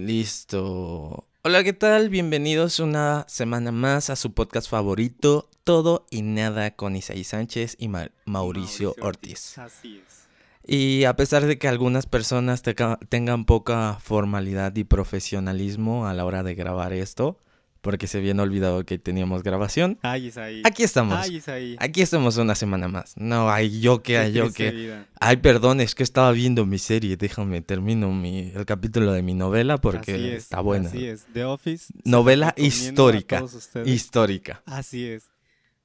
Listo. 0.00 1.26
Hola, 1.42 1.62
¿qué 1.62 1.72
tal? 1.74 2.08
Bienvenidos 2.08 2.80
una 2.80 3.26
semana 3.28 3.70
más 3.70 4.08
a 4.08 4.16
su 4.16 4.32
podcast 4.32 4.68
favorito, 4.68 5.50
Todo 5.62 6.06
y 6.10 6.22
Nada 6.22 6.70
con 6.70 6.96
Isaí 6.96 7.22
Sánchez 7.22 7.76
y 7.78 7.88
Ma- 7.88 8.10
Mauricio, 8.24 8.94
Ortiz. 9.02 9.58
Así 9.58 10.02
es. 10.06 10.26
Y 10.66 11.04
a 11.04 11.16
pesar 11.16 11.44
de 11.46 11.58
que 11.58 11.68
algunas 11.68 12.06
personas 12.06 12.62
tengan 13.10 13.44
poca 13.44 13.98
formalidad 14.00 14.74
y 14.76 14.84
profesionalismo 14.84 16.06
a 16.06 16.14
la 16.14 16.24
hora 16.24 16.42
de 16.42 16.54
grabar 16.54 16.92
esto, 16.94 17.38
porque 17.80 18.06
se 18.06 18.18
habían 18.18 18.40
olvidado 18.40 18.84
que 18.84 18.98
teníamos 18.98 19.42
grabación, 19.42 19.98
Ay, 20.02 20.26
Isaí. 20.26 20.62
aquí 20.64 20.82
estamos. 20.82 21.18
Ay, 21.18 21.36
Isaí. 21.36 21.76
Aquí 21.78 22.02
estamos 22.02 22.36
una 22.36 22.54
semana 22.54 22.88
más. 22.88 23.16
No, 23.16 23.50
hay 23.50 23.80
yo 23.80 24.02
que, 24.02 24.12
Qué 24.12 24.18
hay 24.18 24.32
yo 24.32 24.52
que. 24.52 25.04
Ay, 25.18 25.38
perdón, 25.38 25.80
es 25.80 25.94
que 25.94 26.02
estaba 26.02 26.32
viendo 26.32 26.66
mi 26.66 26.78
serie. 26.78 27.16
Déjame, 27.16 27.62
termino 27.62 28.12
mi, 28.12 28.50
el 28.54 28.66
capítulo 28.66 29.12
de 29.12 29.22
mi 29.22 29.34
novela 29.34 29.78
porque 29.78 30.12
Así 30.12 30.28
es, 30.28 30.42
está 30.44 30.60
buena. 30.60 30.88
Así 30.88 31.06
es. 31.06 31.26
The 31.32 31.44
Office. 31.44 31.92
Novela 32.04 32.54
histórica. 32.56 33.44
Histórica. 33.84 34.62
Así 34.66 35.06
es. 35.06 35.30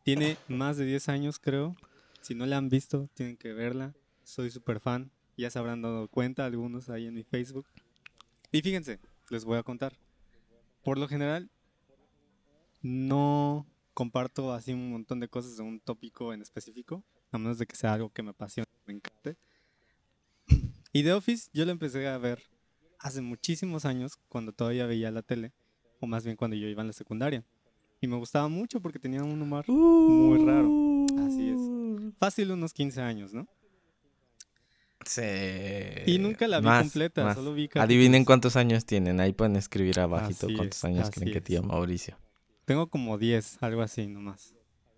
Tiene 0.03 0.37
más 0.47 0.77
de 0.77 0.85
10 0.85 1.09
años, 1.09 1.39
creo. 1.39 1.75
Si 2.21 2.35
no 2.35 2.45
la 2.45 2.57
han 2.57 2.69
visto, 2.69 3.09
tienen 3.13 3.37
que 3.37 3.53
verla. 3.53 3.93
Soy 4.23 4.51
súper 4.51 4.79
fan. 4.79 5.11
Ya 5.37 5.49
se 5.49 5.59
habrán 5.59 5.81
dado 5.81 6.07
cuenta 6.07 6.45
algunos 6.45 6.89
ahí 6.89 7.07
en 7.07 7.13
mi 7.13 7.23
Facebook. 7.23 7.65
Y 8.51 8.61
fíjense, 8.61 8.99
les 9.29 9.45
voy 9.45 9.57
a 9.57 9.63
contar. 9.63 9.93
Por 10.83 10.97
lo 10.97 11.07
general, 11.07 11.49
no 12.85 13.65
comparto 13.95 14.53
así 14.53 14.73
un 14.73 14.91
montón 14.91 15.19
de 15.19 15.27
cosas 15.27 15.57
de 15.57 15.63
un 15.63 15.79
tópico 15.79 16.33
en 16.33 16.41
específico, 16.41 17.03
a 17.31 17.37
menos 17.39 17.57
de 17.57 17.65
que 17.65 17.75
sea 17.75 17.93
algo 17.93 18.09
que 18.11 18.21
me 18.21 18.29
apasione, 18.29 18.67
me 18.85 18.93
encante. 18.93 19.37
Y 20.93 21.03
The 21.03 21.13
Office 21.13 21.49
yo 21.51 21.65
lo 21.65 21.71
empecé 21.71 22.07
a 22.07 22.17
ver 22.17 22.43
hace 22.99 23.21
muchísimos 23.21 23.85
años, 23.85 24.17
cuando 24.29 24.53
todavía 24.53 24.85
veía 24.85 25.11
la 25.11 25.21
tele, 25.23 25.51
o 25.99 26.07
más 26.07 26.23
bien 26.23 26.37
cuando 26.37 26.55
yo 26.55 26.67
iba 26.67 26.81
en 26.81 26.87
la 26.87 26.93
secundaria. 26.93 27.43
Y 28.01 28.07
me 28.07 28.17
gustaba 28.17 28.47
mucho 28.49 28.79
porque 28.81 28.99
tenía 28.99 29.23
un 29.23 29.41
humor 29.41 29.65
muy 29.67 30.45
raro. 30.45 30.69
Así 31.25 31.49
es. 31.49 32.13
Fácil 32.19 32.51
unos 32.51 32.73
15 32.73 33.01
años, 33.01 33.33
¿no? 33.33 33.47
Sí. 35.05 35.21
Y 36.05 36.17
nunca 36.19 36.47
la 36.47 36.59
vi 36.59 36.65
Más, 36.65 36.83
completa, 36.83 37.23
más. 37.23 37.35
solo 37.35 37.53
vi 37.53 37.69
Adivinen 37.75 38.11
capítulos. 38.23 38.25
cuántos 38.27 38.55
años 38.55 38.85
tienen. 38.85 39.19
Ahí 39.19 39.33
pueden 39.33 39.55
escribir 39.55 39.99
abajito 39.99 40.47
Así 40.47 40.55
cuántos 40.55 40.77
es, 40.79 40.85
años 40.85 41.09
creen 41.11 41.31
que 41.31 41.37
es. 41.39 41.43
tiene 41.43 41.67
Mauricio. 41.67 42.17
Tengo 42.65 42.87
como 42.87 43.17
10, 43.17 43.57
algo 43.61 43.81
así 43.81 44.07
nomás. 44.07 44.53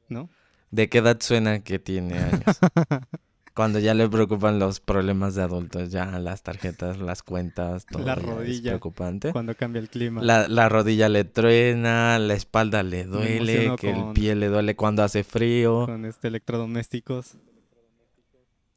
¿No? 0.10 0.30
¿De 0.72 0.90
qué 0.90 1.00
edad 1.00 1.18
suena 1.20 1.60
que 1.60 1.80
tiene 1.80 2.18
años? 2.18 2.44
Cuando 3.54 3.80
ya 3.80 3.94
le 3.96 4.08
preocupan 4.08 4.60
los 4.60 4.80
problemas 4.80 5.34
de 5.34 5.42
adultos, 5.42 5.90
ya 5.92 6.06
las 6.20 6.44
tarjetas, 6.44 7.00
las 7.00 7.24
cuentas, 7.24 7.88
todo 7.88 8.06
La 8.06 8.14
ya 8.16 8.22
es 8.22 8.28
rodilla. 8.28 8.72
preocupante. 8.72 9.32
Cuando 9.32 9.56
cambia 9.56 9.80
el 9.80 9.90
clima. 9.90 10.22
La, 10.22 10.48
la 10.48 10.70
rodilla 10.70 11.10
le 11.10 11.24
truena, 11.24 12.20
la 12.20 12.36
espalda 12.36 12.84
le 12.84 13.06
duele, 13.06 13.76
que 13.80 13.90
el 13.90 14.12
pie 14.14 14.36
le 14.36 14.48
duele 14.50 14.76
cuando 14.76 15.02
hace 15.04 15.24
frío. 15.24 15.88
Con 15.88 16.06
este 16.06 16.28
electrodomésticos. 16.28 17.38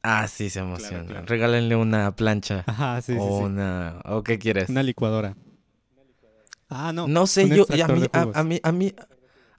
Ah, 0.01 0.27
sí, 0.27 0.49
se 0.49 0.61
emociona. 0.61 1.05
claro. 1.05 1.25
Regálenle 1.27 1.75
una 1.75 2.15
plancha 2.15 2.63
Ajá, 2.65 3.01
sí, 3.03 3.13
sí, 3.13 3.19
o 3.21 3.37
sí. 3.37 3.43
una... 3.43 4.01
¿O 4.05 4.23
qué 4.23 4.39
quieres? 4.39 4.67
Una 4.69 4.81
licuadora. 4.81 5.35
Ah, 6.71 6.91
no. 6.91 7.07
No 7.07 7.27
sé, 7.27 7.43
un 7.43 7.51
yo... 7.51 7.65
y 7.69 7.81
a, 7.81 7.87
mí, 7.87 8.03
a, 8.11 8.43
mí, 8.43 8.59
a 8.63 8.71
mí... 8.71 8.93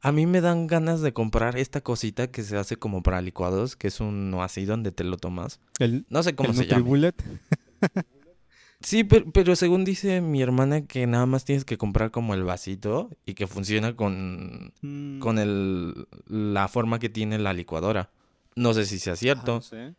A 0.05 0.11
mí 0.11 0.27
me 0.27 0.41
dan 0.41 0.67
ganas 0.67 1.01
de 1.01 1.13
comprar 1.13 1.57
esta 1.57 1.81
cosita 1.81 2.27
que 2.27 2.43
se 2.43 2.57
hace 2.57 2.75
como 2.75 3.05
para 3.05 3.23
licuados, 3.23 3.77
que 3.77 3.87
es 3.87 4.01
uno 4.01 4.43
así 4.43 4.65
donde 4.65 4.91
te 4.91 5.05
lo 5.05 5.17
tomas. 5.17 5.61
El, 5.79 6.07
No 6.09 6.25
sé 6.25 6.35
cómo 6.35 6.51
el 6.51 6.57
se 6.57 6.67
llama. 6.67 7.13
Sí, 8.85 9.05
pero, 9.05 9.31
pero 9.31 9.55
según 9.55 9.85
dice 9.85 10.21
mi 10.21 10.43
hermana 10.43 10.87
que 10.87 11.07
nada 11.07 11.25
más 11.27 11.45
tienes 11.45 11.65
que 11.65 11.79
comprar 11.79 12.11
como 12.11 12.35
el 12.35 12.43
vasito 12.43 13.11
y 13.25 13.35
que 13.35 13.47
funciona 13.47 13.95
con, 13.95 14.73
Mm, 14.83 15.21
con 15.21 15.39
el, 15.39 16.07
la 16.27 16.69
forma 16.69 16.99
que 16.99 17.09
tiene 17.09 17.39
la 17.39 17.53
licuadora. 17.53 18.11
No 18.57 18.75
sé 18.75 18.85
si 18.85 18.99
sea 18.99 19.15
ah, 19.15 19.17
cierto, 19.17 19.55
no 19.55 19.61
sé. 19.63 19.95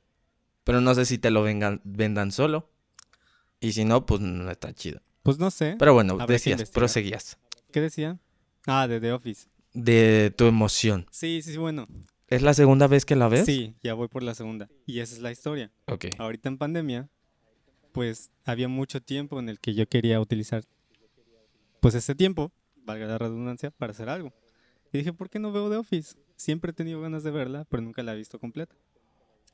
pero 0.63 0.81
no 0.81 0.93
sé 0.93 1.05
si 1.05 1.17
te 1.17 1.31
lo 1.31 1.41
vengan, 1.41 1.81
vendan 1.83 2.31
solo. 2.31 2.69
Y 3.59 3.71
si 3.71 3.85
no, 3.85 4.05
pues 4.05 4.19
no 4.21 4.51
está 4.51 4.73
chido. 4.73 5.01
Pues 5.23 5.39
no 5.39 5.49
sé. 5.51 5.77
Pero 5.79 5.93
bueno, 5.93 6.13
Habrá 6.13 6.27
decías, 6.27 6.69
proseguías. 6.69 7.37
¿Qué 7.71 7.81
decía? 7.81 8.19
Ah, 8.67 8.87
de 8.87 8.99
The 8.99 9.13
Office. 9.13 9.47
De 9.73 10.33
tu 10.37 10.45
emoción. 10.45 11.07
Sí, 11.11 11.41
sí, 11.41 11.53
sí, 11.53 11.57
bueno. 11.57 11.87
¿Es 12.27 12.41
la 12.41 12.53
segunda 12.53 12.87
vez 12.87 13.05
que 13.05 13.15
la 13.15 13.29
ves? 13.29 13.45
Sí, 13.45 13.75
ya 13.81 13.93
voy 13.93 14.09
por 14.09 14.21
la 14.21 14.35
segunda. 14.35 14.69
Y 14.85 14.99
esa 14.99 15.15
es 15.15 15.21
la 15.21 15.31
historia. 15.31 15.71
Ok. 15.87 16.05
Ahorita 16.17 16.49
en 16.49 16.57
pandemia, 16.57 17.09
pues 17.93 18.31
había 18.43 18.67
mucho 18.67 19.01
tiempo 19.01 19.39
en 19.39 19.49
el 19.49 19.59
que 19.59 19.73
yo 19.73 19.87
quería 19.87 20.19
utilizar, 20.19 20.63
pues 21.79 21.95
ese 21.95 22.15
tiempo, 22.15 22.51
valga 22.75 23.05
la 23.05 23.17
redundancia, 23.17 23.71
para 23.71 23.91
hacer 23.91 24.09
algo. 24.09 24.33
Y 24.91 24.97
dije, 24.99 25.13
¿por 25.13 25.29
qué 25.29 25.39
no 25.39 25.51
veo 25.51 25.69
The 25.69 25.77
Office? 25.77 26.15
Siempre 26.35 26.71
he 26.71 26.73
tenido 26.73 27.01
ganas 27.01 27.23
de 27.23 27.31
verla, 27.31 27.65
pero 27.65 27.81
nunca 27.81 28.03
la 28.03 28.13
he 28.13 28.17
visto 28.17 28.39
completa. 28.39 28.75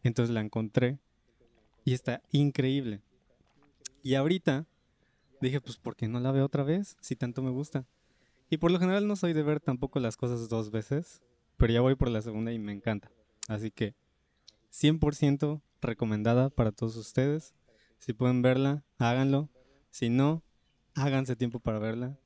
Entonces 0.03 0.33
la 0.33 0.41
encontré 0.41 0.99
y 1.85 1.93
está 1.93 2.21
increíble. 2.31 3.01
Y 4.03 4.15
ahorita 4.15 4.65
dije, 5.41 5.61
pues 5.61 5.77
¿por 5.77 5.95
qué 5.95 6.07
no 6.07 6.19
la 6.19 6.31
veo 6.31 6.45
otra 6.45 6.63
vez? 6.63 6.97
Si 7.01 7.15
tanto 7.15 7.41
me 7.41 7.51
gusta. 7.51 7.85
Y 8.49 8.57
por 8.57 8.71
lo 8.71 8.79
general 8.79 9.07
no 9.07 9.15
soy 9.15 9.33
de 9.33 9.43
ver 9.43 9.59
tampoco 9.59 9.99
las 9.99 10.17
cosas 10.17 10.49
dos 10.49 10.71
veces, 10.71 11.21
pero 11.57 11.71
ya 11.73 11.81
voy 11.81 11.95
por 11.95 12.09
la 12.09 12.21
segunda 12.21 12.51
y 12.51 12.59
me 12.59 12.71
encanta. 12.71 13.11
Así 13.47 13.71
que 13.71 13.95
100% 14.71 15.61
recomendada 15.81 16.49
para 16.49 16.71
todos 16.71 16.95
ustedes. 16.95 17.53
Si 17.99 18.13
pueden 18.13 18.41
verla, 18.41 18.83
háganlo. 18.97 19.49
Si 19.91 20.09
no, 20.09 20.43
háganse 20.95 21.35
tiempo 21.35 21.59
para 21.59 21.79
verla 21.79 22.17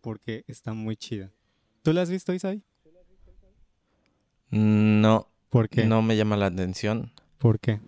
porque 0.00 0.44
está 0.48 0.74
muy 0.74 0.96
chida. 0.96 1.32
¿Tú 1.82 1.92
la 1.92 2.02
has 2.02 2.10
visto, 2.10 2.32
Isai? 2.34 2.62
No, 4.50 5.28
¿Por 5.50 5.68
qué? 5.68 5.84
no 5.84 6.02
me 6.02 6.16
llama 6.16 6.36
la 6.36 6.46
atención. 6.46 7.12
¿Por 7.38 7.58
qué? 7.58 7.80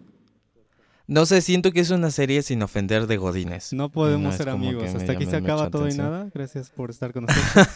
No 1.09 1.25
sé, 1.25 1.41
siento 1.41 1.71
que 1.73 1.81
es 1.81 1.91
una 1.91 2.11
serie 2.11 2.43
sin 2.43 2.63
ofender 2.63 3.07
de 3.07 3.17
godines. 3.17 3.73
No 3.73 3.91
podemos 3.93 4.33
No 4.33 4.37
ser 4.37 4.49
amigos. 4.49 4.93
Hasta 4.95 5.13
aquí 5.13 5.25
se 5.27 5.37
acaba 5.37 5.71
todo 5.71 5.89
y 5.89 5.95
nada. 5.95 6.29
Gracias 6.35 6.71
por 6.71 6.91
estar 6.91 7.13
con 7.13 7.25
nosotros. 7.27 7.67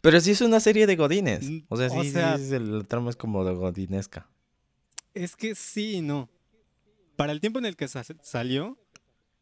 Pero 0.00 0.20
sí 0.20 0.32
es 0.32 0.40
una 0.40 0.60
serie 0.60 0.86
de 0.86 0.96
godines. 0.96 1.48
Mm, 1.48 1.58
O 1.68 1.76
sea, 1.76 1.86
o 1.88 2.02
sí, 2.02 2.10
sea- 2.10 2.36
sí, 2.38 2.48
sí, 2.48 2.54
el 2.54 2.86
tramo 2.86 3.10
es 3.10 3.16
como 3.16 3.44
de 3.44 3.54
godinesca. 3.54 4.28
es 5.14 5.36
que 5.36 5.54
sí 5.54 5.96
y 5.96 6.00
no. 6.02 6.28
Para 7.16 7.32
el 7.32 7.40
tiempo 7.40 7.58
en 7.58 7.64
el 7.66 7.76
que 7.76 7.88
sa- 7.88 8.04
salió, 8.22 8.76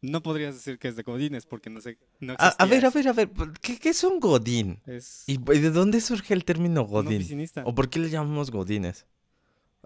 no 0.00 0.22
podrías 0.22 0.54
decir 0.54 0.78
que 0.78 0.88
es 0.88 0.96
de 0.96 1.02
Godines 1.02 1.44
porque 1.46 1.70
no 1.70 1.80
sé. 1.80 1.98
No 2.20 2.34
A, 2.38 2.48
a 2.50 2.66
ver, 2.66 2.86
a 2.86 2.90
ver, 2.90 3.08
a 3.08 3.12
ver, 3.12 3.30
¿qué, 3.60 3.78
qué 3.78 3.88
es 3.88 4.04
un 4.04 4.20
godín? 4.20 4.80
Es 4.86 5.24
¿Y 5.26 5.38
de 5.38 5.70
dónde 5.70 6.00
surge 6.00 6.34
el 6.34 6.44
término 6.44 6.84
godín? 6.84 7.26
¿O 7.64 7.74
por 7.74 7.88
qué 7.90 7.98
le 7.98 8.10
llamamos 8.10 8.50
godines? 8.50 9.06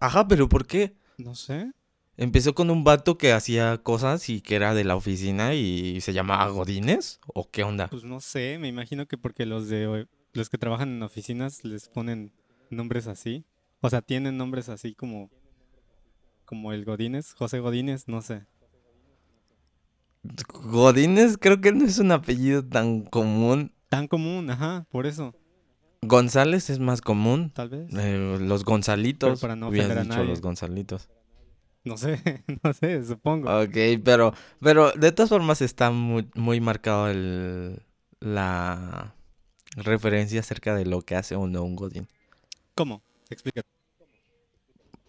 Ajá, 0.01 0.29
pero 0.29 0.49
¿por 0.49 0.67
qué? 0.67 0.95
No 1.17 1.35
sé. 1.35 1.73
¿Empezó 2.19 2.53
con 2.53 2.69
un 2.71 2.83
vato 2.83 3.17
que 3.17 3.33
hacía 3.33 3.79
cosas 3.79 4.29
y 4.29 4.41
que 4.41 4.57
era 4.57 4.75
de 4.75 4.83
la 4.83 4.97
oficina 4.97 5.55
y 5.55 6.01
se 6.01 6.13
llamaba 6.13 6.49
Godines? 6.49 7.21
¿O 7.33 7.49
qué 7.49 7.63
onda? 7.63 7.87
Pues 7.87 8.03
no 8.03 8.19
sé, 8.19 8.59
me 8.61 8.67
imagino 8.67 9.07
que 9.07 9.17
porque 9.17 9.47
los 9.47 9.69
de 9.69 10.09
los 10.33 10.51
que 10.51 10.59
trabajan 10.59 10.89
en 10.89 11.03
oficinas 11.05 11.63
les 11.65 11.89
ponen 11.89 12.33
nombres 12.71 13.07
así. 13.07 13.45
O 13.83 13.89
sea, 13.89 14.03
tienen 14.03 14.37
nombres 14.37 14.69
así 14.69 14.97
como 14.97 15.31
como 16.45 16.73
el 16.73 16.85
Godínez, 16.85 17.35
José 17.35 17.61
Godínez, 17.61 18.09
no 18.09 18.21
sé. 18.21 18.47
Godines 20.65 21.39
creo 21.39 21.61
que 21.61 21.71
no 21.71 21.85
es 21.85 22.01
un 22.01 22.11
apellido 22.11 22.67
tan 22.67 23.03
común. 23.03 23.73
Tan 23.89 24.09
común, 24.09 24.51
ajá, 24.51 24.87
por 24.91 25.07
eso, 25.07 25.37
González 26.03 26.71
es 26.71 26.79
más 26.79 27.01
común. 27.01 27.51
tal 27.55 27.69
vez. 27.69 27.95
Eh, 27.95 28.39
los 28.41 28.65
Gonzalitos. 28.65 29.31
Pero 29.31 29.41
para 29.41 29.57
no 29.57 29.69
hubieras 29.69 29.87
ofender 29.91 29.99
a 29.99 30.03
dicho 30.03 30.17
nadie. 30.17 30.31
los 30.31 30.41
Gonzalitos. 30.41 31.09
No 31.85 31.97
sé, 31.97 32.21
no 32.63 32.73
sé, 32.73 33.05
supongo. 33.05 33.63
Ok, 33.63 33.77
pero, 34.05 34.35
pero 34.61 34.93
de 34.93 35.13
todas 35.13 35.31
formas 35.31 35.63
está 35.63 35.91
muy, 35.91 36.29
muy 36.35 36.61
marcado 36.61 37.09
el, 37.09 37.83
la 38.21 39.15
referencia 39.77 40.41
acerca 40.41 40.75
de 40.75 40.87
lo 40.87 41.03
que 41.03 41.17
hace 41.17 41.35
o 41.35 41.47
no 41.47 41.63
un 41.63 41.77
Godín. 41.77 42.09
¿Cómo? 42.75 43.03
Explícate. 43.31 43.69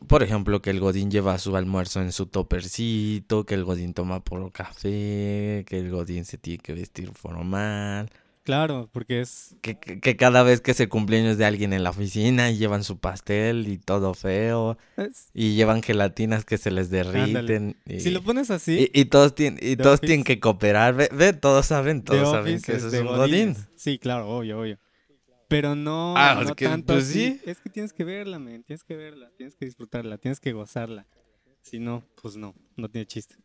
Por 0.07 0.23
ejemplo, 0.23 0.61
que 0.61 0.69
el 0.69 0.79
Godín 0.79 1.11
lleva 1.11 1.37
su 1.37 1.55
almuerzo 1.55 2.01
en 2.01 2.11
su 2.11 2.25
topercito, 2.25 3.45
que 3.45 3.53
el 3.53 3.63
Godín 3.63 3.93
toma 3.93 4.23
puro 4.23 4.49
café, 4.49 5.65
que 5.67 5.79
el 5.79 5.91
Godín 5.91 6.25
se 6.25 6.37
tiene 6.37 6.59
que 6.59 6.73
vestir 6.73 7.11
formal, 7.11 8.09
Claro, 8.49 8.89
porque 8.91 9.21
es 9.21 9.55
que, 9.61 9.77
que, 9.77 9.99
que 9.99 10.15
cada 10.17 10.41
vez 10.41 10.59
que 10.59 10.71
es 10.71 10.79
el 10.79 10.89
cumpleaños 10.89 11.37
de 11.37 11.45
alguien 11.45 11.71
en 11.71 11.83
la 11.83 11.91
oficina 11.91 12.49
llevan 12.49 12.83
su 12.83 12.97
pastel 12.97 13.67
y 13.67 13.77
todo 13.77 14.15
feo, 14.15 14.75
es- 14.97 15.29
y 15.35 15.53
llevan 15.53 15.83
gelatinas 15.83 16.45
que 16.45 16.57
se 16.57 16.71
les 16.71 16.89
derriten. 16.89 17.75
Y... 17.85 17.99
Si 17.99 18.09
lo 18.09 18.23
pones 18.23 18.49
así, 18.49 18.89
Y, 18.91 19.01
y 19.01 19.05
todos, 19.05 19.35
tienen, 19.35 19.59
y 19.61 19.75
todos 19.75 19.99
Office. 19.99 20.07
tienen 20.07 20.23
que 20.23 20.39
cooperar. 20.39 20.95
Ve, 20.95 21.09
ve, 21.13 21.33
todos 21.33 21.67
saben, 21.67 22.01
The 22.01 22.05
todos 22.17 22.31
saben 22.31 22.59
que 22.59 22.71
eso 22.71 22.87
es 22.87 22.91
de 22.91 23.01
un 23.01 23.07
godín. 23.09 23.55
Sí, 23.75 23.99
claro, 23.99 24.27
obvio, 24.27 24.59
obvio. 24.61 24.79
Pero 25.47 25.75
no, 25.75 26.15
Ah, 26.17 26.33
no 26.33 26.49
es 26.49 26.55
que, 26.55 26.65
tanto 26.65 26.93
pues, 26.95 27.07
así. 27.07 27.13
sí. 27.37 27.41
Es 27.45 27.59
que 27.59 27.69
tienes 27.69 27.93
que 27.93 28.03
verla, 28.03 28.39
men. 28.39 28.63
Tienes 28.63 28.83
que 28.83 28.95
verla, 28.95 29.29
tienes 29.37 29.53
que 29.55 29.65
disfrutarla, 29.65 30.17
tienes 30.17 30.39
que 30.39 30.53
gozarla. 30.53 31.05
Si 31.61 31.77
no, 31.77 32.03
pues 32.19 32.35
no, 32.35 32.55
no 32.77 32.89
tiene 32.89 33.05
chiste. 33.05 33.35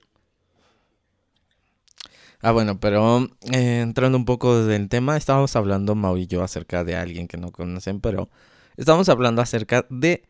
Ah, 2.47 2.53
bueno, 2.53 2.79
pero 2.79 3.21
eh, 3.55 3.81
entrando 3.81 4.19
un 4.19 4.27
poco 4.27 4.67
del 4.67 4.91
tema, 4.91 5.17
estábamos 5.17 5.57
hablando, 5.57 5.95
Mau 5.95 6.19
y 6.19 6.27
yo, 6.27 6.43
acerca 6.43 6.85
de 6.85 6.95
alguien 6.95 7.27
que 7.27 7.39
no 7.39 7.51
conocen, 7.51 8.03
pero 8.03 8.29
estamos 8.77 9.09
hablando 9.09 9.41
acerca 9.41 9.87
de 9.89 10.29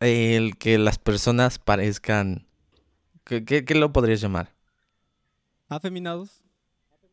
eh, 0.00 0.36
el 0.36 0.58
que 0.58 0.76
las 0.76 0.98
personas 0.98 1.58
parezcan... 1.58 2.46
¿Qué, 3.24 3.46
qué, 3.46 3.64
qué 3.64 3.74
lo 3.76 3.94
podrías 3.94 4.20
llamar? 4.20 4.54
Afeminados. 5.68 6.42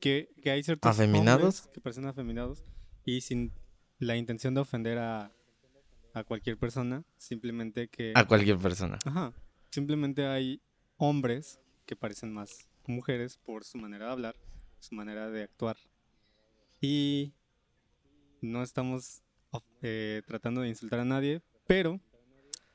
Que, 0.02 0.28
que 0.44 0.52
hay 0.52 0.64
ciertos 0.64 0.92
¿Afeminados? 0.92 1.62
hombres 1.62 1.70
que 1.74 1.80
parecen 1.80 2.08
afeminados 2.08 2.66
y 3.06 3.22
sin 3.22 3.54
la 4.00 4.18
intención 4.18 4.54
de 4.54 4.60
ofender 4.60 4.98
a, 4.98 5.32
a 6.14 6.24
cualquier 6.26 6.58
persona, 6.58 7.06
simplemente 7.18 7.88
que... 7.88 8.12
A 8.16 8.28
cualquier 8.28 8.58
persona. 8.58 9.00
Ajá. 9.06 9.32
Simplemente 9.70 10.28
hay 10.28 10.62
hombres 10.98 11.62
que 11.86 11.96
parecen 11.96 12.34
más 12.34 12.68
mujeres 12.88 13.38
por 13.46 13.64
su 13.64 13.78
manera 13.78 14.08
de 14.08 14.12
hablar, 14.12 14.36
su 14.80 14.96
manera 14.96 15.30
de 15.30 15.44
actuar. 15.44 15.78
Y 16.80 17.34
no 18.42 18.64
estamos 18.64 19.22
eh, 19.82 20.22
tratando 20.26 20.62
de 20.62 20.70
insultar 20.70 21.00
a 21.00 21.06
nadie, 21.06 21.42
pero 21.68 22.00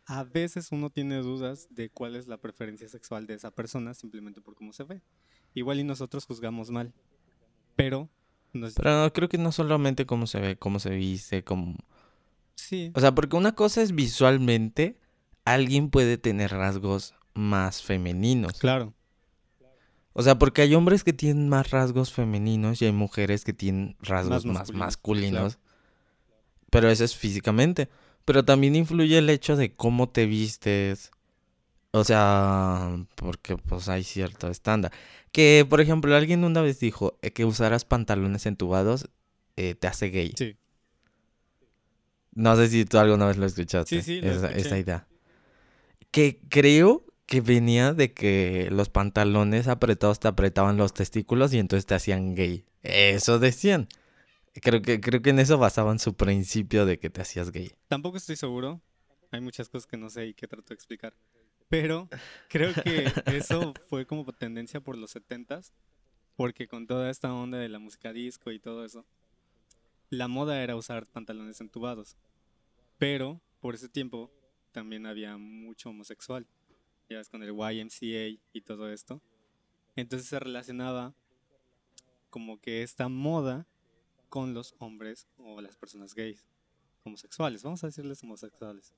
a 0.06 0.22
veces 0.24 0.70
uno 0.70 0.90
tiene 0.90 1.16
dudas 1.18 1.66
de 1.70 1.90
cuál 1.90 2.14
es 2.16 2.28
la 2.28 2.36
preferencia 2.38 2.88
sexual 2.88 3.26
de 3.26 3.34
esa 3.34 3.50
persona 3.50 3.94
simplemente 3.94 4.40
por 4.40 4.54
cómo 4.54 4.72
se 4.72 4.84
ve. 4.84 5.02
Igual 5.54 5.80
y 5.80 5.84
nosotros 5.84 6.24
juzgamos 6.26 6.70
mal, 6.70 6.92
pero 7.74 8.08
nos- 8.52 8.74
Pero 8.74 9.12
creo 9.12 9.28
que 9.28 9.38
no 9.38 9.50
solamente 9.52 10.06
cómo 10.06 10.26
se 10.26 10.38
ve, 10.40 10.56
cómo 10.56 10.78
se 10.78 10.90
viste, 10.90 11.42
cómo... 11.42 11.76
sí, 12.54 12.92
O 12.94 13.00
sea, 13.00 13.14
porque 13.14 13.36
una 13.36 13.54
cosa 13.54 13.82
es 13.82 13.94
visualmente, 13.94 15.00
alguien 15.44 15.90
puede 15.90 16.18
tener 16.18 16.52
rasgos 16.52 17.14
más 17.34 17.82
femeninos. 17.82 18.58
claro, 18.58 18.94
O 20.18 20.22
sea, 20.22 20.38
porque 20.38 20.62
hay 20.62 20.74
hombres 20.74 21.04
que 21.04 21.12
tienen 21.12 21.50
más 21.50 21.70
rasgos 21.70 22.10
femeninos 22.10 22.80
y 22.80 22.86
hay 22.86 22.92
mujeres 22.92 23.44
que 23.44 23.52
tienen 23.52 23.96
rasgos 24.00 24.46
más, 24.46 24.54
Más 24.54 24.72
masculinos. 24.72 25.58
Pero 26.70 26.88
eso 26.88 27.04
es 27.04 27.14
físicamente. 27.14 27.90
Pero 28.24 28.42
también 28.42 28.76
influye 28.76 29.18
el 29.18 29.28
hecho 29.28 29.56
de 29.56 29.74
cómo 29.74 30.08
te 30.08 30.24
vistes. 30.24 31.10
O 31.90 32.02
sea, 32.02 32.96
porque 33.14 33.58
pues 33.58 33.90
hay 33.90 34.04
cierto 34.04 34.48
estándar. 34.48 34.90
Que, 35.32 35.66
por 35.68 35.82
ejemplo, 35.82 36.16
alguien 36.16 36.44
una 36.44 36.62
vez 36.62 36.80
dijo 36.80 37.18
eh, 37.20 37.30
que 37.32 37.44
usaras 37.44 37.84
pantalones 37.84 38.46
entubados 38.46 39.10
eh, 39.56 39.74
te 39.74 39.86
hace 39.86 40.08
gay. 40.08 40.32
sí, 40.34 40.56
No 42.32 42.56
sé 42.56 42.68
si 42.70 42.86
tú 42.86 42.96
alguna 42.96 43.26
vez 43.26 43.36
lo 43.36 43.44
escuchaste. 43.44 44.00
Sí, 44.00 44.02
sí, 44.02 44.20
lo 44.22 44.32
esa, 44.32 44.46
escuché. 44.46 44.66
esa 44.66 44.78
idea. 44.78 45.06
Que 46.10 46.40
creo 46.48 47.05
que 47.26 47.40
venía 47.40 47.92
de 47.92 48.12
que 48.14 48.68
los 48.70 48.88
pantalones 48.88 49.66
apretados 49.66 50.20
te 50.20 50.28
apretaban 50.28 50.76
los 50.76 50.94
testículos 50.94 51.52
y 51.52 51.58
entonces 51.58 51.84
te 51.84 51.94
hacían 51.94 52.34
gay. 52.34 52.64
Eso 52.82 53.38
decían. 53.38 53.88
Creo 54.62 54.80
que, 54.80 55.00
creo 55.00 55.20
que 55.20 55.30
en 55.30 55.40
eso 55.40 55.58
basaban 55.58 55.98
su 55.98 56.14
principio 56.14 56.86
de 56.86 56.98
que 56.98 57.10
te 57.10 57.20
hacías 57.20 57.50
gay. 57.50 57.72
Tampoco 57.88 58.16
estoy 58.16 58.36
seguro. 58.36 58.80
Hay 59.32 59.40
muchas 59.40 59.68
cosas 59.68 59.86
que 59.86 59.96
no 59.96 60.08
sé 60.08 60.28
y 60.28 60.34
que 60.34 60.46
trato 60.46 60.68
de 60.68 60.76
explicar. 60.76 61.14
Pero 61.68 62.08
creo 62.48 62.72
que 62.72 63.12
eso 63.26 63.74
fue 63.88 64.06
como 64.06 64.24
tendencia 64.32 64.80
por 64.80 64.96
los 64.96 65.14
70s. 65.14 65.72
Porque 66.36 66.68
con 66.68 66.86
toda 66.86 67.10
esta 67.10 67.32
onda 67.32 67.58
de 67.58 67.68
la 67.68 67.78
música 67.78 68.12
disco 68.12 68.52
y 68.52 68.60
todo 68.60 68.84
eso, 68.84 69.04
la 70.10 70.28
moda 70.28 70.62
era 70.62 70.76
usar 70.76 71.06
pantalones 71.06 71.60
entubados. 71.60 72.16
Pero 72.98 73.40
por 73.60 73.74
ese 73.74 73.88
tiempo 73.88 74.30
también 74.70 75.06
había 75.06 75.36
mucho 75.38 75.90
homosexual. 75.90 76.46
Ya 77.08 77.18
ves, 77.18 77.28
con 77.28 77.42
el 77.42 77.50
YMCA 77.50 78.38
y 78.52 78.60
todo 78.62 78.90
esto. 78.90 79.20
Entonces 79.94 80.28
se 80.28 80.38
relacionaba 80.38 81.14
como 82.30 82.60
que 82.60 82.82
esta 82.82 83.08
moda 83.08 83.66
con 84.28 84.52
los 84.54 84.74
hombres 84.78 85.26
o 85.38 85.60
las 85.60 85.76
personas 85.76 86.14
gays 86.14 86.44
homosexuales, 87.04 87.62
vamos 87.62 87.82
a 87.84 87.86
decirles 87.86 88.22
homosexuales. 88.22 88.92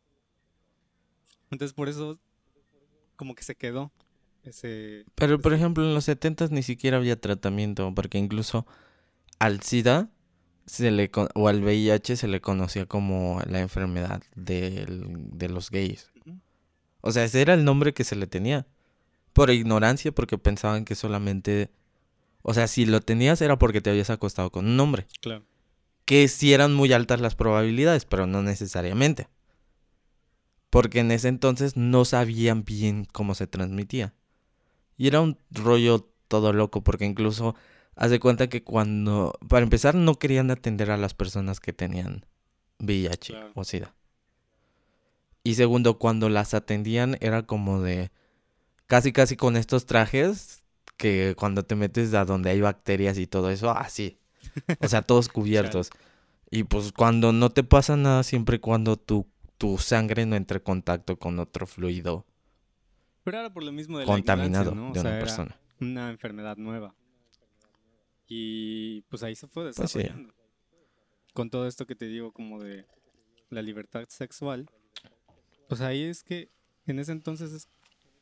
Entonces 1.51 1.75
por 1.75 1.89
eso 1.89 2.19
como 3.17 3.35
que 3.35 3.43
se 3.45 3.55
quedó 3.55 3.93
ese 4.45 5.05
Pero, 5.15 5.41
por 5.41 5.53
ejemplo, 5.53 5.85
en 5.85 5.95
los 5.95 6.05
70 6.05 6.47
ni 6.49 6.63
siquiera 6.63 6.97
había 6.97 7.21
tratamiento, 7.21 7.93
porque 7.95 8.19
incluso 8.19 8.67
al 9.39 9.61
SIDA 9.63 10.11
se 10.67 10.91
le 10.91 11.11
o 11.35 11.49
al 11.49 11.63
VIH 11.63 12.17
se 12.17 12.29
le 12.29 12.41
conocía 12.41 12.87
como 12.87 13.41
la 13.47 13.61
enfermedad 13.61 14.23
del- 14.35 15.05
de 15.39 15.49
los 15.49 15.71
gays. 15.71 16.11
Ujú. 16.25 16.39
O 17.01 17.13
sea, 17.13 17.25
ese 17.25 17.41
era 17.41 17.55
el 17.55 17.65
nombre 17.65 17.95
que 17.95 18.05
se 18.05 18.17
le 18.17 18.27
tenía. 18.27 18.67
Por 19.33 19.51
ignorancia, 19.51 20.13
porque 20.13 20.39
pensaban 20.39 20.85
que 20.85 20.95
solamente... 20.95 21.71
O 22.43 22.55
sea, 22.55 22.67
si 22.67 22.87
lo 22.87 23.01
tenías 23.01 23.41
era 23.43 23.59
porque 23.59 23.81
te 23.81 23.91
habías 23.91 24.11
acostado 24.11 24.51
con 24.51 24.67
un 24.67 24.79
hombre. 24.81 25.07
Claro. 25.21 25.45
Que 26.05 26.29
sí 26.29 26.53
eran 26.53 26.75
muy 26.75 26.93
altas 26.93 27.21
las 27.21 27.35
probabilidades, 27.35 28.05
pero 28.05 28.27
no 28.27 28.43
necesariamente. 28.43 29.29
Porque 30.71 31.01
en 31.01 31.11
ese 31.11 31.29
entonces 31.29 31.77
no 31.77 32.05
sabían 32.05 32.65
bien 32.65 33.07
cómo 33.13 33.35
se 33.35 33.47
transmitía. 33.47 34.15
Y 34.97 35.07
era 35.09 35.21
un 35.21 35.39
rollo 35.51 36.11
todo 36.29 36.53
loco, 36.53 36.83
porque 36.83 37.05
incluso 37.05 37.55
haz 37.97 38.11
de 38.11 38.21
cuenta 38.21 38.49
que 38.49 38.63
cuando, 38.63 39.39
para 39.49 39.65
empezar, 39.65 39.95
no 39.95 40.15
querían 40.19 40.51
atender 40.51 40.91
a 40.91 40.97
las 40.97 41.15
personas 41.15 41.61
que 41.61 41.73
tenían 41.73 42.27
VIH 42.81 43.33
Claro. 43.33 43.53
o 43.55 43.65
SIDA. 43.65 43.95
Y 45.49 45.55
segundo, 45.55 45.97
cuando 45.99 46.29
las 46.29 46.53
atendían 46.53 47.17
era 47.23 47.47
como 47.47 47.81
de, 47.81 48.11
casi 48.87 49.15
casi 49.15 49.35
con 49.35 49.57
estos 49.57 49.87
trajes, 49.87 50.63
que 50.99 51.35
cuando 51.39 51.63
te 51.63 51.75
metes 51.75 52.13
a 52.13 52.27
donde 52.27 52.51
hay 52.51 52.61
bacterias 52.61 53.17
y 53.17 53.27
todo 53.27 53.49
eso, 53.49 53.71
así. 53.71 54.19
O 54.79 54.89
sea, 54.89 55.01
todos 55.01 55.29
cubiertos. 55.31 55.89
Y 56.51 56.65
pues 56.65 56.93
cuando 56.93 57.33
no 57.33 57.49
te 57.49 57.65
pasa 57.65 57.97
nada, 57.97 58.25
siempre 58.25 58.57
y 58.57 58.59
cuando 58.59 58.99
tu, 58.99 59.27
tu 59.57 59.79
sangre 59.79 60.27
no 60.27 60.37
entre 60.37 60.59
en 60.59 60.65
contacto 60.65 61.19
con 61.19 61.39
otro 61.39 61.67
fluido 61.67 62.27
Pero 63.25 63.39
era 63.39 63.51
por 63.51 63.63
lo 63.63 63.73
mismo 63.73 63.97
de 63.99 64.05
la 64.05 64.13
contaminado 64.13 64.73
de 64.73 65.01
sea, 65.01 65.11
una 65.13 65.19
persona. 65.19 65.59
una 65.81 66.11
enfermedad 66.11 66.59
nueva. 66.59 66.95
Y 68.27 69.01
pues 69.09 69.23
ahí 69.23 69.35
se 69.35 69.47
fue 69.47 69.73
Pues 69.73 69.93
sí. 69.93 70.01
desarrollando. 70.01 70.35
Con 71.33 71.49
todo 71.49 71.67
esto 71.67 71.87
que 71.87 71.95
te 71.95 72.05
digo 72.05 72.33
como 72.35 72.63
de 72.63 72.85
la 73.49 73.63
libertad 73.63 74.05
sexual, 74.09 74.69
pues 75.69 75.81
ahí 75.81 76.05
es 76.05 76.23
que 76.23 76.51
en 76.87 76.99
ese 76.99 77.13
entonces 77.13 77.53
es- 77.53 77.69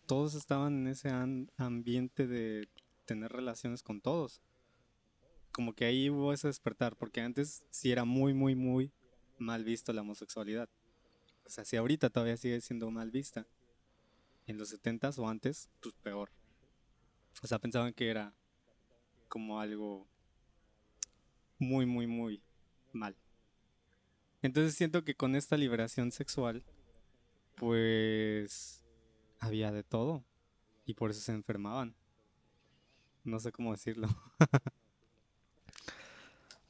todos 0.07 0.35
estaban 0.35 0.75
en 0.75 0.87
ese 0.89 1.11
ambiente 1.57 2.27
de 2.27 2.69
tener 3.07 3.33
relaciones 3.33 3.83
con 3.83 4.01
todos. 4.01 4.41
Como 5.53 5.73
que 5.75 5.85
ahí 5.87 6.11
hubo 6.11 6.33
ese 6.33 6.49
despertar, 6.49 6.97
porque 6.97 7.21
antes 7.21 7.65
sí 7.71 7.91
era 7.91 8.05
muy, 8.05 8.35
muy, 8.35 8.55
muy 8.55 8.93
mal 9.38 9.65
visto 9.65 9.93
la 9.93 10.03
homosexualidad. 10.03 10.69
O 11.45 11.49
sea, 11.50 11.65
si 11.65 11.76
ahorita 11.76 12.11
todavía 12.11 12.37
sigue 12.37 12.61
siendo 12.61 12.91
mal 12.91 13.11
vista, 13.11 13.47
en 14.47 14.59
los 14.59 14.69
70s 14.71 15.19
o 15.19 15.29
antes, 15.29 15.69
pues 15.81 15.95
peor. 16.03 16.31
O 17.43 17.47
sea, 17.47 17.59
pensaban 17.59 17.93
que 17.93 18.09
era 18.11 18.35
como 19.29 19.61
algo 19.61 20.07
muy, 21.59 21.87
muy, 21.87 22.07
muy 22.07 22.43
mal. 22.93 23.17
Entonces 24.43 24.75
siento 24.75 25.05
que 25.05 25.15
con 25.15 25.35
esta 25.35 25.57
liberación 25.57 26.12
sexual, 26.12 26.65
pues 27.57 28.85
había 29.41 29.73
de 29.73 29.83
todo. 29.83 30.25
Y 30.87 30.95
por 30.95 31.11
eso 31.11 31.21
se 31.21 31.33
enfermaban. 31.33 31.95
No 33.25 33.41
sé 33.41 33.53
cómo 33.53 33.73
decirlo. 33.73 34.09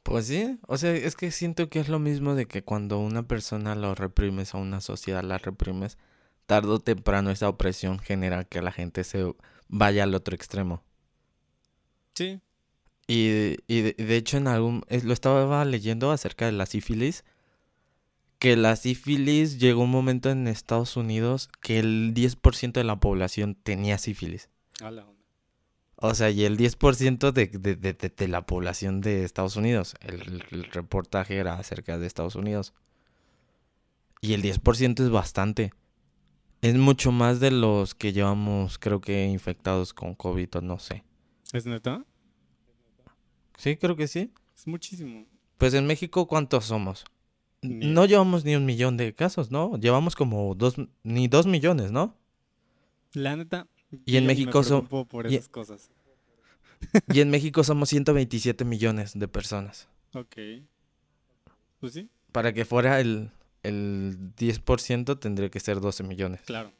Pues 0.02 0.26
sí, 0.28 0.58
o 0.68 0.78
sea, 0.78 0.92
es 0.94 1.16
que 1.16 1.30
siento 1.32 1.68
que 1.68 1.80
es 1.80 1.88
lo 1.88 1.98
mismo 1.98 2.34
de 2.34 2.46
que 2.46 2.62
cuando 2.62 2.98
una 3.00 3.26
persona 3.26 3.74
lo 3.74 3.94
reprimes 3.94 4.54
a 4.54 4.58
una 4.58 4.80
sociedad 4.80 5.22
la 5.24 5.38
reprimes, 5.38 5.98
tarde 6.46 6.68
o 6.70 6.78
temprano 6.80 7.30
esa 7.30 7.48
opresión 7.48 7.98
genera 7.98 8.44
que 8.44 8.62
la 8.62 8.72
gente 8.72 9.02
se 9.04 9.34
vaya 9.68 10.04
al 10.04 10.14
otro 10.14 10.34
extremo. 10.36 10.82
Sí, 12.14 12.40
Y, 13.08 13.56
y 13.68 13.82
de, 13.82 13.92
de 13.98 14.16
hecho 14.16 14.36
en 14.36 14.48
algún... 14.48 14.82
es- 14.88 15.04
lo 15.04 15.12
estaba 15.12 15.64
leyendo 15.64 16.10
acerca 16.10 16.46
de 16.46 16.52
la 16.52 16.66
sífilis. 16.66 17.24
Que 18.38 18.56
la 18.56 18.76
sífilis 18.76 19.58
llegó 19.58 19.82
un 19.82 19.90
momento 19.90 20.30
en 20.30 20.46
Estados 20.46 20.96
Unidos 20.96 21.48
que 21.62 21.78
el 21.78 22.12
10% 22.14 22.72
de 22.80 22.84
la 22.84 22.96
población 23.00 23.54
tenía 23.54 23.98
sífilis. 23.98 24.50
a 24.82 24.90
la 24.90 25.04
onda. 25.06 25.16
O 25.98 26.14
sea, 26.14 26.28
y 26.30 26.44
el 26.44 26.58
10% 26.58 27.32
de, 27.32 27.46
de, 27.46 27.74
de, 27.76 27.94
de- 27.94 28.08
de 28.14 28.28
la 28.28 28.44
población 28.44 29.00
de 29.00 29.24
Estados 29.24 29.56
Unidos. 29.56 29.94
El, 30.02 30.44
el 30.50 30.64
reportaje 30.64 31.36
era 31.36 31.54
acerca 31.54 31.96
de 31.98 32.06
Estados 32.06 32.34
Unidos. 32.34 32.74
Y 34.20 34.34
el 34.34 34.42
10% 34.42 35.02
es 35.02 35.08
bastante. 35.10 35.72
Es 36.60 36.74
mucho 36.74 37.12
más 37.12 37.40
de 37.40 37.50
los 37.50 37.94
que 37.94 38.12
llevamos, 38.12 38.78
creo 38.78 39.00
que, 39.00 39.24
infectados 39.26 39.94
con 39.94 40.14
COVID 40.14 40.56
o 40.56 40.60
no 40.60 40.78
sé. 40.78 41.02
¿Es 41.54 41.64
neta? 41.64 42.04
Sí, 43.56 43.76
creo 43.76 43.96
que 43.96 44.08
sí. 44.08 44.32
Es 44.54 44.66
muchísimo. 44.66 45.24
Pues 45.56 45.72
en 45.72 45.86
México, 45.86 46.26
¿cuántos 46.26 46.66
somos? 46.66 47.04
Ni 47.68 47.86
No 47.92 48.04
llevamos 48.06 48.44
ni 48.44 48.54
un 48.56 48.64
millón 48.64 48.96
de 48.96 49.14
casos, 49.14 49.50
¿no? 49.50 49.76
Llevamos 49.78 50.14
como 50.16 50.54
dos, 50.54 50.76
ni 51.02 51.28
dos 51.28 51.46
millones, 51.46 51.92
¿no? 51.92 52.14
La 53.12 53.36
neta. 53.36 53.66
Y 54.04 54.16
en 54.16 54.26
México 54.26 54.62
son- 54.62 54.86
por 54.86 55.30
y- 55.30 55.36
esas 55.36 55.48
cosas. 55.48 55.90
Y 57.14 57.20
en 57.20 57.30
México 57.30 57.64
somos 57.64 57.88
127 57.88 58.64
millones 58.64 59.18
de 59.18 59.28
personas. 59.28 59.88
Ok. 60.12 60.36
Pues 61.80 61.92
sí, 61.94 62.08
Para 62.32 62.52
que 62.52 62.64
fuera 62.64 63.00
el, 63.00 63.30
el 63.62 64.34
10% 64.36 65.18
tendría 65.18 65.48
que 65.50 65.60
ser 65.60 65.80
12 65.80 66.02
millones. 66.02 66.40
claro. 66.44 66.72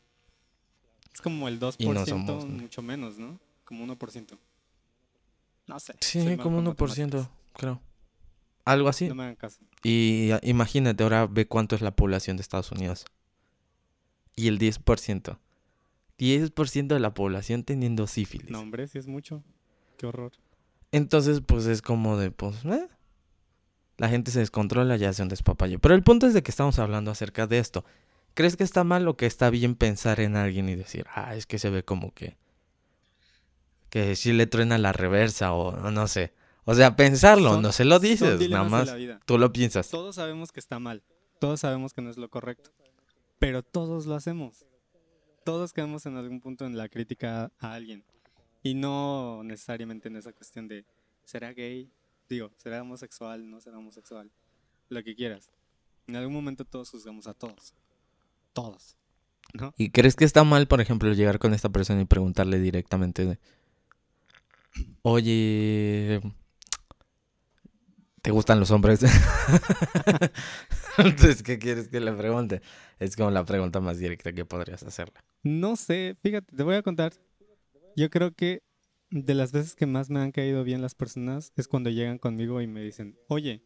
Es 1.15 1.23
como 1.23 1.49
el 1.49 1.59
2%, 1.59 1.77
Y 1.79 1.87
no 1.89 2.05
somos- 2.05 2.45
mucho 2.47 2.83
menos, 2.83 3.17
¿no? 3.19 3.41
Como 3.65 3.87
1%. 3.87 4.37
No 5.67 5.81
sé. 5.81 5.95
Sí, 6.01 6.19
como 6.37 6.63
con 6.63 6.67
1%, 6.67 7.07
matemáticas. 7.19 7.31
creo. 7.55 7.81
Algo 8.67 8.89
así. 8.89 9.09
No 9.09 9.15
me 9.15 9.23
hagan 9.23 9.37
caso. 9.37 9.61
Y 9.85 10.33
ah, 10.33 10.41
imagínate, 10.43 11.05
ahora 11.05 11.27
ve 11.27 11.47
cuánto 11.47 11.77
es 11.77 11.83
la 11.83 11.93
población 11.93 12.37
de 12.37 12.43
Estados 12.43 12.73
Unidos. 12.73 13.07
Y 14.35 14.49
el 14.49 14.59
10%. 14.59 15.39
10% 16.19 16.87
de 16.89 17.01
la 17.01 17.15
población 17.15 17.63
teniendo 17.63 18.09
sífilis. 18.09 18.51
No, 18.51 18.61
hombre, 18.61 18.89
sí 18.89 18.99
es 18.99 19.07
mucho. 19.07 19.45
Qué 19.97 20.07
horror. 20.07 20.33
Entonces, 20.91 21.43
pues 21.47 21.67
es 21.67 21.81
como 21.81 22.19
de, 22.19 22.33
pues, 22.33 22.65
eh, 22.65 22.89
la 23.99 24.09
gente 24.09 24.33
se 24.33 24.41
descontrola 24.41 24.97
y 24.97 25.05
hace 25.05 25.23
un 25.23 25.29
despapalle. 25.29 25.79
Pero 25.79 25.95
el 25.95 26.03
punto 26.03 26.27
es 26.27 26.35
de 26.35 26.43
que 26.43 26.51
estamos 26.51 26.81
hablando 26.81 27.13
acerca 27.13 27.47
de 27.47 27.61
esto. 27.61 27.85
¿Crees 28.35 28.57
que 28.57 28.65
está 28.65 28.83
mal 28.83 29.07
o 29.07 29.17
que 29.17 29.27
está 29.27 29.49
bien 29.49 29.77
pensar 29.77 30.19
en 30.19 30.37
alguien 30.37 30.69
y 30.69 30.75
decir, 30.75 31.07
ah, 31.15 31.37
es 31.37 31.47
que 31.47 31.61
se 31.61 31.71
ve 31.71 31.85
como 31.85 32.13
que, 32.13 32.37
que 33.91 34.17
sí 34.17 34.33
le 34.33 34.49
truena 34.49 34.77
la 34.77 34.93
reversa 34.93 35.53
o 35.53 35.91
no 35.93 36.09
sé? 36.09 36.35
O 36.69 36.75
sea, 36.75 36.97
pensarlo, 36.97 37.53
Son- 37.53 37.63
no 37.63 37.73
se 37.73 37.85
lo 37.85 37.99
dices, 38.01 38.51
nada 38.51 38.65
más 38.69 38.93
tú 39.25 39.39
lo 39.39 39.53
piensas. 39.53 39.89
Todos 39.89 40.17
sabemos 40.17 40.51
que 40.53 40.61
está 40.61 40.79
mal. 40.81 41.03
Todos 41.39 41.61
sabemos 41.61 41.93
que 41.95 42.03
no 42.03 42.11
es 42.11 42.17
lo 42.17 42.29
correcto. 42.29 42.71
Pero 43.39 43.63
todos 43.63 44.07
lo 44.07 44.15
hacemos. 44.17 44.67
Todos 45.45 45.73
quedamos 45.73 46.07
en 46.07 46.17
algún 46.17 46.41
punto 46.41 46.67
en 46.67 46.77
la 46.77 46.89
crítica 46.89 47.53
a 47.61 47.73
alguien. 47.75 48.05
Y 48.65 48.75
no 48.75 49.43
necesariamente 49.45 50.09
en 50.09 50.17
esa 50.17 50.33
cuestión 50.33 50.67
de, 50.67 50.85
¿será 51.25 51.53
gay? 51.53 51.89
Digo, 52.29 52.51
¿será 52.57 52.83
homosexual? 52.83 53.49
¿No 53.49 53.61
será 53.61 53.79
homosexual? 53.79 54.29
Lo 54.89 55.05
que 55.05 55.15
quieras. 55.15 55.53
En 56.09 56.17
algún 56.17 56.35
momento 56.35 56.65
todos 56.65 56.91
juzgamos 56.91 57.29
a 57.29 57.35
todos. 57.35 57.75
Todos. 58.53 58.97
¿No? 59.55 59.73
¿Y 59.79 59.91
crees 59.91 60.17
que 60.17 60.25
está 60.25 60.43
mal, 60.43 60.67
por 60.67 60.81
ejemplo, 60.81 61.13
llegar 61.13 61.39
con 61.39 61.55
esta 61.55 61.69
persona 61.69 62.01
y 62.01 62.07
preguntarle 62.07 62.59
directamente 62.59 63.25
de, 63.25 63.39
oye, 65.03 66.21
¿te 68.27 68.33
gustan 68.33 68.59
los 68.59 68.73
hombres? 68.73 69.05
Entonces, 70.99 71.45
¿qué 71.45 71.61
quieres 71.61 71.87
que 71.87 72.01
le 72.01 72.13
pregunte? 72.13 72.61
Es 72.99 73.15
como 73.15 73.31
la 73.31 73.45
pregunta 73.45 73.79
más 73.79 74.01
directa 74.01 74.33
que 74.33 74.45
podrías 74.45 74.83
hacerle. 74.83 75.15
No 75.45 75.77
sé, 75.77 76.17
fíjate, 76.25 76.57
te 76.57 76.63
voy 76.65 76.75
a 76.75 76.83
contar. 76.83 77.13
Yo 77.95 78.11
creo 78.11 78.35
que 78.35 78.65
de 79.11 79.35
las 79.35 79.53
veces 79.53 79.77
que 79.77 79.87
más 79.87 80.11
me 80.11 80.19
han 80.19 80.33
caído 80.33 80.65
bien 80.65 80.83
las 80.83 80.97
personas 80.97 81.53
es 81.55 81.69
cuando 81.69 81.89
llegan 81.89 82.19
conmigo 82.19 82.61
y 82.61 82.67
me 82.67 82.83
dicen, 82.83 83.17
oye, 83.29 83.63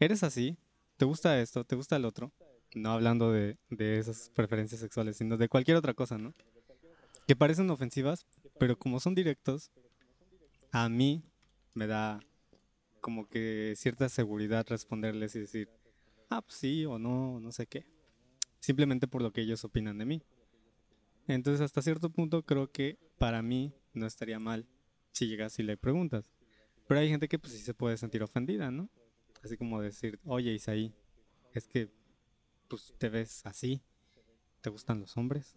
¿eres 0.00 0.22
así? 0.22 0.56
¿Te 0.96 1.04
gusta 1.04 1.38
esto? 1.38 1.62
¿Te 1.64 1.76
gusta 1.76 1.96
el 1.96 2.06
otro? 2.06 2.32
No 2.74 2.92
hablando 2.92 3.32
de, 3.32 3.58
de 3.68 3.98
esas 3.98 4.30
preferencias 4.34 4.80
sexuales, 4.80 5.18
sino 5.18 5.36
de 5.36 5.50
cualquier 5.50 5.76
otra 5.76 5.92
cosa, 5.92 6.16
¿no? 6.16 6.32
Que 7.26 7.36
parecen 7.36 7.68
ofensivas, 7.68 8.24
pero 8.58 8.78
como 8.78 8.98
son 8.98 9.14
directos, 9.14 9.70
a 10.70 10.88
mí 10.88 11.22
me 11.74 11.86
da 11.86 12.18
como 13.02 13.28
que 13.28 13.74
cierta 13.76 14.08
seguridad 14.08 14.64
responderles 14.66 15.36
y 15.36 15.40
decir, 15.40 15.68
ah, 16.30 16.40
pues 16.40 16.56
sí 16.56 16.86
o 16.86 16.98
no, 16.98 17.40
no 17.40 17.52
sé 17.52 17.66
qué. 17.66 17.84
Simplemente 18.60 19.08
por 19.08 19.20
lo 19.20 19.32
que 19.32 19.42
ellos 19.42 19.64
opinan 19.64 19.98
de 19.98 20.06
mí. 20.06 20.22
Entonces, 21.26 21.60
hasta 21.60 21.82
cierto 21.82 22.10
punto, 22.10 22.44
creo 22.44 22.70
que 22.70 22.98
para 23.18 23.42
mí 23.42 23.74
no 23.92 24.06
estaría 24.06 24.38
mal 24.38 24.66
si 25.10 25.26
llegas 25.26 25.58
y 25.58 25.64
le 25.64 25.76
preguntas. 25.76 26.24
Pero 26.88 27.00
hay 27.00 27.08
gente 27.08 27.28
que 27.28 27.38
pues 27.38 27.52
sí 27.52 27.58
se 27.58 27.74
puede 27.74 27.96
sentir 27.96 28.22
ofendida, 28.22 28.70
¿no? 28.70 28.88
Así 29.42 29.56
como 29.56 29.82
decir, 29.82 30.20
oye 30.24 30.52
Isaí, 30.52 30.94
es 31.52 31.66
que 31.66 31.90
pues 32.68 32.94
te 32.98 33.08
ves 33.08 33.44
así, 33.44 33.82
¿te 34.60 34.70
gustan 34.70 35.00
los 35.00 35.16
hombres? 35.16 35.56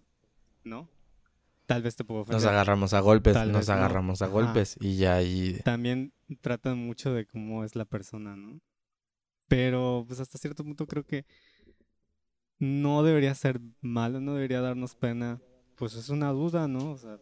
¿No? 0.63 0.89
Tal 1.65 1.81
vez 1.81 1.95
te 1.95 2.03
puedo 2.03 2.21
ofender. 2.21 2.41
Nos 2.41 2.49
agarramos 2.51 2.93
a 2.93 2.99
golpes, 2.99 3.33
Tal 3.33 3.51
nos 3.51 3.67
no. 3.67 3.73
agarramos 3.73 4.21
a 4.21 4.25
Ajá. 4.25 4.33
golpes 4.33 4.77
y 4.79 4.97
ya 4.97 5.15
ahí... 5.15 5.59
También 5.63 6.13
tratan 6.41 6.77
mucho 6.77 7.13
de 7.13 7.25
cómo 7.25 7.63
es 7.63 7.75
la 7.75 7.85
persona, 7.85 8.35
¿no? 8.35 8.59
Pero 9.47 10.03
pues 10.07 10.19
hasta 10.19 10.37
cierto 10.37 10.63
punto 10.63 10.87
creo 10.87 11.03
que 11.05 11.25
no 12.59 13.03
debería 13.03 13.33
ser 13.35 13.59
malo, 13.81 14.21
no 14.21 14.33
debería 14.35 14.61
darnos 14.61 14.95
pena. 14.95 15.41
Pues 15.75 15.95
es 15.95 16.09
una 16.09 16.29
duda, 16.31 16.67
¿no? 16.67 16.91
O 16.91 16.97
sea, 16.97 17.19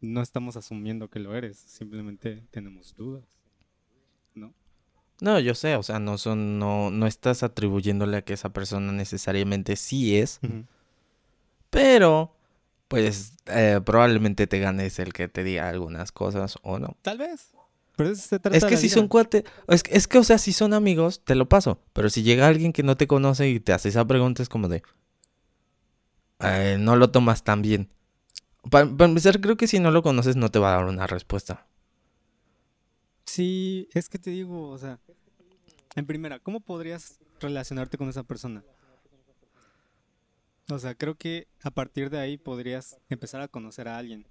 no 0.00 0.20
estamos 0.20 0.56
asumiendo 0.56 1.08
que 1.08 1.18
lo 1.18 1.34
eres, 1.34 1.56
simplemente 1.56 2.42
tenemos 2.50 2.94
dudas, 2.94 3.24
¿no? 4.34 4.52
No, 5.20 5.38
yo 5.40 5.54
sé, 5.54 5.76
o 5.76 5.82
sea, 5.82 5.98
no 5.98 6.18
son, 6.18 6.58
no, 6.58 6.90
no 6.90 7.06
estás 7.06 7.42
atribuyéndole 7.42 8.18
a 8.18 8.22
que 8.22 8.34
esa 8.34 8.52
persona 8.52 8.92
necesariamente 8.92 9.76
sí 9.76 10.16
es, 10.16 10.40
pero 11.70 12.36
pues 13.02 13.32
eh, 13.46 13.80
probablemente 13.84 14.46
te 14.46 14.58
ganes 14.58 14.98
el 14.98 15.12
que 15.12 15.28
te 15.28 15.44
diga 15.44 15.68
algunas 15.68 16.12
cosas 16.12 16.56
o 16.62 16.78
no. 16.78 16.96
Tal 17.02 17.18
vez. 17.18 17.50
Pero 17.96 18.10
eso 18.10 18.22
se 18.26 18.38
trata 18.40 18.56
Es 18.56 18.64
que 18.64 18.76
si 18.76 18.86
vida. 18.88 18.94
son 18.94 19.08
cuate, 19.08 19.44
es, 19.68 19.82
que- 19.84 19.96
es 19.96 20.08
que, 20.08 20.18
o 20.18 20.24
sea, 20.24 20.38
si 20.38 20.52
son 20.52 20.74
amigos, 20.74 21.24
te 21.24 21.34
lo 21.36 21.48
paso. 21.48 21.78
Pero 21.92 22.10
si 22.10 22.22
llega 22.24 22.48
alguien 22.48 22.72
que 22.72 22.82
no 22.82 22.96
te 22.96 23.06
conoce 23.06 23.48
y 23.48 23.60
te 23.60 23.72
hace 23.72 23.88
esa 23.90 24.04
pregunta, 24.04 24.42
es 24.42 24.48
como 24.48 24.68
de. 24.68 24.82
eh, 26.40 26.76
no 26.80 26.96
lo 26.96 27.10
tomas 27.10 27.44
tan 27.44 27.62
bien. 27.62 27.88
Pa- 28.70 28.84
Para, 28.86 29.04
empezar, 29.08 29.40
creo 29.40 29.56
que 29.56 29.66
si 29.68 29.78
no 29.78 29.90
lo 29.90 30.02
conoces, 30.02 30.34
no 30.36 30.50
te 30.50 30.58
va 30.58 30.70
a 30.74 30.76
dar 30.78 30.86
una 30.86 31.06
respuesta. 31.06 31.66
Sí, 33.26 33.88
es 33.94 34.08
que 34.08 34.18
te 34.18 34.30
digo, 34.30 34.68
o 34.70 34.78
sea, 34.78 34.98
en 35.96 36.06
primera, 36.06 36.38
¿cómo 36.38 36.60
podrías 36.60 37.18
relacionarte 37.40 37.96
con 37.98 38.08
esa 38.08 38.22
persona? 38.22 38.62
O 40.70 40.78
sea, 40.78 40.94
creo 40.94 41.14
que 41.16 41.46
a 41.62 41.70
partir 41.70 42.10
de 42.10 42.18
ahí 42.18 42.38
podrías 42.38 42.96
empezar 43.10 43.40
a 43.40 43.48
conocer 43.48 43.88
a 43.88 43.98
alguien. 43.98 44.26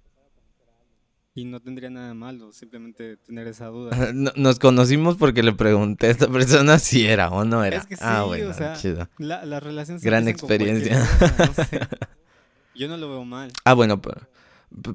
Y 1.36 1.46
no 1.46 1.60
tendría 1.60 1.90
nada 1.90 2.14
malo, 2.14 2.52
simplemente 2.52 3.16
tener 3.16 3.48
esa 3.48 3.66
duda. 3.66 4.12
No- 4.12 4.30
Nos 4.36 4.60
conocimos 4.60 5.16
porque 5.16 5.42
le 5.42 5.52
pregunté 5.52 6.06
a 6.06 6.10
esta 6.10 6.28
persona 6.28 6.78
si 6.78 7.06
era 7.06 7.28
o 7.30 7.44
no 7.44 7.64
era. 7.64 7.78
Es 7.78 7.86
que 7.86 7.96
ah, 8.00 8.20
sí, 8.22 8.28
bueno, 8.28 8.50
o 8.50 8.54
sea, 8.54 8.74
chido. 8.74 9.08
La, 9.18 9.44
las 9.44 9.60
relaciones 9.62 10.02
Gran 10.02 10.28
empiezan 10.28 10.48
con 10.48 10.56
cualquier 10.56 10.76
experiencia. 10.76 11.18
cosa, 11.28 11.46
no 11.46 11.64
sé. 11.64 11.80
Yo 12.76 12.88
no 12.88 12.96
lo 12.96 13.08
veo 13.08 13.24
mal. 13.24 13.52
Ah, 13.64 13.74
bueno, 13.74 14.00
pero, 14.00 14.28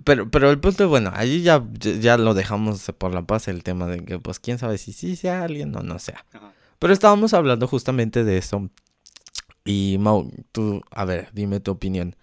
pero, 0.04 0.30
pero 0.30 0.50
el 0.50 0.60
punto 0.60 0.84
es, 0.86 0.90
bueno, 0.90 1.12
allí 1.14 1.42
ya, 1.42 1.62
ya 1.80 2.18
lo 2.18 2.34
dejamos 2.34 2.90
por 2.98 3.14
la 3.14 3.22
paz 3.24 3.48
el 3.50 3.64
tema 3.64 3.88
de 3.88 4.04
que, 4.06 4.20
pues, 4.20 4.40
quién 4.40 4.58
sabe 4.60 4.78
si 4.78 4.94
sí 4.94 5.16
sea 5.18 5.44
alguien 5.44 5.76
o 5.76 5.84
no 5.84 6.00
sea. 6.00 6.26
Ajá. 6.34 6.54
Pero 6.80 6.94
estábamos 6.94 7.34
hablando 7.34 7.68
justamente 7.68 8.24
de 8.24 8.38
eso. 8.38 8.70
Y 9.70 9.98
Mau, 10.00 10.32
tú, 10.52 10.82
a 10.90 11.06
ver, 11.06 11.30
dime 11.32 11.60
tu 11.60 11.70
opinión. 11.70 12.16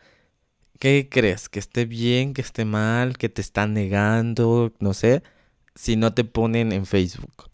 ¿Qué 0.81 1.09
crees? 1.09 1.49
¿Que 1.49 1.61
esté 1.61 1.85
bien, 1.85 2.35
que 2.35 2.43
esté 2.43 2.65
mal, 2.65 3.17
que 3.19 3.29
te 3.29 3.41
están 3.41 3.73
negando, 3.73 4.75
no 4.81 4.95
sé, 4.95 5.23
si 5.77 5.95
no 5.95 6.13
te 6.13 6.25
ponen 6.25 6.73
en 6.73 6.87
Facebook? 6.87 7.51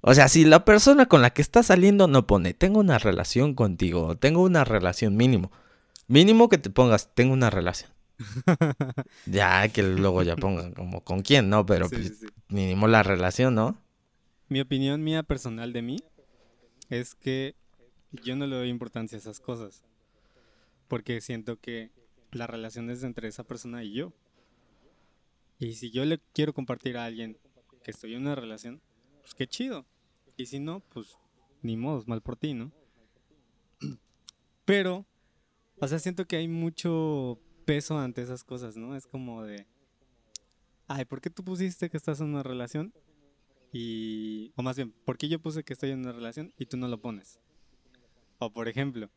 O 0.00 0.14
sea, 0.14 0.28
si 0.28 0.44
la 0.44 0.64
persona 0.64 1.06
con 1.06 1.22
la 1.22 1.30
que 1.30 1.42
estás 1.42 1.66
saliendo 1.66 2.08
no 2.08 2.26
pone, 2.26 2.54
tengo 2.54 2.80
una 2.80 2.98
relación 2.98 3.54
contigo, 3.54 4.16
tengo 4.16 4.42
una 4.42 4.64
relación 4.64 5.16
mínimo. 5.16 5.52
Mínimo 6.08 6.48
que 6.48 6.58
te 6.58 6.68
pongas, 6.68 7.14
tengo 7.14 7.34
una 7.34 7.50
relación. 7.50 7.92
Ya, 9.26 9.68
que 9.68 9.84
luego 9.84 10.24
ya 10.24 10.34
pongan 10.34 10.72
como 10.72 11.04
con 11.04 11.22
quién, 11.22 11.48
¿no? 11.48 11.64
Pero 11.66 11.88
Sí, 11.88 11.94
pues, 11.94 12.08
sí, 12.08 12.14
sí. 12.22 12.26
mínimo 12.48 12.88
la 12.88 13.04
relación, 13.04 13.54
¿no? 13.54 13.78
Mi 14.48 14.60
opinión 14.60 15.04
mía 15.04 15.22
personal 15.22 15.72
de 15.72 15.82
mí 15.82 15.96
es 16.90 17.14
que 17.14 17.54
yo 18.12 18.36
no 18.36 18.46
le 18.46 18.56
doy 18.56 18.68
importancia 18.68 19.16
a 19.16 19.20
esas 19.20 19.40
cosas. 19.40 19.84
Porque 20.88 21.20
siento 21.20 21.58
que 21.58 21.90
la 22.30 22.46
relación 22.46 22.90
es 22.90 23.02
entre 23.02 23.28
esa 23.28 23.44
persona 23.44 23.82
y 23.84 23.92
yo. 23.92 24.12
Y 25.58 25.74
si 25.74 25.90
yo 25.90 26.04
le 26.04 26.18
quiero 26.32 26.52
compartir 26.52 26.96
a 26.96 27.04
alguien 27.04 27.38
que 27.84 27.90
estoy 27.90 28.14
en 28.14 28.22
una 28.22 28.34
relación, 28.34 28.80
pues 29.20 29.34
qué 29.34 29.46
chido. 29.46 29.86
Y 30.36 30.46
si 30.46 30.58
no, 30.58 30.80
pues 30.80 31.16
ni 31.62 31.76
modo, 31.76 32.02
mal 32.06 32.20
por 32.20 32.36
ti, 32.36 32.54
¿no? 32.54 32.72
Pero, 34.64 35.06
o 35.78 35.88
sea, 35.88 35.98
siento 35.98 36.26
que 36.26 36.36
hay 36.36 36.48
mucho 36.48 37.38
peso 37.64 37.98
ante 37.98 38.22
esas 38.22 38.44
cosas, 38.44 38.76
¿no? 38.76 38.96
Es 38.96 39.06
como 39.06 39.44
de, 39.44 39.66
ay, 40.88 41.04
¿por 41.04 41.20
qué 41.20 41.30
tú 41.30 41.44
pusiste 41.44 41.88
que 41.90 41.96
estás 41.96 42.20
en 42.20 42.28
una 42.28 42.42
relación? 42.42 42.92
Y, 43.72 44.52
o 44.56 44.62
más 44.62 44.76
bien, 44.76 44.92
¿por 45.04 45.16
qué 45.16 45.28
yo 45.28 45.40
puse 45.40 45.64
que 45.64 45.72
estoy 45.72 45.90
en 45.90 46.00
una 46.00 46.12
relación 46.12 46.52
y 46.58 46.66
tú 46.66 46.76
no 46.76 46.88
lo 46.88 47.00
pones? 47.00 47.40
O 48.44 48.50
por 48.50 48.66
ejemplo, 48.66 49.08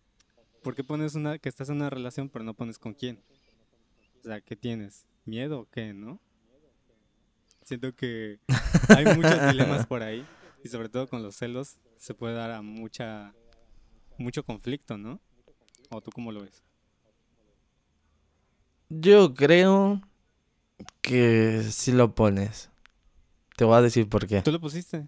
¿por 0.61 0.75
qué 0.75 0.83
pones 0.83 1.15
una 1.15 1.39
que 1.39 1.49
estás 1.49 1.69
en 1.69 1.77
una 1.77 1.89
relación 1.89 2.29
pero 2.29 2.45
no 2.45 2.53
pones 2.53 2.77
con 2.77 2.93
quién? 2.93 3.23
O 4.19 4.23
sea, 4.23 4.39
¿qué 4.39 4.55
tienes? 4.55 5.07
¿Miedo 5.25 5.61
o 5.61 5.65
qué, 5.65 5.95
no? 5.95 6.19
Siento 7.63 7.95
que 7.95 8.39
hay 8.89 9.05
muchos 9.15 9.47
dilemas 9.51 9.87
por 9.87 10.03
ahí 10.03 10.23
y 10.63 10.69
sobre 10.69 10.89
todo 10.89 11.07
con 11.07 11.23
los 11.23 11.35
celos 11.35 11.77
se 11.97 12.13
puede 12.13 12.35
dar 12.35 12.51
a 12.51 12.61
mucha 12.61 13.33
mucho 14.19 14.43
conflicto, 14.43 14.95
¿no? 14.95 15.19
¿O 15.89 16.01
tú 16.01 16.11
cómo 16.11 16.31
lo 16.31 16.41
ves? 16.43 16.61
Yo 18.89 19.33
creo 19.33 20.01
Que 21.01 21.63
si 21.63 21.93
lo 21.93 22.13
pones. 22.13 22.69
Te 23.57 23.65
voy 23.65 23.75
a 23.75 23.81
decir 23.81 24.07
por 24.07 24.27
qué. 24.27 24.43
¿Tú 24.43 24.51
lo 24.51 24.61
pusiste? 24.61 25.07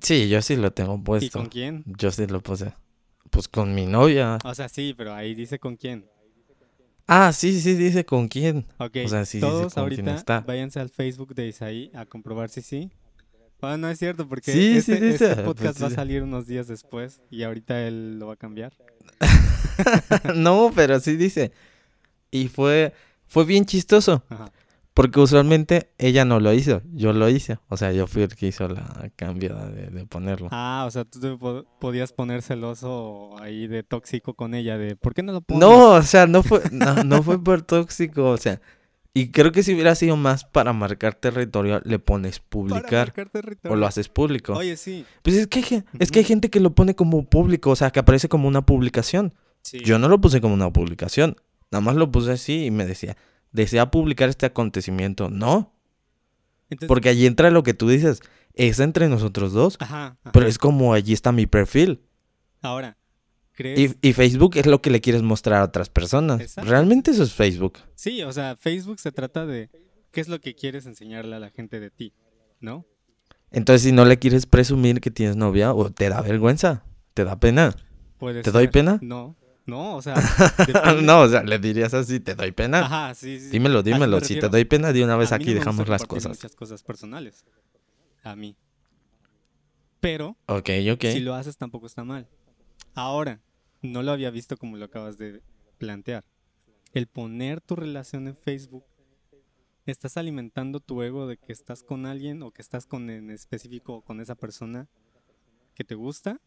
Sí, 0.00 0.28
yo 0.28 0.40
sí 0.40 0.54
lo 0.54 0.72
tengo 0.72 0.94
¿Y 0.94 1.02
puesto. 1.02 1.38
con 1.40 1.48
quién? 1.48 1.82
Yo 1.84 2.12
sí 2.12 2.28
lo 2.28 2.40
puse. 2.40 2.74
Pues 3.32 3.48
con 3.48 3.74
mi 3.74 3.86
novia. 3.86 4.38
O 4.44 4.54
sea, 4.54 4.68
sí, 4.68 4.94
pero 4.96 5.12
ahí 5.14 5.34
dice 5.34 5.58
con 5.58 5.76
quién. 5.76 6.06
Ah, 7.08 7.32
sí, 7.32 7.60
sí, 7.60 7.74
dice 7.74 8.04
con 8.04 8.28
quién. 8.28 8.64
Ok, 8.78 8.98
O 9.04 9.08
sea, 9.08 9.24
sí 9.24 9.38
dice 9.38 9.48
todos 9.50 9.74
con 9.74 9.88
quién 9.88 10.06
ahorita 10.08 10.14
está. 10.14 10.40
váyanse 10.42 10.78
al 10.78 10.88
Facebook 10.90 11.34
de 11.34 11.48
Isaí 11.48 11.90
a 11.94 12.06
comprobar 12.06 12.48
si 12.50 12.62
sí. 12.62 12.90
Ah, 13.60 13.76
no 13.76 13.88
es 13.88 13.98
cierto, 13.98 14.28
porque 14.28 14.52
Sí, 14.52 14.76
este, 14.78 14.96
sí 14.96 15.00
dice, 15.04 15.30
este 15.30 15.34
pues 15.42 15.46
podcast 15.46 15.76
sí 15.76 15.82
va 15.82 15.86
a 15.86 15.90
dice. 15.90 15.96
salir 15.96 16.22
unos 16.22 16.46
días 16.46 16.68
después 16.68 17.20
y 17.30 17.42
ahorita 17.44 17.86
él 17.86 18.18
lo 18.18 18.26
va 18.28 18.34
a 18.34 18.36
cambiar. 18.36 18.72
no, 20.34 20.70
pero 20.74 21.00
sí 21.00 21.16
dice. 21.16 21.52
Y 22.30 22.48
fue, 22.48 22.92
fue 23.26 23.44
bien 23.44 23.64
chistoso. 23.64 24.22
Ajá. 24.28 24.50
Porque 24.94 25.20
usualmente 25.20 25.90
ella 25.96 26.24
no 26.26 26.38
lo 26.38 26.52
hizo. 26.52 26.82
Yo 26.92 27.14
lo 27.14 27.28
hice. 27.30 27.58
O 27.68 27.76
sea, 27.78 27.92
yo 27.92 28.06
fui 28.06 28.22
el 28.22 28.34
que 28.36 28.48
hizo 28.48 28.68
la 28.68 29.10
cambio 29.16 29.54
de, 29.56 29.86
de 29.86 30.04
ponerlo. 30.06 30.48
Ah, 30.50 30.84
o 30.86 30.90
sea, 30.90 31.04
tú 31.06 31.18
te 31.18 31.34
po- 31.36 31.64
podías 31.80 32.12
poner 32.12 32.42
celoso 32.42 33.30
ahí 33.40 33.66
de 33.68 33.82
tóxico 33.82 34.34
con 34.34 34.54
ella, 34.54 34.76
de 34.76 34.94
¿por 34.96 35.14
qué 35.14 35.22
no 35.22 35.32
lo 35.32 35.40
pones? 35.40 35.60
No, 35.60 35.92
o 35.92 36.02
sea, 36.02 36.26
no 36.26 36.42
fue, 36.42 36.60
no, 36.70 37.04
no 37.04 37.22
fue 37.22 37.42
por 37.42 37.62
tóxico. 37.62 38.28
O 38.30 38.36
sea, 38.36 38.60
y 39.14 39.30
creo 39.30 39.50
que 39.50 39.62
si 39.62 39.72
hubiera 39.72 39.94
sido 39.94 40.16
más 40.16 40.44
para 40.44 40.74
marcar 40.74 41.14
territorio, 41.14 41.80
le 41.84 41.98
pones 41.98 42.40
publicar. 42.40 43.14
O 43.70 43.76
lo 43.76 43.86
haces 43.86 44.10
público. 44.10 44.52
Oye, 44.52 44.76
sí. 44.76 45.06
Pues 45.22 45.36
es 45.36 45.46
que, 45.46 45.60
hay, 45.60 45.84
es 46.00 46.10
que 46.10 46.18
hay 46.18 46.24
gente 46.26 46.50
que 46.50 46.60
lo 46.60 46.74
pone 46.74 46.94
como 46.94 47.24
público, 47.24 47.70
o 47.70 47.76
sea, 47.76 47.90
que 47.90 48.00
aparece 48.00 48.28
como 48.28 48.46
una 48.46 48.66
publicación. 48.66 49.32
sí. 49.62 49.80
Yo 49.84 49.98
no 49.98 50.08
lo 50.08 50.20
puse 50.20 50.42
como 50.42 50.52
una 50.52 50.70
publicación. 50.70 51.36
Nada 51.70 51.80
más 51.80 51.96
lo 51.96 52.10
puse 52.12 52.32
así 52.32 52.66
y 52.66 52.70
me 52.70 52.84
decía, 52.84 53.16
¿desea 53.52 53.90
publicar 53.90 54.28
este 54.28 54.46
acontecimiento? 54.46 55.30
No, 55.30 55.74
Entonces- 56.70 56.88
porque 56.88 57.08
allí 57.08 57.26
entra 57.26 57.50
lo 57.50 57.62
que 57.62 57.74
tú 57.74 57.88
dices. 57.88 58.20
Es 58.54 58.80
entre 58.80 59.08
nosotros 59.08 59.52
dos, 59.54 59.76
Ajá, 59.80 60.18
ajá. 60.22 60.32
pero 60.32 60.46
es 60.46 60.58
como 60.58 60.92
allí 60.92 61.14
está 61.14 61.32
mi 61.32 61.46
perfil. 61.46 62.02
Ahora, 62.60 62.98
¿crees? 63.52 63.96
Y, 64.02 64.08
y 64.08 64.12
Facebook 64.12 64.56
es 64.56 64.66
lo 64.66 64.82
que 64.82 64.90
le 64.90 65.00
quieres 65.00 65.22
mostrar 65.22 65.62
a 65.62 65.64
otras 65.64 65.88
personas. 65.88 66.40
Exacto. 66.40 66.70
Realmente 66.70 67.12
eso 67.12 67.22
es 67.22 67.32
Facebook. 67.32 67.78
Sí, 67.94 68.22
o 68.22 68.30
sea, 68.32 68.56
Facebook 68.56 69.00
se 69.00 69.10
trata 69.10 69.46
de 69.46 69.70
qué 70.10 70.20
es 70.20 70.28
lo 70.28 70.38
que 70.40 70.54
quieres 70.54 70.84
enseñarle 70.84 71.36
a 71.36 71.38
la 71.40 71.48
gente 71.50 71.80
de 71.80 71.90
ti, 71.90 72.12
¿no? 72.60 72.84
Entonces, 73.50 73.82
si 73.82 73.92
no 73.92 74.04
le 74.04 74.18
quieres 74.18 74.44
presumir 74.46 75.00
que 75.00 75.10
tienes 75.10 75.36
novia, 75.36 75.72
o 75.72 75.90
te 75.90 76.08
da 76.10 76.20
vergüenza, 76.20 76.84
te 77.14 77.24
da 77.24 77.40
pena. 77.40 77.74
¿Te 78.42 78.50
doy 78.50 78.68
pena? 78.68 78.98
No, 79.02 79.34
no, 79.66 79.96
o 79.96 80.02
sea, 80.02 80.14
no, 81.02 81.20
o 81.20 81.28
sea, 81.28 81.42
le 81.42 81.58
dirías 81.58 81.94
así, 81.94 82.20
te 82.20 82.34
doy 82.34 82.52
pena. 82.52 82.80
Ajá, 82.80 83.14
sí, 83.14 83.38
sí. 83.40 83.48
Dímelo, 83.50 83.82
dímelo. 83.82 84.20
Si 84.20 84.38
te 84.38 84.48
doy 84.48 84.64
pena, 84.64 84.92
de 84.92 85.04
una 85.04 85.16
vez 85.16 85.32
A 85.32 85.36
aquí 85.36 85.48
no 85.48 85.54
dejamos 85.54 85.88
las 85.88 86.04
cosas. 86.04 86.36
muchas 86.36 86.54
cosas 86.54 86.82
personales. 86.82 87.44
A 88.24 88.34
mí. 88.36 88.56
Pero 90.00 90.36
Ok, 90.46 90.70
ok. 90.92 91.04
si 91.12 91.20
lo 91.20 91.34
haces 91.34 91.56
tampoco 91.56 91.86
está 91.86 92.02
mal. 92.04 92.28
Ahora, 92.94 93.40
no 93.82 94.02
lo 94.02 94.10
había 94.12 94.30
visto 94.30 94.56
como 94.56 94.76
lo 94.76 94.84
acabas 94.84 95.16
de 95.18 95.42
plantear. 95.78 96.24
El 96.92 97.06
poner 97.06 97.60
tu 97.60 97.76
relación 97.76 98.26
en 98.28 98.36
Facebook, 98.36 98.84
estás 99.86 100.16
alimentando 100.16 100.80
tu 100.80 101.02
ego 101.02 101.26
de 101.26 101.36
que 101.36 101.52
estás 101.52 101.82
con 101.82 102.06
alguien 102.06 102.42
o 102.42 102.50
que 102.50 102.62
estás 102.62 102.86
con 102.86 103.10
en 103.10 103.30
específico 103.30 104.02
con 104.02 104.20
esa 104.20 104.34
persona 104.34 104.88
que 105.74 105.84
te 105.84 105.94
gusta. 105.94 106.40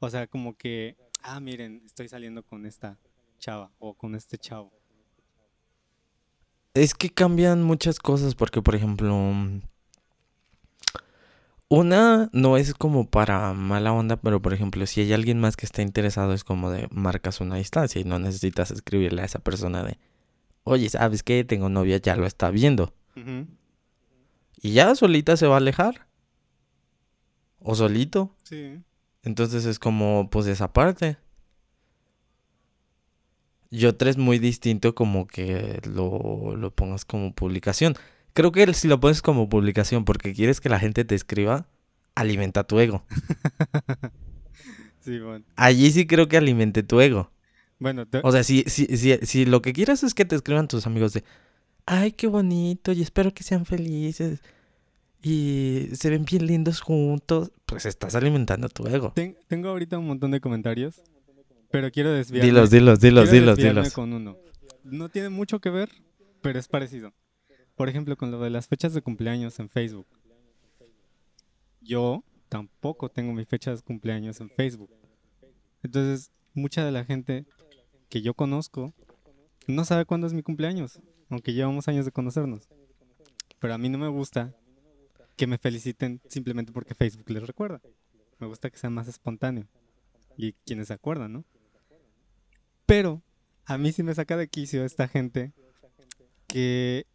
O 0.00 0.08
sea, 0.10 0.26
como 0.28 0.56
que, 0.56 0.96
ah, 1.22 1.40
miren, 1.40 1.82
estoy 1.84 2.08
saliendo 2.08 2.42
con 2.42 2.66
esta 2.66 2.98
chava 3.38 3.70
o 3.78 3.94
con 3.94 4.14
este 4.14 4.38
chavo. 4.38 4.72
Es 6.74 6.94
que 6.94 7.10
cambian 7.10 7.62
muchas 7.62 7.98
cosas 7.98 8.34
porque, 8.34 8.62
por 8.62 8.74
ejemplo, 8.74 9.14
una 11.68 12.30
no 12.32 12.56
es 12.56 12.72
como 12.72 13.08
para 13.08 13.52
mala 13.52 13.92
onda, 13.92 14.16
pero 14.16 14.40
por 14.40 14.54
ejemplo, 14.54 14.86
si 14.86 15.00
hay 15.00 15.12
alguien 15.12 15.38
más 15.40 15.56
que 15.56 15.66
está 15.66 15.82
interesado, 15.82 16.32
es 16.32 16.44
como 16.44 16.70
de 16.70 16.88
marcas 16.90 17.40
una 17.40 17.56
distancia 17.56 18.00
y 18.00 18.04
no 18.04 18.18
necesitas 18.18 18.70
escribirle 18.70 19.22
a 19.22 19.26
esa 19.26 19.38
persona 19.38 19.82
de, 19.82 19.98
oye, 20.64 20.88
¿sabes 20.88 21.22
qué? 21.22 21.44
Tengo 21.44 21.68
novia, 21.68 21.98
ya 21.98 22.16
lo 22.16 22.26
está 22.26 22.50
viendo. 22.50 22.94
Y 24.60 24.72
ya 24.72 24.94
solita 24.94 25.36
se 25.36 25.46
va 25.46 25.54
a 25.54 25.58
alejar. 25.58 26.06
O 27.60 27.74
solito. 27.74 28.34
Sí. 28.44 28.80
Entonces 29.28 29.66
es 29.66 29.78
como, 29.78 30.30
pues 30.30 30.46
esa 30.46 30.72
parte. 30.72 31.18
Y 33.70 33.84
otra 33.84 34.08
es 34.08 34.16
muy 34.16 34.38
distinto 34.38 34.94
como 34.94 35.26
que 35.26 35.80
lo, 35.86 36.56
lo 36.56 36.74
pongas 36.74 37.04
como 37.04 37.34
publicación. 37.34 37.94
Creo 38.32 38.50
que 38.52 38.72
si 38.72 38.88
lo 38.88 38.98
pones 39.00 39.20
como 39.20 39.50
publicación 39.50 40.06
porque 40.06 40.32
quieres 40.32 40.60
que 40.62 40.70
la 40.70 40.78
gente 40.78 41.04
te 41.04 41.14
escriba, 41.14 41.66
alimenta 42.14 42.64
tu 42.64 42.80
ego. 42.80 43.04
Sí, 45.00 45.18
bueno. 45.20 45.44
Allí 45.56 45.90
sí 45.90 46.06
creo 46.06 46.28
que 46.28 46.36
alimente 46.36 46.82
tu 46.82 47.00
ego. 47.00 47.30
Bueno, 47.78 48.04
te- 48.06 48.20
O 48.24 48.32
sea, 48.32 48.42
si, 48.42 48.64
si, 48.66 48.84
si, 48.98 49.16
si 49.22 49.46
lo 49.46 49.62
que 49.62 49.72
quieres 49.72 50.02
es 50.02 50.12
que 50.12 50.24
te 50.26 50.36
escriban 50.36 50.68
tus 50.68 50.86
amigos 50.86 51.14
de, 51.14 51.24
ay, 51.86 52.12
qué 52.12 52.26
bonito, 52.26 52.92
y 52.92 53.00
espero 53.02 53.32
que 53.32 53.42
sean 53.42 53.64
felices, 53.64 54.42
y 55.22 55.88
se 55.94 56.10
ven 56.10 56.24
bien 56.24 56.46
lindos 56.46 56.80
juntos, 56.80 57.50
pues 57.66 57.86
estás 57.86 58.14
alimentando 58.14 58.68
tu 58.68 58.86
ego. 58.86 59.12
ten- 59.14 59.36
tengo 59.48 59.68
ahorita 59.68 59.98
un 59.98 60.06
montón 60.06 60.30
de 60.30 60.40
comentarios, 60.40 61.02
pero 61.70 61.90
quiero 61.90 62.12
desviarme. 62.12 62.46
Dilos, 62.46 62.70
dilos, 62.70 63.00
dilos, 63.00 63.28
quiero 63.28 63.40
dilos, 63.54 63.56
dilos. 63.58 63.92
con 63.92 64.12
uno. 64.12 64.36
No 64.84 65.08
tiene 65.08 65.28
mucho 65.28 65.60
que 65.60 65.70
ver, 65.70 65.90
pero 66.40 66.58
es 66.58 66.68
parecido. 66.68 67.12
Por 67.76 67.88
ejemplo, 67.88 68.16
con 68.16 68.30
lo 68.30 68.40
de 68.40 68.50
las 68.50 68.66
fechas 68.68 68.94
de 68.94 69.02
cumpleaños 69.02 69.58
en 69.60 69.68
Facebook. 69.68 70.06
Yo 71.80 72.24
tampoco 72.48 73.08
tengo 73.08 73.32
mi 73.32 73.44
fecha 73.44 73.74
de 73.74 73.82
cumpleaños 73.82 74.40
en 74.40 74.50
Facebook. 74.50 74.90
Entonces, 75.82 76.30
mucha 76.54 76.84
de 76.84 76.92
la 76.92 77.04
gente 77.04 77.46
que 78.08 78.20
yo 78.22 78.34
conozco 78.34 78.94
no 79.66 79.84
sabe 79.84 80.04
cuándo 80.06 80.26
es 80.26 80.32
mi 80.32 80.42
cumpleaños, 80.42 81.00
aunque 81.28 81.52
llevamos 81.52 81.88
años 81.88 82.04
de 82.04 82.12
conocernos. 82.12 82.68
Pero 83.58 83.74
a 83.74 83.78
mí 83.78 83.88
no 83.88 83.98
me 83.98 84.08
gusta 84.08 84.54
que 85.38 85.46
me 85.46 85.56
feliciten 85.56 86.20
simplemente 86.28 86.72
porque 86.72 86.94
Facebook 86.94 87.30
les 87.30 87.46
recuerda. 87.46 87.80
Me 88.40 88.48
gusta 88.48 88.68
que 88.68 88.76
sea 88.76 88.90
más 88.90 89.08
espontáneo. 89.08 89.66
Y 90.36 90.52
quienes 90.66 90.88
se 90.88 90.94
acuerdan, 90.94 91.32
¿no? 91.32 91.44
Pero 92.84 93.22
a 93.64 93.78
mí 93.78 93.92
sí 93.92 94.02
me 94.02 94.14
saca 94.14 94.36
de 94.36 94.48
quicio 94.48 94.84
esta 94.84 95.08
gente 95.08 95.52
que, 96.48 97.06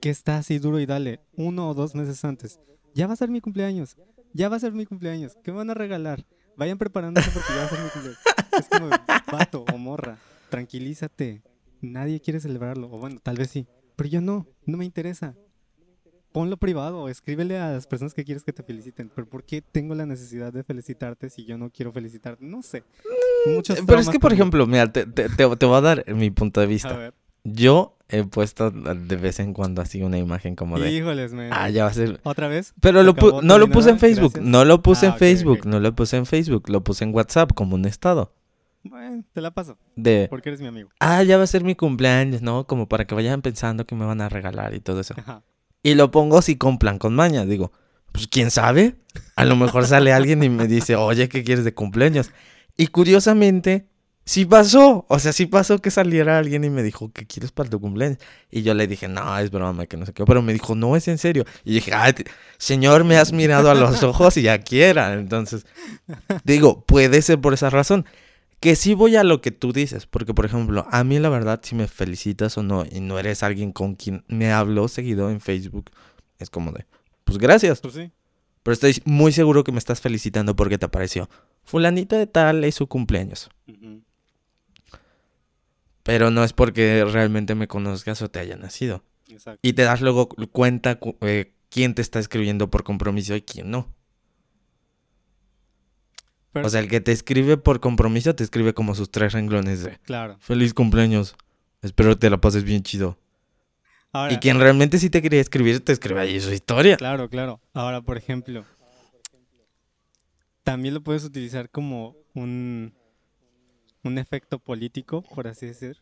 que 0.00 0.10
está 0.10 0.38
así 0.38 0.58
duro 0.58 0.80
y 0.80 0.86
dale 0.86 1.20
uno 1.36 1.70
o 1.70 1.74
dos 1.74 1.94
meses 1.94 2.24
antes. 2.24 2.60
Ya 2.92 3.06
va 3.06 3.14
a 3.14 3.16
ser 3.16 3.30
mi 3.30 3.40
cumpleaños. 3.40 3.96
Ya 4.32 4.48
va 4.48 4.56
a 4.56 4.60
ser 4.60 4.72
mi 4.72 4.84
cumpleaños. 4.84 5.36
¿Qué 5.44 5.52
me 5.52 5.58
van 5.58 5.70
a 5.70 5.74
regalar? 5.74 6.26
Vayan 6.56 6.78
preparándose 6.78 7.30
porque 7.30 7.48
ya 7.50 7.60
va 7.60 7.64
a 7.64 7.68
ser 7.68 7.80
mi 7.80 7.88
cumpleaños. 7.90 8.20
Es 8.58 8.68
como, 8.68 8.90
vato 9.32 9.64
o 9.72 9.78
morra, 9.78 10.18
tranquilízate. 10.50 11.42
Nadie 11.80 12.20
quiere 12.20 12.40
celebrarlo. 12.40 12.88
O 12.90 12.98
bueno, 12.98 13.20
tal 13.22 13.36
vez 13.36 13.50
sí. 13.50 13.66
Pero 13.94 14.08
yo 14.08 14.20
no. 14.20 14.46
No 14.66 14.76
me 14.76 14.84
interesa. 14.84 15.36
Ponlo 16.34 16.56
privado. 16.56 17.08
Escríbele 17.08 17.56
a 17.58 17.70
las 17.70 17.86
personas 17.86 18.12
que 18.12 18.24
quieres 18.24 18.42
que 18.42 18.52
te 18.52 18.64
feliciten. 18.64 19.08
Pero 19.14 19.28
¿por 19.28 19.44
qué 19.44 19.62
tengo 19.62 19.94
la 19.94 20.04
necesidad 20.04 20.52
de 20.52 20.64
felicitarte 20.64 21.30
si 21.30 21.44
yo 21.44 21.56
no 21.56 21.70
quiero 21.70 21.92
felicitarte? 21.92 22.44
No 22.44 22.60
sé. 22.60 22.82
Muchos 23.46 23.78
Pero 23.86 24.00
es 24.00 24.08
que, 24.08 24.18
por 24.18 24.32
ejemplo, 24.32 24.66
mira, 24.66 24.90
te, 24.92 25.06
te, 25.06 25.28
te- 25.28 25.56
te 25.56 25.64
voy 25.66 25.76
a 25.76 25.80
dar 25.80 26.04
mi 26.12 26.30
punto 26.32 26.58
de 26.58 26.66
A 26.66 26.68
vista. 26.68 26.96
ver. 26.96 27.14
Yo 27.44 27.96
he 28.08 28.24
puesto 28.24 28.72
de 28.72 29.16
vez 29.16 29.38
en 29.38 29.52
cuando 29.54 29.80
así 29.80 30.02
una 30.02 30.18
imagen 30.18 30.56
como 30.56 30.76
de, 30.78 30.90
Híjoles, 30.90 31.32
man. 31.34 31.50
ah, 31.52 31.70
ya 31.70 31.84
va 31.84 31.90
a 31.90 31.94
ser... 31.94 32.18
¿Otra 32.24 32.48
vez? 32.48 32.74
Pero 32.80 32.98
¿Se 33.00 33.04
lo 33.04 33.14
pu- 33.14 33.26
acabó 33.28 33.42
no 33.42 33.58
lo 33.58 33.68
puse 33.70 33.90
en? 33.90 33.98
Facebook, 34.00 34.32
Gracias. 34.32 34.50
no 34.50 34.64
lo 34.64 34.82
puse 34.82 35.06
Ah, 35.06 35.08
en 35.10 35.12
ok, 35.14 35.18
Facebook, 35.20 35.58
ok. 35.60 35.66
no 35.66 35.78
lo 35.78 35.94
puse 35.94 36.16
en 36.16 36.26
Facebook, 36.26 36.68
lo 36.68 36.82
puse 36.82 37.04
en 37.04 37.14
WhatsApp 37.14 37.52
como 37.52 37.76
un 37.76 37.84
estado. 37.84 38.32
Bueno, 38.82 39.24
te 39.32 39.40
la 39.40 39.50
paso, 39.52 39.78
De, 39.94 40.26
porque 40.28 40.48
eres 40.48 40.60
mi 40.60 40.66
amigo. 40.66 40.90
ah, 41.00 41.22
ya 41.22 41.36
va 41.38 41.44
a 41.44 41.46
ser 41.46 41.62
mi 41.64 41.74
cumpleaños, 41.76 42.42
¿no? 42.42 42.66
Como 42.66 42.88
para 42.88 43.06
que 43.06 43.14
vayan 43.14 43.40
pensando 43.40 43.86
que 43.86 43.94
me 43.94 44.04
van 44.04 44.20
a 44.20 44.28
regalar 44.28 44.74
y 44.74 44.80
todo 44.80 45.00
eso. 45.00 45.14
Ajá. 45.16 45.42
Y 45.84 45.94
lo 45.94 46.10
pongo 46.10 46.38
así 46.38 46.56
con 46.56 46.78
con 46.78 47.14
maña. 47.14 47.44
Digo, 47.46 47.70
pues 48.10 48.26
quién 48.26 48.50
sabe. 48.50 48.96
A 49.36 49.44
lo 49.44 49.54
mejor 49.54 49.86
sale 49.86 50.12
alguien 50.12 50.42
y 50.42 50.48
me 50.48 50.66
dice, 50.66 50.96
oye, 50.96 51.28
¿qué 51.28 51.44
quieres 51.44 51.64
de 51.64 51.74
cumpleaños? 51.74 52.30
Y 52.76 52.88
curiosamente, 52.88 53.86
sí 54.24 54.44
pasó. 54.46 55.04
O 55.08 55.18
sea, 55.20 55.32
sí 55.32 55.46
pasó 55.46 55.78
que 55.80 55.90
saliera 55.92 56.38
alguien 56.38 56.64
y 56.64 56.70
me 56.70 56.82
dijo, 56.82 57.12
¿qué 57.12 57.26
quieres 57.26 57.52
para 57.52 57.68
tu 57.70 57.80
cumpleaños? 57.80 58.18
Y 58.50 58.62
yo 58.62 58.74
le 58.74 58.86
dije, 58.88 59.06
no, 59.08 59.38
es 59.38 59.50
broma, 59.50 59.86
que 59.86 59.96
no 59.96 60.06
sé 60.06 60.12
qué. 60.12 60.24
Pero 60.24 60.42
me 60.42 60.52
dijo, 60.52 60.74
no, 60.74 60.96
es 60.96 61.06
en 61.08 61.18
serio. 61.18 61.44
Y 61.64 61.74
dije, 61.74 61.92
te- 62.16 62.24
señor, 62.58 63.04
me 63.04 63.18
has 63.18 63.32
mirado 63.32 63.70
a 63.70 63.74
los 63.74 64.02
ojos 64.02 64.36
y 64.38 64.42
ya 64.42 64.58
quiera. 64.58 65.12
Entonces, 65.14 65.66
digo, 66.44 66.84
puede 66.84 67.22
ser 67.22 67.40
por 67.40 67.54
esa 67.54 67.70
razón. 67.70 68.06
Que 68.64 68.76
sí 68.76 68.94
voy 68.94 69.14
a 69.16 69.24
lo 69.24 69.42
que 69.42 69.50
tú 69.50 69.74
dices, 69.74 70.06
porque 70.06 70.32
por 70.32 70.46
ejemplo, 70.46 70.86
a 70.90 71.04
mí 71.04 71.18
la 71.18 71.28
verdad, 71.28 71.60
si 71.62 71.74
me 71.74 71.86
felicitas 71.86 72.56
o 72.56 72.62
no, 72.62 72.86
y 72.90 73.00
no 73.00 73.18
eres 73.18 73.42
alguien 73.42 73.72
con 73.72 73.94
quien 73.94 74.24
me 74.26 74.52
hablo 74.52 74.88
seguido 74.88 75.28
en 75.28 75.42
Facebook, 75.42 75.90
es 76.38 76.48
como 76.48 76.72
de, 76.72 76.86
pues 77.24 77.36
gracias. 77.36 77.80
Pues 77.82 77.92
sí. 77.92 78.10
Pero 78.62 78.72
estoy 78.72 79.02
muy 79.04 79.32
seguro 79.32 79.64
que 79.64 79.72
me 79.72 79.78
estás 79.78 80.00
felicitando 80.00 80.56
porque 80.56 80.78
te 80.78 80.86
apareció. 80.86 81.28
Fulanito 81.62 82.16
de 82.16 82.26
tal 82.26 82.64
es 82.64 82.74
su 82.76 82.86
cumpleaños. 82.86 83.50
Pero 86.02 86.30
no 86.30 86.42
es 86.44 86.54
porque 86.54 87.04
realmente 87.04 87.54
me 87.54 87.68
conozcas 87.68 88.22
o 88.22 88.30
te 88.30 88.38
haya 88.38 88.56
nacido. 88.56 89.04
Exacto. 89.28 89.60
Y 89.62 89.74
te 89.74 89.82
das 89.82 90.00
luego 90.00 90.28
cuenta 90.52 90.94
cu- 90.98 91.16
eh, 91.20 91.52
quién 91.68 91.94
te 91.94 92.00
está 92.02 92.18
escribiendo 92.18 92.70
por 92.70 92.84
compromiso 92.84 93.34
y 93.36 93.42
quién 93.42 93.70
no. 93.70 93.92
Pero- 96.54 96.66
O 96.66 96.70
sea, 96.70 96.80
el 96.80 96.88
que 96.88 97.00
te 97.02 97.12
escribe 97.12 97.56
por 97.58 97.80
compromiso 97.80 98.34
te 98.34 98.44
escribe 98.44 98.72
como 98.72 98.94
sus 98.94 99.10
tres 99.10 99.32
renglones 99.34 99.82
de 99.82 99.98
claro. 100.04 100.36
feliz 100.40 100.72
cumpleaños. 100.72 101.34
Espero 101.82 102.16
te 102.16 102.30
la 102.30 102.40
pases 102.40 102.64
bien 102.64 102.82
chido. 102.82 103.18
Ahora, 104.12 104.32
Y 104.32 104.38
quien 104.38 104.58
realmente 104.60 104.98
sí 104.98 105.10
te 105.10 105.20
quería 105.20 105.40
escribir 105.40 105.84
te 105.84 105.90
escribe 105.92 106.20
ahí 106.20 106.40
su 106.40 106.52
historia. 106.52 106.96
Claro, 106.96 107.28
claro. 107.28 107.60
Ahora, 107.74 108.00
por 108.00 108.16
ejemplo, 108.16 108.64
también 110.62 110.94
lo 110.94 111.02
puedes 111.02 111.24
utilizar 111.24 111.68
como 111.68 112.16
un, 112.34 112.94
un 114.04 114.18
efecto 114.18 114.58
político, 114.60 115.22
por 115.34 115.48
así 115.48 115.66
decir. 115.66 115.96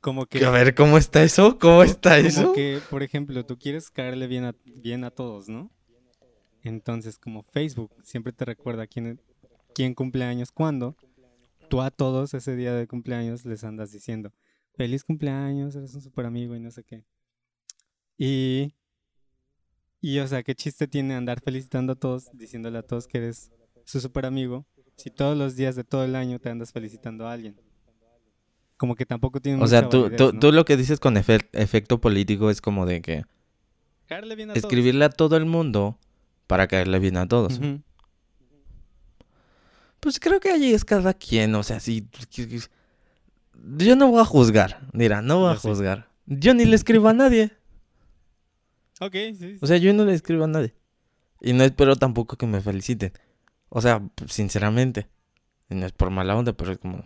Como 0.00 0.26
que, 0.26 0.44
A 0.44 0.50
ver, 0.50 0.74
¿cómo 0.74 0.98
está 0.98 1.22
eso? 1.22 1.58
¿Cómo 1.58 1.82
está 1.82 2.16
como 2.16 2.28
eso? 2.28 2.52
que, 2.54 2.80
por 2.90 3.02
ejemplo, 3.02 3.44
tú 3.44 3.58
quieres 3.58 3.90
caerle 3.90 4.26
bien 4.26 4.44
a, 4.44 4.54
bien 4.64 5.04
a 5.04 5.10
todos, 5.10 5.48
¿no? 5.48 5.70
Entonces, 6.64 7.18
como 7.18 7.42
Facebook 7.42 7.92
siempre 8.02 8.32
te 8.32 8.44
recuerda 8.44 8.86
quién, 8.86 9.20
quién 9.74 9.94
cumple 9.94 10.24
años 10.24 10.50
cuándo, 10.50 10.96
tú 11.68 11.82
a 11.82 11.90
todos 11.90 12.34
ese 12.34 12.56
día 12.56 12.74
de 12.74 12.86
cumpleaños 12.86 13.44
les 13.44 13.64
andas 13.64 13.92
diciendo, 13.92 14.32
feliz 14.74 15.04
cumpleaños, 15.04 15.76
eres 15.76 15.94
un 15.94 16.00
super 16.00 16.24
amigo 16.26 16.56
y 16.56 16.60
no 16.60 16.70
sé 16.70 16.82
qué. 16.82 17.04
Y, 18.16 18.74
y 20.00 20.18
o 20.18 20.26
sea, 20.26 20.42
qué 20.42 20.54
chiste 20.54 20.86
tiene 20.88 21.14
andar 21.14 21.40
felicitando 21.40 21.92
a 21.92 21.96
todos, 21.96 22.30
diciéndole 22.32 22.78
a 22.78 22.82
todos 22.82 23.06
que 23.06 23.18
eres 23.18 23.50
su 23.84 24.00
super 24.00 24.24
amigo, 24.24 24.64
si 24.96 25.10
todos 25.10 25.36
los 25.36 25.56
días 25.56 25.76
de 25.76 25.84
todo 25.84 26.04
el 26.04 26.16
año 26.16 26.38
te 26.38 26.48
andas 26.48 26.72
felicitando 26.72 27.26
a 27.26 27.32
alguien. 27.32 27.56
Como 28.76 28.96
que 28.96 29.06
tampoco 29.06 29.40
tiene 29.40 29.62
O 29.62 29.66
sea, 29.66 29.88
tú, 29.88 30.02
validez, 30.02 30.18
tú, 30.18 30.32
¿no? 30.32 30.40
tú 30.40 30.52
lo 30.52 30.64
que 30.64 30.76
dices 30.76 30.98
con 30.98 31.16
efe- 31.16 31.48
efecto 31.52 32.00
político 32.00 32.50
es 32.50 32.60
como 32.60 32.86
de 32.86 33.02
que 33.02 33.24
bien 34.36 34.50
a 34.50 34.54
todos. 34.54 34.64
escribirle 34.64 35.04
a 35.04 35.10
todo 35.10 35.36
el 35.36 35.44
mundo 35.46 35.98
para 36.46 36.66
caerle 36.66 36.98
bien 36.98 37.16
a 37.16 37.26
todos. 37.26 37.60
Pues 40.00 40.20
creo 40.20 40.40
que 40.40 40.50
allí 40.50 40.74
es 40.74 40.84
cada 40.84 41.14
quien, 41.14 41.54
o 41.54 41.62
sea, 41.62 41.80
sí. 41.80 42.08
Yo 43.76 43.96
no 43.96 44.10
voy 44.10 44.20
a 44.20 44.24
juzgar, 44.24 44.86
mira, 44.92 45.22
no 45.22 45.40
voy 45.40 45.52
a 45.52 45.56
sí. 45.56 45.68
juzgar. 45.68 46.08
Yo 46.26 46.54
ni 46.54 46.64
le 46.64 46.76
escribo 46.76 47.08
a 47.08 47.14
nadie. 47.14 47.52
Ok, 49.00 49.12
sí. 49.12 49.36
sí. 49.36 49.58
O 49.60 49.66
sea, 49.66 49.76
yo 49.76 49.92
no 49.92 50.04
le 50.04 50.14
escribo 50.14 50.44
a 50.44 50.48
nadie. 50.48 50.74
Y 51.40 51.52
no 51.52 51.64
espero 51.64 51.96
tampoco 51.96 52.36
que 52.36 52.46
me 52.46 52.60
feliciten. 52.60 53.12
O 53.68 53.80
sea, 53.80 54.02
sinceramente. 54.28 55.08
Y 55.68 55.74
no 55.74 55.86
es 55.86 55.92
por 55.92 56.10
mala 56.10 56.36
onda, 56.36 56.52
pero 56.52 56.72
es 56.72 56.78
como. 56.78 57.04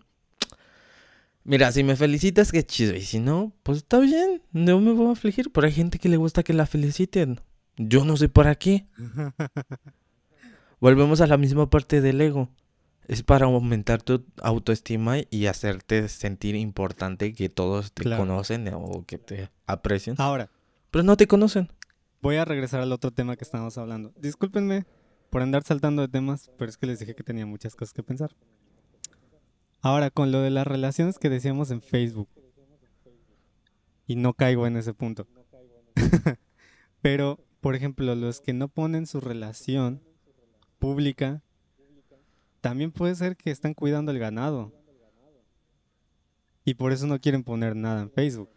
Mira, 1.44 1.72
si 1.72 1.83
me 1.83 1.96
felicitas, 1.96 2.53
qué 2.53 2.64
chido. 2.64 2.94
Y 2.94 3.01
si 3.01 3.20
no, 3.20 3.53
pues 3.62 3.79
está 3.79 3.98
bien. 3.98 4.42
No 4.53 4.81
me 4.81 4.92
voy 4.92 5.09
a 5.09 5.12
afligir. 5.12 5.51
Pero 5.51 5.66
hay 5.66 5.72
gente 5.72 5.98
que 5.98 6.09
le 6.09 6.16
gusta 6.16 6.42
que 6.42 6.53
la 6.53 6.66
feliciten. 6.66 7.40
Yo 7.79 8.05
no 8.05 8.17
sé 8.17 8.29
para 8.29 8.55
qué. 8.57 8.87
Volvemos 10.81 11.21
a 11.21 11.27
la 11.27 11.37
misma 11.37 11.69
parte 11.71 12.01
del 12.01 12.21
ego. 12.21 12.49
Es 13.07 13.23
para 13.23 13.47
aumentar 13.47 14.03
tu 14.03 14.25
autoestima 14.43 15.17
y 15.31 15.47
hacerte 15.47 16.09
sentir 16.09 16.55
importante 16.55 17.33
que 17.33 17.49
todos 17.49 17.93
te 17.93 18.03
Claro. 18.03 18.23
conocen 18.23 18.69
o 18.75 19.05
que 19.07 19.17
te 19.19 19.49
aprecian. 19.67 20.17
Ahora, 20.19 20.51
Pero 20.91 21.05
no 21.05 21.17
te 21.17 21.27
conocen. 21.27 21.71
voy 22.21 22.37
a 22.37 22.45
regresar 22.45 22.81
al 22.81 22.93
otro 22.93 23.11
tema 23.11 23.37
que 23.37 23.45
estábamos 23.45 23.79
hablando. 23.79 24.12
Discúlpenme 24.19 24.85
por 25.31 25.41
andar 25.43 25.62
saltando 25.62 26.03
de 26.03 26.09
temas, 26.09 26.51
pero 26.59 26.69
es 26.69 26.77
que 26.77 26.87
les 26.87 26.99
dije 26.99 27.14
que 27.14 27.23
tenía 27.23 27.47
muchas 27.47 27.75
cosas 27.75 27.95
que 27.95 28.03
pensar. 28.03 28.35
Ahora, 29.81 30.11
con 30.11 30.31
lo 30.33 30.41
de 30.41 30.51
las 30.51 30.67
relaciones 30.67 31.19
que 31.19 31.31
decíamos 31.31 31.71
en 31.71 31.81
Facebook. 31.81 32.29
Y 34.07 34.17
no 34.17 34.35
caigo 34.35 34.67
en 34.67 34.77
ese 34.77 34.93
punto. 34.95 35.27
pero, 37.03 37.38
por 37.61 37.75
ejemplo, 37.75 38.14
los 38.14 38.40
que 38.40 38.53
no 38.53 38.68
ponen 38.68 39.07
su 39.07 39.21
relación 39.21 40.01
pública, 40.79 41.42
también 42.61 42.92
puede 42.92 43.14
ser 43.14 43.37
que 43.37 43.51
están 43.51 43.75
cuidando 43.75 44.12
el 44.12 44.18
ganado. 44.18 44.73
Y 46.64 46.75
por 46.75 46.92
eso 46.92 47.07
no 47.07 47.18
quieren 47.21 47.44
poner 47.44 47.75
nada 47.75 48.03
en 48.03 48.11
Facebook. 48.11 48.51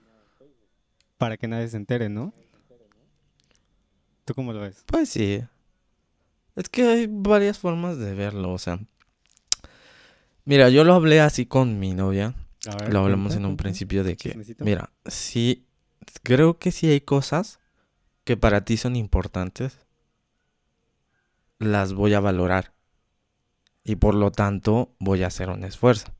Para 1.18 1.38
que 1.38 1.48
nadie 1.48 1.68
se 1.70 1.78
entere, 1.78 2.10
¿no? 2.10 2.34
¿Tú 4.26 4.34
cómo 4.34 4.54
lo 4.54 4.60
ves? 4.62 4.84
Pues 4.86 5.10
sí. 5.10 5.42
Es 6.56 6.68
que 6.70 6.84
hay 6.84 7.08
varias 7.10 7.58
formas 7.58 7.98
de 7.98 8.14
verlo, 8.14 8.52
o 8.52 8.58
sea. 8.58 8.80
Mira, 10.44 10.70
yo 10.70 10.84
lo 10.84 10.94
hablé 10.94 11.22
así 11.22 11.46
con 11.46 11.80
mi 11.80 11.94
novia. 11.94 12.36
Ver, 12.66 12.92
Lo 12.94 13.00
hablamos 13.00 13.32
cuenta, 13.32 13.38
en 13.38 13.46
un 13.46 13.52
cuenta. 13.52 13.64
principio 13.64 14.04
de 14.04 14.18
que, 14.18 14.56
mira, 14.60 14.92
sí, 15.06 15.66
creo 16.22 16.60
que 16.60 16.72
sí 16.72 16.88
hay 16.88 17.02
cosas 17.02 17.60
que 18.24 18.38
para 18.38 18.66
ti 18.66 18.78
son 18.78 18.96
importantes. 18.96 19.78
Las 21.60 21.94
voy 21.94 22.14
a 22.14 22.20
valorar. 22.20 22.74
Y 23.84 23.96
por 23.96 24.16
lo 24.16 24.32
tanto 24.32 24.96
voy 25.00 25.24
a 25.24 25.28
hacer 25.28 25.50
un 25.50 25.64
esfuerzo. 25.64 26.14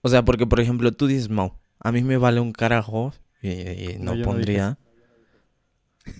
O 0.00 0.08
sea, 0.08 0.24
porque 0.24 0.46
por 0.46 0.60
ejemplo 0.60 0.92
tú 0.92 1.06
dices, 1.06 1.28
Mau, 1.28 1.58
a 1.80 1.92
mí 1.92 2.02
me 2.02 2.16
vale 2.16 2.40
un 2.40 2.52
carajo 2.52 3.12
y, 3.42 3.50
y 3.50 3.96
No, 3.98 4.14
pondría... 4.22 4.78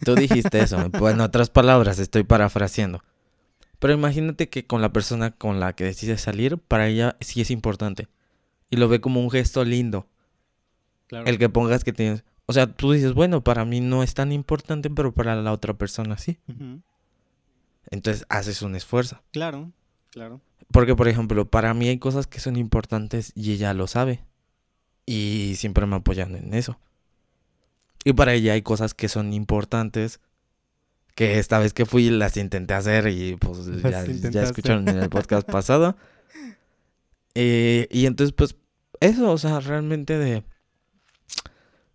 Tú 0.05 0.17
dijiste 0.17 0.59
eso, 0.59 0.91
pues 0.91 1.15
en 1.15 1.21
otras 1.21 1.49
palabras, 1.49 2.01
estoy 2.01 2.25
parafraseando. 2.25 3.03
Pero 3.79 3.93
imagínate 3.93 4.49
que 4.49 4.67
con 4.67 4.83
la 4.83 4.93
persona 4.93 5.31
con 5.31 5.61
la 5.61 5.75
que 5.75 5.85
decides 5.85 6.21
salir, 6.21 6.59
para 6.59 6.89
ella 6.89 7.17
sí 7.21 7.41
es 7.41 7.51
importante. 7.51 8.09
Y 8.71 8.77
lo 8.77 8.89
ve 8.89 9.01
como 9.01 9.21
un 9.21 9.31
gesto 9.31 9.65
lindo. 9.65 10.09
Claro. 11.07 11.27
El 11.27 11.39
que 11.39 11.49
pongas 11.49 11.85
que 11.85 11.93
tienes... 11.93 12.25
O 12.47 12.53
sea, 12.53 12.67
tú 12.73 12.93
dices, 12.93 13.13
bueno, 13.13 13.43
para 13.43 13.65
mí 13.65 13.81
no 13.81 14.03
es 14.03 14.15
tan 14.15 14.33
importante, 14.33 14.89
pero 14.89 15.13
para 15.13 15.35
la 15.35 15.53
otra 15.53 15.75
persona 15.75 16.17
sí. 16.17 16.39
Entonces 17.91 18.25
haces 18.29 18.63
un 18.63 18.77
esfuerzo. 18.77 19.21
Claro, 19.33 19.73
claro. 20.11 20.41
Porque, 20.71 20.95
por 20.95 21.09
ejemplo, 21.09 21.45
para 21.49 21.75
mí 21.75 21.89
hay 21.89 21.99
cosas 21.99 22.27
que 22.27 22.41
son 22.41 22.57
importantes 22.57 23.33
y 23.35 23.53
ella 23.53 23.75
lo 23.75 23.87
sabe. 23.87 24.25
Y 25.07 25.55
siempre 25.57 25.87
me 25.87 25.97
apoyan 25.97 26.35
en 26.35 26.55
eso. 26.55 26.79
Y 28.05 28.13
para 28.13 28.35
ella 28.35 28.53
hay 28.53 28.63
cosas 28.63 28.95
que 28.95 29.09
son 29.09 29.33
importantes 29.33 30.21
que 31.17 31.39
esta 31.39 31.59
vez 31.59 31.73
que 31.73 31.87
fui 31.87 32.11
las 32.11 32.37
intenté 32.37 32.75
hacer 32.75 33.09
y 33.09 33.37
pues 33.37 33.67
ya, 33.83 34.43
escucharon 34.43 34.87
en 34.89 34.99
el 34.99 35.09
podcast 35.09 35.47
pasado. 35.51 35.97
Eh, 37.35 37.89
y 37.91 38.07
entonces, 38.07 38.33
pues, 38.33 38.55
eso, 39.01 39.33
o 39.33 39.39
sea, 39.39 39.59
realmente 39.61 40.19
de... 40.19 40.45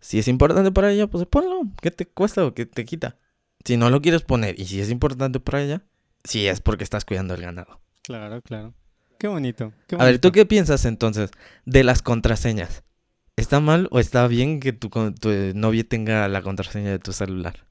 Si 0.02 0.18
es 0.18 0.26
importante 0.26 0.72
para 0.72 0.90
ella, 0.90 1.06
pues 1.06 1.24
ponlo. 1.26 1.62
¿Qué 1.80 1.92
te 1.92 2.06
cuesta 2.06 2.44
o 2.44 2.54
qué 2.54 2.66
te 2.66 2.84
quita? 2.84 3.16
Si 3.64 3.76
no 3.76 3.88
lo 3.88 4.02
quieres 4.02 4.22
poner 4.22 4.58
y 4.58 4.64
si 4.64 4.80
es 4.80 4.90
importante 4.90 5.38
para 5.38 5.62
ella, 5.62 5.82
sí 6.24 6.48
es 6.48 6.60
porque 6.60 6.82
estás 6.82 7.04
cuidando 7.04 7.34
el 7.34 7.42
ganado. 7.42 7.80
Claro, 8.02 8.42
claro. 8.42 8.74
Qué 9.20 9.28
bonito. 9.28 9.72
Qué 9.86 9.94
A 9.94 10.04
ver, 10.04 10.18
¿tú 10.18 10.32
qué 10.32 10.44
piensas 10.44 10.84
entonces 10.86 11.30
de 11.66 11.84
las 11.84 12.02
contraseñas? 12.02 12.82
¿Está 13.36 13.60
mal 13.60 13.86
o 13.92 14.00
está 14.00 14.26
bien 14.26 14.58
que 14.58 14.72
tu, 14.72 14.88
tu 14.88 15.30
novia 15.54 15.84
tenga 15.84 16.26
la 16.26 16.42
contraseña 16.42 16.90
de 16.90 16.98
tu 16.98 17.12
celular? 17.12 17.64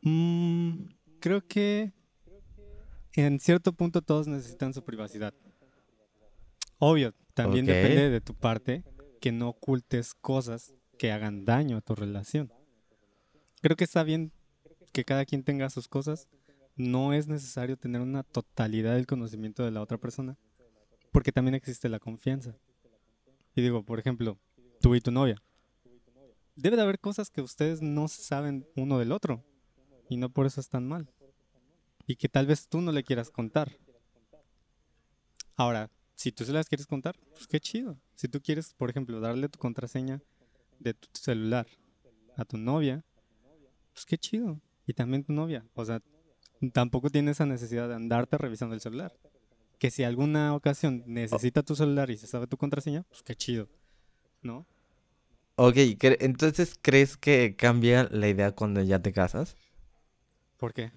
Mm, 0.00 0.86
creo 1.20 1.46
que 1.46 1.92
en 3.12 3.40
cierto 3.40 3.74
punto 3.74 4.00
todos 4.00 4.26
necesitan 4.26 4.72
su 4.72 4.82
privacidad. 4.82 5.34
Obvio, 6.78 7.12
también 7.34 7.66
depende 7.66 8.08
de 8.08 8.22
tu 8.22 8.34
parte 8.34 8.84
que 9.20 9.32
no 9.32 9.50
ocultes 9.50 10.14
cosas 10.14 10.72
que 10.98 11.12
hagan 11.12 11.44
daño 11.44 11.76
a 11.76 11.80
tu 11.80 11.94
relación. 11.94 12.52
Creo 13.60 13.76
que 13.76 13.84
está 13.84 14.02
bien 14.02 14.32
que 14.92 15.04
cada 15.04 15.24
quien 15.24 15.42
tenga 15.42 15.70
sus 15.70 15.88
cosas. 15.88 16.28
No 16.76 17.12
es 17.12 17.28
necesario 17.28 17.76
tener 17.76 18.00
una 18.00 18.22
totalidad 18.22 18.94
del 18.94 19.06
conocimiento 19.06 19.64
de 19.64 19.70
la 19.70 19.80
otra 19.80 19.96
persona, 19.98 20.36
porque 21.12 21.32
también 21.32 21.54
existe 21.54 21.88
la 21.88 22.00
confianza. 22.00 22.56
Y 23.54 23.62
digo, 23.62 23.84
por 23.84 24.00
ejemplo, 24.00 24.38
tú 24.80 24.94
y 24.94 25.00
tu 25.00 25.12
novia. 25.12 25.40
Debe 26.56 26.76
de 26.76 26.82
haber 26.82 26.98
cosas 26.98 27.30
que 27.30 27.42
ustedes 27.42 27.80
no 27.82 28.08
saben 28.08 28.66
uno 28.76 28.98
del 28.98 29.12
otro 29.12 29.44
y 30.08 30.16
no 30.16 30.28
por 30.30 30.46
eso 30.46 30.60
están 30.60 30.86
mal. 30.86 31.08
Y 32.06 32.16
que 32.16 32.28
tal 32.28 32.46
vez 32.46 32.68
tú 32.68 32.80
no 32.80 32.92
le 32.92 33.04
quieras 33.04 33.30
contar. 33.30 33.72
Ahora, 35.56 35.90
si 36.16 36.32
tú 36.32 36.44
se 36.44 36.52
las 36.52 36.68
quieres 36.68 36.86
contar, 36.86 37.16
pues 37.32 37.46
qué 37.46 37.60
chido. 37.60 37.96
Si 38.14 38.28
tú 38.28 38.40
quieres, 38.40 38.74
por 38.74 38.90
ejemplo, 38.90 39.20
darle 39.20 39.48
tu 39.48 39.58
contraseña 39.58 40.20
de 40.78 40.94
tu 40.94 41.08
celular 41.12 41.66
a 42.36 42.44
tu 42.44 42.56
novia, 42.56 43.04
pues 43.92 44.04
qué 44.06 44.18
chido. 44.18 44.60
Y 44.86 44.92
también 44.94 45.24
tu 45.24 45.32
novia. 45.32 45.64
O 45.74 45.84
sea, 45.84 46.00
tampoco 46.72 47.10
tienes 47.10 47.36
esa 47.36 47.46
necesidad 47.46 47.88
de 47.88 47.94
andarte 47.94 48.36
revisando 48.38 48.74
el 48.74 48.80
celular. 48.80 49.12
Que 49.78 49.90
si 49.90 50.04
alguna 50.04 50.54
ocasión 50.54 51.02
necesita 51.06 51.62
tu 51.62 51.74
celular 51.74 52.10
y 52.10 52.16
se 52.16 52.26
sabe 52.26 52.46
tu 52.46 52.56
contraseña, 52.56 53.02
pues 53.04 53.22
qué 53.22 53.34
chido. 53.34 53.68
¿No? 54.42 54.66
Ok, 55.56 55.76
cre- 55.98 56.16
entonces 56.20 56.78
¿crees 56.80 57.16
que 57.16 57.54
cambia 57.56 58.08
la 58.10 58.28
idea 58.28 58.52
cuando 58.52 58.82
ya 58.82 59.00
te 59.00 59.12
casas? 59.12 59.56
¿Por 60.58 60.72
qué? 60.74 60.92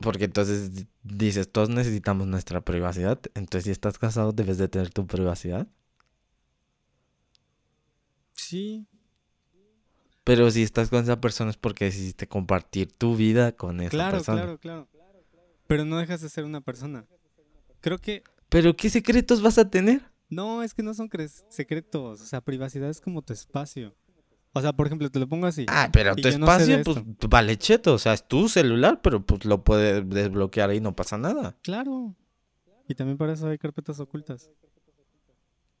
Porque 0.00 0.24
entonces 0.24 0.74
di- 0.74 0.88
dices, 1.02 1.50
todos 1.50 1.68
necesitamos 1.70 2.26
nuestra 2.26 2.60
privacidad. 2.60 3.20
Entonces 3.34 3.64
si 3.64 3.70
estás 3.70 3.98
casado 3.98 4.32
debes 4.32 4.58
de 4.58 4.68
tener 4.68 4.90
tu 4.90 5.06
privacidad. 5.06 5.66
Sí, 8.36 8.86
Pero 10.24 10.50
si 10.50 10.62
estás 10.62 10.90
con 10.90 11.02
esa 11.02 11.20
persona 11.20 11.50
es 11.50 11.56
porque 11.56 11.86
decidiste 11.86 12.26
compartir 12.28 12.92
tu 12.92 13.16
vida 13.16 13.52
con 13.52 13.80
esa 13.80 13.90
claro, 13.90 14.16
persona. 14.18 14.40
claro, 14.42 14.58
claro. 14.58 14.88
Pero 15.66 15.84
no 15.84 15.98
dejas 15.98 16.20
de 16.20 16.28
ser 16.28 16.44
una 16.44 16.60
persona. 16.60 17.06
Creo 17.80 17.98
que 17.98 18.22
Pero 18.48 18.76
¿qué 18.76 18.90
secretos 18.90 19.42
vas 19.42 19.58
a 19.58 19.68
tener? 19.70 20.02
no, 20.28 20.62
es 20.64 20.74
que 20.74 20.82
no 20.82 20.92
son 20.94 21.08
cre- 21.08 21.44
secretos. 21.48 22.20
O 22.20 22.24
sea, 22.26 22.40
privacidad 22.40 22.90
es 22.90 23.00
como 23.00 23.22
tu 23.22 23.32
espacio. 23.32 23.94
O 24.52 24.60
sea, 24.60 24.72
por 24.72 24.86
ejemplo, 24.86 25.10
te 25.10 25.18
lo 25.20 25.28
pongo 25.28 25.46
así. 25.46 25.66
Ah, 25.68 25.90
pero 25.92 26.14
tu 26.16 26.22
no 26.22 26.30
sé 26.30 26.38
espacio, 26.38 26.82
pues 26.82 26.98
vale 27.30 27.56
cheto. 27.58 27.94
O 27.94 27.98
sea, 27.98 28.14
es 28.14 28.26
tu 28.26 28.48
celular, 28.48 29.00
pero 29.02 29.24
pues 29.24 29.44
lo 29.44 29.62
puedes 29.62 30.08
desbloquear 30.08 30.72
y 30.74 30.80
no 30.80 30.96
pasa 30.96 31.18
nada. 31.18 31.56
Claro. 31.62 32.14
Y 32.88 32.94
también 32.94 33.18
para 33.18 33.34
eso 33.34 33.48
hay 33.48 33.58
carpetas 33.58 34.00
ocultas. 34.00 34.50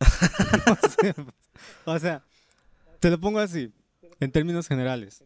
o, 0.66 0.88
sea, 0.88 1.14
o 1.86 1.98
sea, 1.98 2.24
te 3.00 3.10
lo 3.10 3.20
pongo 3.20 3.38
así, 3.38 3.72
en 4.20 4.30
términos 4.30 4.68
generales. 4.68 5.22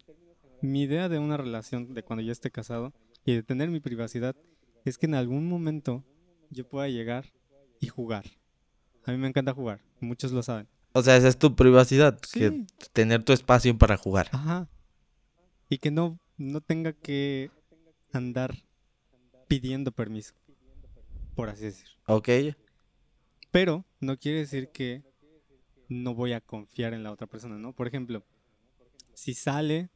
Mi 0.62 0.82
idea 0.82 1.08
de 1.08 1.18
una 1.18 1.36
relación 1.36 1.94
de 1.94 2.02
cuando 2.02 2.22
yo 2.22 2.32
esté 2.32 2.50
casado 2.50 2.92
y 3.24 3.34
de 3.34 3.42
tener 3.42 3.70
mi 3.70 3.80
privacidad 3.80 4.36
es 4.84 4.98
que 4.98 5.06
en 5.06 5.14
algún 5.14 5.48
momento 5.48 6.04
yo 6.50 6.68
pueda 6.68 6.88
llegar 6.88 7.32
y 7.80 7.88
jugar. 7.88 8.24
A 9.04 9.12
mí 9.12 9.18
me 9.18 9.28
encanta 9.28 9.54
jugar, 9.54 9.80
muchos 10.00 10.32
lo 10.32 10.42
saben. 10.42 10.68
O 10.92 11.02
sea, 11.02 11.16
esa 11.16 11.28
es 11.28 11.38
tu 11.38 11.54
privacidad. 11.54 12.18
Que 12.32 12.66
tener 12.92 13.22
tu 13.22 13.32
espacio 13.32 13.76
para 13.78 13.96
jugar. 13.96 14.28
Ajá. 14.32 14.68
Y 15.68 15.78
que 15.78 15.90
no, 15.90 16.18
no 16.36 16.60
tenga 16.60 16.92
que 16.92 17.50
andar 18.12 18.54
pidiendo 19.46 19.92
permiso, 19.92 20.34
por 21.36 21.48
así 21.48 21.64
decir. 21.64 21.86
¿Ok? 22.06 22.28
Pero 23.50 23.84
no 24.00 24.16
quiere 24.18 24.38
decir 24.38 24.70
que 24.70 25.02
no 25.90 26.14
voy 26.14 26.32
a 26.32 26.40
confiar 26.40 26.94
en 26.94 27.02
la 27.02 27.12
otra 27.12 27.26
persona, 27.26 27.58
¿no? 27.58 27.74
Por 27.74 27.86
ejemplo, 27.86 28.24
si 29.12 29.34
sale, 29.34 29.90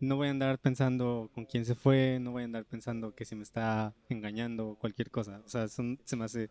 no 0.00 0.16
voy 0.16 0.28
a 0.28 0.32
andar 0.32 0.58
pensando 0.58 1.30
con 1.34 1.46
quién 1.46 1.64
se 1.64 1.74
fue, 1.74 2.18
no 2.20 2.32
voy 2.32 2.42
a 2.42 2.44
andar 2.44 2.66
pensando 2.66 3.14
que 3.14 3.24
si 3.24 3.34
me 3.34 3.42
está 3.44 3.94
engañando 4.10 4.68
o 4.70 4.74
cualquier 4.76 5.10
cosa. 5.10 5.40
O 5.46 5.48
sea, 5.48 5.64
eso 5.64 5.82
se 6.04 6.16
me 6.16 6.24
hace 6.26 6.50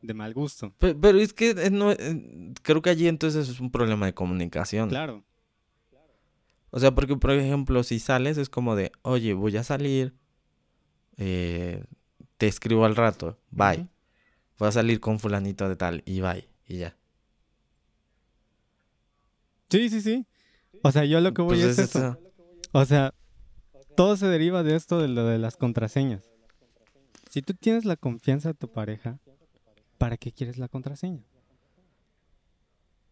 de 0.00 0.14
mal 0.14 0.34
gusto. 0.34 0.72
Pe- 0.78 0.94
Pero, 0.96 1.18
es 1.20 1.32
que 1.32 1.50
eh, 1.50 1.70
no, 1.70 1.92
eh, 1.92 2.52
creo 2.62 2.82
que 2.82 2.90
allí 2.90 3.06
entonces 3.06 3.48
es 3.48 3.60
un 3.60 3.70
problema 3.70 4.06
de 4.06 4.14
comunicación. 4.14 4.88
Claro, 4.88 5.22
O 6.70 6.80
sea, 6.80 6.94
porque 6.94 7.14
por 7.16 7.30
ejemplo, 7.32 7.82
si 7.84 7.98
sales 8.00 8.38
es 8.38 8.48
como 8.48 8.74
de, 8.74 8.90
oye, 9.02 9.34
voy 9.34 9.54
a 9.58 9.62
salir, 9.62 10.14
eh, 11.18 11.84
te 12.38 12.46
escribo 12.46 12.84
al 12.84 12.96
rato, 12.96 13.38
bye. 13.50 13.86
Voy 14.58 14.68
a 14.68 14.72
salir 14.72 14.98
con 15.00 15.18
fulanito 15.18 15.68
de 15.68 15.76
tal 15.76 16.02
y 16.06 16.20
bye. 16.20 16.48
Y 16.66 16.78
ya. 16.78 16.96
Sí, 19.72 19.88
sí, 19.90 20.00
sí. 20.00 20.26
O 20.82 20.90
sea, 20.92 21.04
yo 21.04 21.20
lo 21.20 21.32
que 21.34 21.42
voy 21.42 21.58
Pues 21.58 21.78
es 21.78 21.78
es 21.78 21.94
eso. 21.96 22.18
O 22.72 22.84
sea, 22.84 23.14
todo 23.96 24.16
se 24.16 24.26
deriva 24.26 24.62
de 24.62 24.76
esto 24.76 25.00
de 25.00 25.08
lo 25.08 25.26
de 25.26 25.38
las 25.38 25.56
contraseñas. 25.56 26.22
Si 27.30 27.42
tú 27.42 27.54
tienes 27.54 27.84
la 27.84 27.96
confianza 27.96 28.48
de 28.50 28.54
tu 28.54 28.68
pareja, 28.70 29.18
¿para 29.98 30.16
qué 30.16 30.32
quieres 30.32 30.58
la 30.58 30.68
contraseña? 30.68 31.22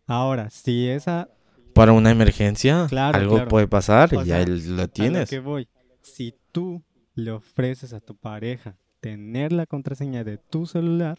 Ahora, 0.06 0.50
si 0.50 0.88
esa 0.88 1.28
Para 1.74 1.92
una 1.92 2.10
emergencia, 2.10 2.86
Claro, 2.88 3.18
algo 3.18 3.34
claro. 3.36 3.48
puede 3.48 3.68
pasar 3.68 4.14
O 4.14 4.22
y 4.22 4.26
ya 4.26 4.44
lo 4.44 4.54
A 4.54 4.58
lo 4.58 4.88
tienes. 4.88 5.30
que 5.30 5.38
voy. 5.40 5.68
Si 6.02 6.34
tú 6.52 6.82
le 7.14 7.30
ofreces 7.30 7.92
a 7.92 8.00
tu 8.00 8.16
pareja 8.16 8.76
tener 9.00 9.52
la 9.52 9.66
contraseña 9.66 10.24
de 10.24 10.36
tu 10.38 10.66
celular, 10.66 11.18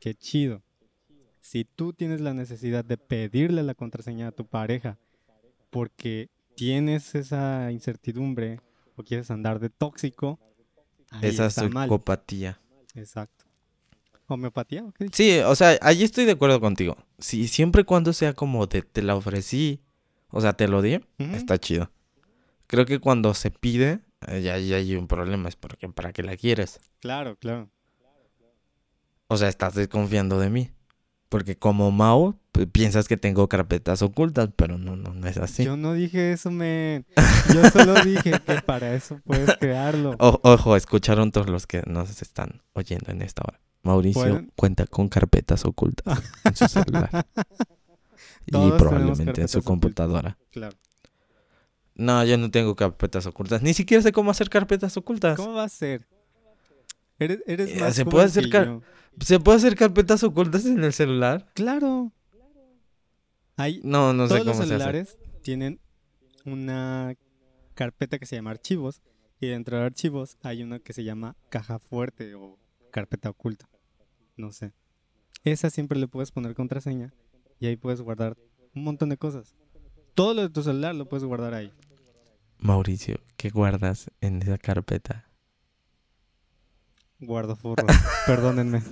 qué 0.00 0.14
chido. 0.14 0.62
Si 1.48 1.64
tú 1.64 1.92
tienes 1.92 2.20
la 2.20 2.34
necesidad 2.34 2.84
de 2.84 2.96
pedirle 2.96 3.62
la 3.62 3.74
contraseña 3.74 4.26
a 4.26 4.32
tu 4.32 4.46
pareja 4.46 4.98
porque 5.70 6.28
tienes 6.56 7.14
esa 7.14 7.70
incertidumbre 7.70 8.60
o 8.96 9.04
quieres 9.04 9.30
andar 9.30 9.60
de 9.60 9.70
tóxico, 9.70 10.40
ahí 11.08 11.28
Esa 11.28 11.46
está 11.46 11.68
mal. 11.68 11.84
psicopatía. 11.84 12.60
Exacto. 12.96 13.44
¿Homeopatía? 14.26 14.92
Sí, 15.12 15.38
o 15.38 15.54
sea, 15.54 15.78
allí 15.82 16.02
estoy 16.02 16.24
de 16.24 16.32
acuerdo 16.32 16.60
contigo. 16.60 16.96
Si 17.20 17.46
siempre 17.46 17.82
y 17.82 17.84
cuando 17.84 18.12
sea 18.12 18.32
como 18.32 18.66
de 18.66 18.82
te 18.82 19.02
la 19.02 19.14
ofrecí, 19.14 19.80
o 20.30 20.40
sea, 20.40 20.54
te 20.54 20.66
lo 20.66 20.82
di, 20.82 20.98
está 21.16 21.58
chido. 21.58 21.92
Creo 22.66 22.86
que 22.86 22.98
cuando 22.98 23.34
se 23.34 23.52
pide, 23.52 24.00
eh, 24.26 24.42
ya, 24.42 24.58
ya 24.58 24.78
hay 24.78 24.96
un 24.96 25.06
problema, 25.06 25.48
es 25.48 25.54
porque 25.54 25.88
para 25.90 26.12
qué 26.12 26.24
la 26.24 26.36
quieres. 26.36 26.80
Claro, 26.98 27.36
claro. 27.36 27.70
O 29.28 29.36
sea, 29.36 29.48
estás 29.48 29.74
desconfiando 29.74 30.40
de 30.40 30.50
mí. 30.50 30.70
Porque 31.36 31.54
como 31.54 31.90
Mao, 31.90 32.38
pues, 32.50 32.66
piensas 32.66 33.08
que 33.08 33.18
tengo 33.18 33.46
carpetas 33.46 34.00
ocultas, 34.00 34.48
pero 34.56 34.78
no, 34.78 34.96
no, 34.96 35.12
no 35.12 35.26
es 35.28 35.36
así. 35.36 35.64
Yo 35.64 35.76
no 35.76 35.92
dije 35.92 36.32
eso, 36.32 36.50
men. 36.50 37.04
Yo 37.54 37.68
solo 37.68 37.92
dije 38.02 38.32
que 38.40 38.62
para 38.62 38.94
eso 38.94 39.20
puedes 39.26 39.54
crearlo. 39.58 40.16
O- 40.18 40.40
ojo, 40.42 40.76
escucharon 40.76 41.32
todos 41.32 41.50
los 41.50 41.66
que 41.66 41.82
nos 41.86 42.22
están 42.22 42.62
oyendo 42.72 43.10
en 43.12 43.20
esta 43.20 43.42
hora. 43.46 43.60
Mauricio 43.82 44.22
Pueden- 44.22 44.50
cuenta 44.56 44.86
con 44.86 45.10
carpetas 45.10 45.66
ocultas 45.66 46.22
en 46.44 46.56
su 46.56 46.68
celular. 46.68 47.26
y 48.46 48.70
probablemente 48.78 49.42
en 49.42 49.48
su 49.48 49.58
ocultas. 49.58 49.64
computadora. 49.64 50.38
Claro. 50.50 50.74
No, 51.96 52.24
yo 52.24 52.38
no 52.38 52.50
tengo 52.50 52.74
carpetas 52.74 53.26
ocultas. 53.26 53.60
Ni 53.60 53.74
siquiera 53.74 54.02
sé 54.02 54.10
cómo 54.10 54.30
hacer 54.30 54.48
carpetas 54.48 54.96
ocultas. 54.96 55.36
¿Cómo 55.36 55.52
va 55.52 55.64
a 55.64 55.68
ser? 55.68 56.06
Eres, 57.18 57.40
eres 57.46 57.70
Eh, 57.70 57.80
más 57.80 57.94
se 57.94 58.04
puede 58.04 58.24
que 58.26 58.30
acercar- 58.40 58.66
yo. 58.66 58.82
¿Se 59.20 59.40
puede 59.40 59.56
hacer 59.58 59.74
carpetas 59.76 60.22
ocultas 60.22 60.66
en 60.66 60.82
el 60.84 60.92
celular? 60.92 61.50
Claro. 61.54 62.12
Hay, 63.56 63.80
No, 63.82 64.12
no 64.12 64.26
sé 64.28 64.34
los 64.34 64.42
cómo 64.44 64.54
se 64.54 64.60
hace. 64.62 64.68
celulares 64.68 65.18
tienen 65.42 65.80
una 66.44 67.14
carpeta 67.74 68.18
que 68.18 68.26
se 68.26 68.36
llama 68.36 68.50
archivos 68.50 69.00
y 69.40 69.46
dentro 69.46 69.78
de 69.78 69.84
archivos 69.84 70.36
hay 70.42 70.62
una 70.62 70.78
que 70.78 70.92
se 70.92 71.04
llama 71.04 71.36
caja 71.48 71.78
fuerte 71.78 72.34
o 72.34 72.58
carpeta 72.90 73.30
oculta. 73.30 73.68
No 74.36 74.52
sé. 74.52 74.72
Esa 75.44 75.70
siempre 75.70 75.98
le 75.98 76.08
puedes 76.08 76.30
poner 76.32 76.54
contraseña 76.54 77.14
y 77.58 77.66
ahí 77.66 77.76
puedes 77.76 78.02
guardar 78.02 78.36
un 78.74 78.84
montón 78.84 79.08
de 79.08 79.16
cosas. 79.16 79.54
Todo 80.14 80.34
lo 80.34 80.42
de 80.42 80.50
tu 80.50 80.62
celular 80.62 80.94
lo 80.94 81.08
puedes 81.08 81.24
guardar 81.24 81.54
ahí. 81.54 81.72
Mauricio, 82.58 83.20
¿qué 83.36 83.48
guardas 83.50 84.10
en 84.20 84.42
esa 84.42 84.58
carpeta? 84.58 85.25
Guardo 87.20 87.56
furros. 87.56 87.86
Perdónenme. 88.26 88.82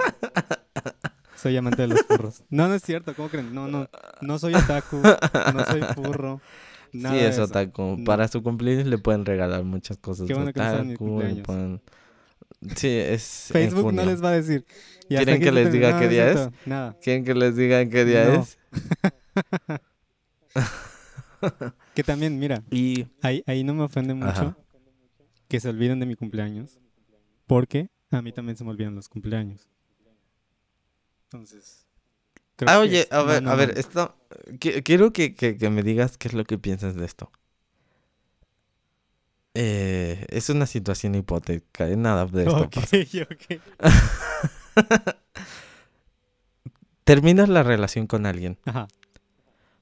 Soy 1.36 1.56
amante 1.56 1.82
de 1.82 1.88
los 1.88 2.02
furros. 2.02 2.42
No, 2.48 2.68
no 2.68 2.74
es 2.74 2.82
cierto. 2.82 3.14
¿Cómo 3.14 3.28
creen? 3.28 3.54
No, 3.54 3.68
no. 3.68 3.88
No 4.22 4.38
soy 4.38 4.54
otaku. 4.54 4.96
No 5.54 5.64
soy 5.66 5.82
furro. 5.94 6.40
Nada 6.92 7.14
sí, 7.16 7.20
es 7.24 7.38
otaku. 7.38 7.96
No. 7.98 8.04
Para 8.04 8.28
su 8.28 8.42
cumpleaños 8.42 8.86
le 8.86 8.98
pueden 8.98 9.24
regalar 9.26 9.62
muchas 9.64 9.98
cosas. 9.98 10.26
Qué 10.26 10.34
bueno 10.34 10.52
que 10.52 10.60
mi 10.60 10.66
otaku, 10.66 10.84
le 10.88 10.96
cumpleaños. 10.96 11.46
pueden- 11.46 11.80
Sí, 12.76 12.88
es. 12.88 13.48
Facebook 13.52 13.92
no 13.92 14.04
les 14.06 14.22
va 14.24 14.30
a 14.30 14.32
decir. 14.32 14.64
Y 15.10 15.16
¿Quieren 15.16 15.42
que 15.42 15.52
les 15.52 15.70
diga 15.70 15.98
qué 15.98 16.08
día 16.08 16.30
es? 16.30 16.48
Nada. 16.64 16.96
¿Quieren 17.02 17.24
que 17.24 17.34
les 17.34 17.56
diga 17.56 17.80
en 17.82 17.90
qué 17.90 18.04
día 18.06 18.24
No. 18.24 18.40
es? 18.42 18.58
Que 21.94 22.02
también, 22.02 22.38
mira, 22.38 22.62
Y. 22.70 23.06
ahí, 23.22 23.42
ahí 23.46 23.64
no 23.64 23.74
me 23.74 23.82
ofende 23.82 24.14
mucho 24.14 24.28
Ajá. 24.30 24.56
que 25.46 25.60
se 25.60 25.68
olviden 25.68 26.00
de 26.00 26.06
mi 26.06 26.16
cumpleaños. 26.16 26.78
Porque 27.46 27.90
a 28.10 28.22
mí 28.22 28.32
también 28.32 28.56
se 28.56 28.64
me 28.64 28.70
olvidan 28.70 28.94
los 28.94 29.08
cumpleaños. 29.08 29.68
Entonces. 31.24 31.86
creo 32.56 32.70
Ah, 32.70 32.74
que 32.74 32.78
oye, 32.88 33.00
es 33.00 33.12
a 33.12 33.22
ver, 33.22 33.48
a 33.48 33.54
ver, 33.56 33.76
esto. 33.78 34.16
qui- 34.60 34.82
Quiero 34.84 35.12
que, 35.12 35.34
que- 35.34 35.56
que 35.56 35.70
me 35.70 35.82
digas 35.82 36.16
qué 36.18 36.28
es 36.28 36.34
lo 36.34 36.44
que 36.44 36.58
piensas 36.58 36.94
de 36.94 37.04
esto. 37.04 37.30
Eh, 39.54 40.26
es 40.30 40.48
una 40.50 40.66
situación 40.66 41.14
hipotética, 41.14 41.88
eh, 41.88 41.96
nada 41.96 42.26
de 42.26 42.42
esto 42.42 42.56
Ok, 42.64 42.74
pasa. 42.74 42.96
ok. 43.30 43.60
Terminas 47.04 47.48
la 47.48 47.62
relación 47.62 48.06
con 48.06 48.26
alguien. 48.26 48.58
Ajá. 48.64 48.88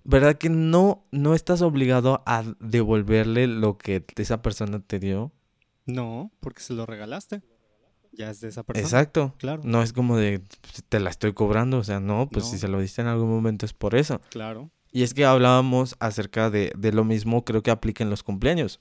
¿Verdad 0.05 0.37
que 0.37 0.49
no, 0.49 1.05
no 1.13 1.35
estás 1.35 1.63
obligado 1.63 2.23
a 2.27 2.43
devolverle 2.59 3.47
lo 3.47 3.79
que 3.79 4.05
esa 4.17 4.43
persona 4.43 4.81
te 4.81 4.99
dio? 4.99 5.31
No, 5.87 6.33
porque 6.41 6.61
se 6.63 6.75
lo 6.75 6.85
regalaste. 6.87 7.43
Ya 8.13 8.31
es 8.31 8.41
de 8.41 8.49
esa 8.49 8.63
persona. 8.63 8.87
Exacto. 8.87 9.35
Claro. 9.39 9.63
No 9.65 9.83
es 9.83 9.93
como 9.93 10.17
de 10.17 10.41
"Pues, 10.61 10.85
te 10.89 11.01
la 11.01 11.11
estoy 11.11 11.33
cobrando, 11.33 11.79
o 11.79 11.85
sea, 11.85 11.99
no, 12.01 12.29
pues 12.31 12.47
si 12.47 12.59
se 12.59 12.69
lo 12.69 12.79
diste 12.81 13.01
en 13.03 13.09
algún 13.09 13.31
momento 13.31 13.65
es 13.67 13.73
por 13.73 13.95
eso. 13.95 14.21
Claro. 14.31 14.71
Y 14.93 15.03
es 15.03 15.15
que 15.15 15.25
hablábamos 15.25 15.97
acerca 16.01 16.51
de, 16.51 16.73
de 16.77 16.93
lo 16.93 17.05
mismo, 17.05 17.45
creo 17.45 17.63
que 17.63 17.71
aplica 17.71 18.05
en 18.05 18.11
los 18.11 18.23
cumpleaños. 18.23 18.79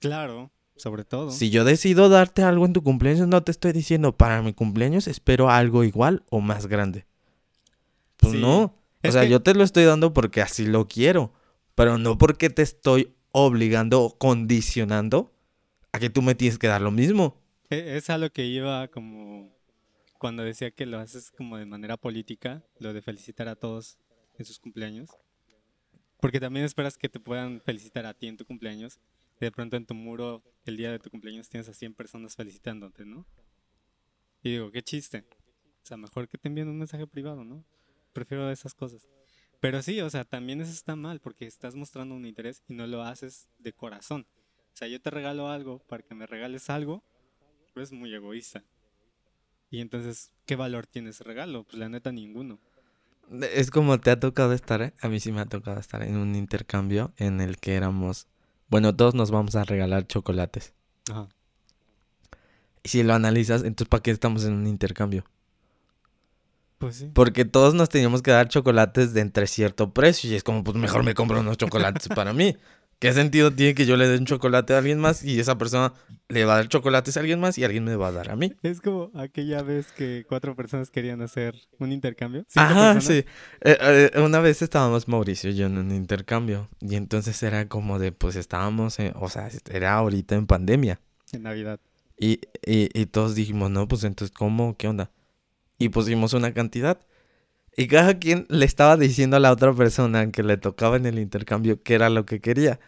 Claro. 0.00 0.50
Sobre 0.74 1.04
todo. 1.04 1.30
Si 1.30 1.50
yo 1.50 1.64
decido 1.64 2.08
darte 2.08 2.42
algo 2.42 2.66
en 2.66 2.72
tu 2.72 2.82
cumpleaños, 2.82 3.28
no 3.28 3.42
te 3.44 3.52
estoy 3.52 3.70
diciendo 3.72 4.16
para 4.16 4.42
mi 4.42 4.52
cumpleaños 4.52 5.06
espero 5.06 5.48
algo 5.48 5.84
igual 5.84 6.24
o 6.30 6.40
más 6.40 6.66
grande. 6.66 7.06
Pues 8.16 8.32
Sí. 8.32 8.40
no. 8.40 8.62
O 8.62 8.74
Es 9.02 9.12
sea, 9.14 9.22
que- 9.22 9.28
yo 9.28 9.42
te 9.42 9.54
lo 9.54 9.62
estoy 9.62 9.84
dando 9.84 10.12
porque 10.12 10.40
así 10.42 10.66
lo 10.66 10.88
quiero, 10.88 11.32
pero 11.76 11.98
no 11.98 12.18
porque 12.18 12.50
te 12.50 12.62
estoy 12.62 13.14
obligando 13.30 14.02
o 14.02 14.18
condicionando 14.18 15.32
a 15.92 15.98
que 16.00 16.10
tú 16.10 16.22
me 16.22 16.34
tienes 16.34 16.58
que 16.58 16.66
dar 16.66 16.80
lo 16.80 16.90
mismo. 16.90 17.36
E- 17.72 17.96
Es 17.96 18.10
a 18.10 18.18
lo 18.18 18.30
que 18.30 18.44
iba 18.44 18.86
como 18.88 19.50
cuando 20.18 20.42
decía 20.42 20.70
que 20.70 20.84
lo 20.84 20.98
haces 20.98 21.30
como 21.30 21.56
de 21.56 21.64
manera 21.64 21.96
política, 21.96 22.62
lo 22.78 22.92
de 22.92 23.00
felicitar 23.00 23.48
a 23.48 23.56
todos 23.56 23.96
en 24.38 24.44
sus 24.44 24.58
cumpleaños. 24.58 25.08
Porque 26.20 26.38
también 26.38 26.66
esperas 26.66 26.98
que 26.98 27.08
te 27.08 27.18
puedan 27.18 27.62
felicitar 27.62 28.04
a 28.04 28.12
ti 28.12 28.28
en 28.28 28.36
tu 28.36 28.44
cumpleaños. 28.44 29.00
Y 29.40 29.46
de 29.46 29.50
pronto 29.52 29.76
en 29.78 29.86
tu 29.86 29.94
muro, 29.94 30.42
el 30.66 30.76
día 30.76 30.92
de 30.92 30.98
tu 30.98 31.08
cumpleaños, 31.08 31.48
tienes 31.48 31.66
a 31.70 31.72
100 31.72 31.94
personas 31.94 32.36
felicitándote, 32.36 33.06
¿no? 33.06 33.26
Y 34.42 34.50
digo, 34.50 34.70
qué 34.70 34.82
chiste. 34.82 35.24
O 35.82 35.86
sea, 35.86 35.96
mejor 35.96 36.28
que 36.28 36.36
te 36.36 36.48
envíen 36.48 36.68
un 36.68 36.78
mensaje 36.78 37.06
privado, 37.06 37.42
¿no? 37.42 37.64
Prefiero 38.12 38.50
esas 38.50 38.74
cosas. 38.74 39.08
Pero 39.60 39.80
sí, 39.82 39.98
o 40.02 40.10
sea, 40.10 40.26
también 40.26 40.60
eso 40.60 40.72
está 40.72 40.94
mal 40.94 41.20
porque 41.20 41.46
estás 41.46 41.74
mostrando 41.74 42.14
un 42.14 42.26
interés 42.26 42.62
y 42.68 42.74
no 42.74 42.86
lo 42.86 43.02
haces 43.02 43.48
de 43.58 43.72
corazón. 43.72 44.26
O 44.74 44.76
sea, 44.76 44.88
yo 44.88 45.00
te 45.00 45.08
regalo 45.10 45.48
algo 45.48 45.78
para 45.88 46.02
que 46.02 46.14
me 46.14 46.26
regales 46.26 46.68
algo, 46.68 47.02
es 47.80 47.92
muy 47.92 48.14
egoísta. 48.14 48.64
Y 49.70 49.80
entonces, 49.80 50.32
¿qué 50.44 50.56
valor 50.56 50.86
tiene 50.86 51.10
ese 51.10 51.24
regalo? 51.24 51.64
Pues 51.64 51.78
la 51.78 51.88
neta, 51.88 52.12
ninguno. 52.12 52.58
Es 53.54 53.70
como 53.70 53.98
te 53.98 54.10
ha 54.10 54.20
tocado 54.20 54.52
estar, 54.52 54.82
¿eh? 54.82 54.92
a 55.00 55.08
mí 55.08 55.18
sí 55.20 55.32
me 55.32 55.40
ha 55.40 55.46
tocado 55.46 55.80
estar 55.80 56.02
en 56.02 56.16
un 56.16 56.34
intercambio 56.34 57.14
en 57.16 57.40
el 57.40 57.56
que 57.56 57.74
éramos, 57.74 58.26
bueno, 58.68 58.94
todos 58.94 59.14
nos 59.14 59.30
vamos 59.30 59.56
a 59.56 59.64
regalar 59.64 60.06
chocolates. 60.06 60.74
Ajá. 61.10 61.28
Y 62.82 62.88
si 62.88 63.02
lo 63.02 63.14
analizas, 63.14 63.62
entonces 63.62 63.88
¿para 63.88 64.02
qué 64.02 64.10
estamos 64.10 64.44
en 64.44 64.52
un 64.54 64.66
intercambio? 64.66 65.24
Pues 66.78 66.96
sí. 66.96 67.10
Porque 67.14 67.44
todos 67.44 67.74
nos 67.74 67.88
teníamos 67.88 68.22
que 68.22 68.32
dar 68.32 68.48
chocolates 68.48 69.14
de 69.14 69.20
entre 69.20 69.46
cierto 69.46 69.94
precio 69.94 70.30
y 70.30 70.34
es 70.34 70.42
como, 70.42 70.64
pues 70.64 70.76
mejor 70.76 71.04
me 71.04 71.14
compro 71.14 71.40
unos 71.40 71.56
chocolates 71.56 72.08
para 72.08 72.32
mí. 72.32 72.56
¿Qué 73.02 73.12
sentido 73.12 73.52
tiene 73.52 73.74
que 73.74 73.84
yo 73.84 73.96
le 73.96 74.06
dé 74.06 74.16
un 74.16 74.26
chocolate 74.26 74.74
a 74.74 74.78
alguien 74.78 75.00
más 75.00 75.24
y 75.24 75.40
esa 75.40 75.58
persona 75.58 75.92
le 76.28 76.44
va 76.44 76.52
a 76.52 76.56
dar 76.58 76.68
chocolates 76.68 77.16
a 77.16 77.20
alguien 77.20 77.40
más 77.40 77.58
y 77.58 77.64
alguien 77.64 77.82
me 77.82 77.96
va 77.96 78.06
a 78.06 78.12
dar 78.12 78.30
a 78.30 78.36
mí? 78.36 78.52
Es 78.62 78.80
como 78.80 79.10
aquella 79.16 79.60
vez 79.62 79.90
que 79.90 80.24
cuatro 80.28 80.54
personas 80.54 80.92
querían 80.92 81.20
hacer 81.20 81.56
un 81.80 81.90
intercambio. 81.90 82.46
Ajá, 82.54 82.94
personas. 82.94 83.04
sí. 83.04 83.24
Eh, 83.62 84.10
eh, 84.14 84.20
una 84.20 84.38
vez 84.38 84.62
estábamos 84.62 85.08
Mauricio 85.08 85.50
y 85.50 85.56
yo 85.56 85.66
en 85.66 85.78
un 85.78 85.90
intercambio 85.90 86.68
y 86.80 86.94
entonces 86.94 87.42
era 87.42 87.68
como 87.68 87.98
de, 87.98 88.12
pues 88.12 88.36
estábamos, 88.36 89.00
en- 89.00 89.14
o 89.16 89.28
sea, 89.28 89.48
era 89.68 89.94
ahorita 89.94 90.36
en 90.36 90.46
pandemia. 90.46 91.00
En 91.32 91.42
Navidad. 91.42 91.80
Y, 92.16 92.34
y, 92.64 92.88
y 92.94 93.06
todos 93.06 93.34
dijimos, 93.34 93.68
no, 93.72 93.88
pues 93.88 94.04
entonces, 94.04 94.32
¿cómo? 94.32 94.76
¿Qué 94.76 94.86
onda? 94.86 95.10
Y 95.76 95.88
pusimos 95.88 96.34
una 96.34 96.54
cantidad. 96.54 97.00
Y 97.76 97.88
cada 97.88 98.18
quien 98.20 98.46
le 98.48 98.64
estaba 98.64 98.96
diciendo 98.96 99.36
a 99.38 99.40
la 99.40 99.50
otra 99.50 99.72
persona 99.72 100.30
que 100.30 100.44
le 100.44 100.56
tocaba 100.56 100.96
en 100.98 101.06
el 101.06 101.18
intercambio 101.18 101.82
qué 101.82 101.94
era 101.94 102.08
lo 102.08 102.26
que 102.26 102.40
quería. 102.40 102.78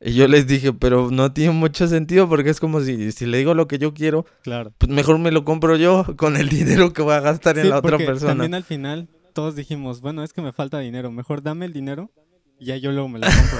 Y 0.00 0.12
yo 0.14 0.28
les 0.28 0.46
dije, 0.46 0.72
pero 0.72 1.10
no 1.10 1.32
tiene 1.32 1.52
mucho 1.52 1.86
sentido 1.88 2.28
porque 2.28 2.50
es 2.50 2.60
como 2.60 2.80
si, 2.80 3.12
si 3.12 3.26
le 3.26 3.38
digo 3.38 3.54
lo 3.54 3.68
que 3.68 3.78
yo 3.78 3.94
quiero, 3.94 4.26
Claro. 4.42 4.72
pues 4.76 4.90
mejor 4.90 5.18
me 5.18 5.30
lo 5.30 5.44
compro 5.44 5.76
yo 5.76 6.04
con 6.16 6.36
el 6.36 6.48
dinero 6.88 6.92
que 6.92 7.02
voy 7.02 7.14
a 7.14 7.20
gastar 7.20 7.56
en 7.58 7.64
Sí, 7.64 7.70
la 7.70 7.78
otra 7.78 7.96
persona. 7.98 8.32
También 8.32 8.54
al 8.54 8.64
final 8.64 9.08
todos 9.32 9.56
dijimos, 9.56 10.00
bueno, 10.00 10.22
es 10.22 10.32
que 10.32 10.42
me 10.42 10.52
falta 10.52 10.78
dinero, 10.80 11.10
mejor 11.10 11.42
dame 11.42 11.64
el 11.66 11.72
dinero 11.72 12.10
y 12.58 12.66
ya 12.66 12.76
yo 12.76 12.92
luego 12.92 13.08
me 13.08 13.18
lo 13.20 13.26
compro. 13.26 13.58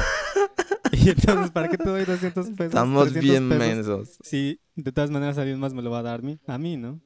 y 0.92 1.08
entonces, 1.10 1.50
¿para 1.50 1.68
qué 1.68 1.76
te 1.78 1.88
doy 1.88 2.04
200 2.04 2.46
pesos? 2.50 2.66
Estamos 2.66 3.12
300 3.12 3.22
bien 3.22 3.48
pesos? 3.48 3.66
mensos. 3.66 4.18
Si 4.22 4.60
de 4.76 4.92
todas 4.92 5.10
maneras 5.10 5.38
alguien 5.38 5.58
más 5.58 5.72
me 5.74 5.82
lo 5.82 5.90
va 5.90 6.00
a 6.00 6.02
dar 6.02 6.20
a 6.20 6.22
mí, 6.22 6.38
a 6.46 6.58
mí, 6.58 6.76
¿no? 6.76 7.00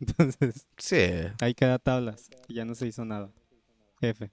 Entonces, 0.00 0.66
Sí. 0.78 0.96
ahí 1.40 1.54
queda 1.54 1.78
tablas 1.78 2.28
y 2.48 2.54
ya 2.54 2.64
no 2.64 2.74
se 2.74 2.86
hizo 2.86 3.04
nada. 3.04 3.30
F. 4.00 4.30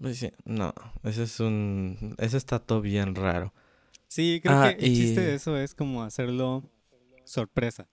Pues 0.00 0.18
sí, 0.18 0.30
no, 0.44 0.74
eso 1.04 1.22
es 1.22 1.40
un... 1.40 2.14
Eso 2.18 2.36
está 2.36 2.58
todo 2.58 2.80
bien 2.80 3.14
raro. 3.14 3.52
Sí, 4.08 4.40
creo 4.42 4.54
Ah, 4.62 4.74
que 4.74 4.84
el 4.84 4.94
chiste 4.94 5.20
de 5.20 5.34
eso 5.34 5.56
es 5.56 5.74
como 5.74 6.02
hacerlo 6.02 6.62
sorpresa. 7.24 7.88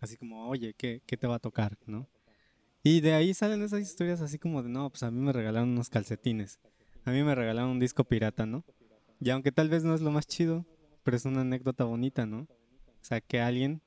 Así 0.00 0.16
como, 0.16 0.48
oye, 0.48 0.74
¿qué, 0.74 1.02
qué 1.06 1.16
te 1.16 1.26
va 1.26 1.36
a 1.36 1.38
tocar? 1.38 1.76
¿No? 1.86 2.08
Y 2.82 3.00
de 3.00 3.14
ahí 3.14 3.34
salen 3.34 3.62
esas 3.62 3.80
historias 3.80 4.20
así 4.20 4.38
como 4.38 4.62
de, 4.62 4.68
no, 4.68 4.88
pues 4.90 5.02
a 5.02 5.10
mí 5.10 5.20
me 5.20 5.32
regalaron 5.32 5.70
unos 5.70 5.90
calcetines. 5.90 6.58
A 7.04 7.10
mí 7.10 7.22
me 7.22 7.34
regalaron 7.34 7.70
un 7.70 7.78
disco 7.80 8.04
pirata, 8.04 8.46
¿no? 8.46 8.64
Y 9.20 9.30
aunque 9.30 9.52
tal 9.52 9.68
vez 9.68 9.84
no 9.84 9.94
es 9.94 10.00
lo 10.00 10.10
más 10.10 10.26
chido, 10.26 10.64
pero 11.02 11.16
es 11.16 11.24
una 11.24 11.40
anécdota 11.42 11.84
bonita, 11.84 12.26
¿no? 12.26 12.40
O 12.40 12.48
sea, 13.02 13.20
que 13.20 13.40
alguien 13.40 13.80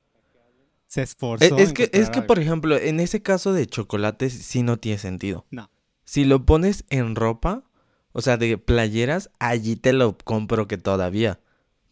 se 0.86 1.02
esforzó. 1.02 1.44
Es, 1.44 1.52
es 1.62 1.68
en 1.68 1.74
que, 1.74 1.90
es 1.92 2.10
que, 2.10 2.18
algo. 2.20 2.26
por 2.26 2.38
ejemplo, 2.38 2.76
en 2.76 3.00
ese 3.00 3.22
caso 3.22 3.52
de 3.52 3.66
chocolates 3.66 4.32
sí 4.32 4.62
no 4.62 4.76
tiene 4.78 4.98
sentido. 4.98 5.46
No. 5.50 5.70
Si 6.10 6.24
lo 6.24 6.44
pones 6.44 6.84
en 6.90 7.14
ropa, 7.14 7.62
o 8.10 8.20
sea, 8.20 8.36
de 8.36 8.58
playeras, 8.58 9.30
allí 9.38 9.76
te 9.76 9.92
lo 9.92 10.18
compro 10.18 10.66
que 10.66 10.76
todavía. 10.76 11.38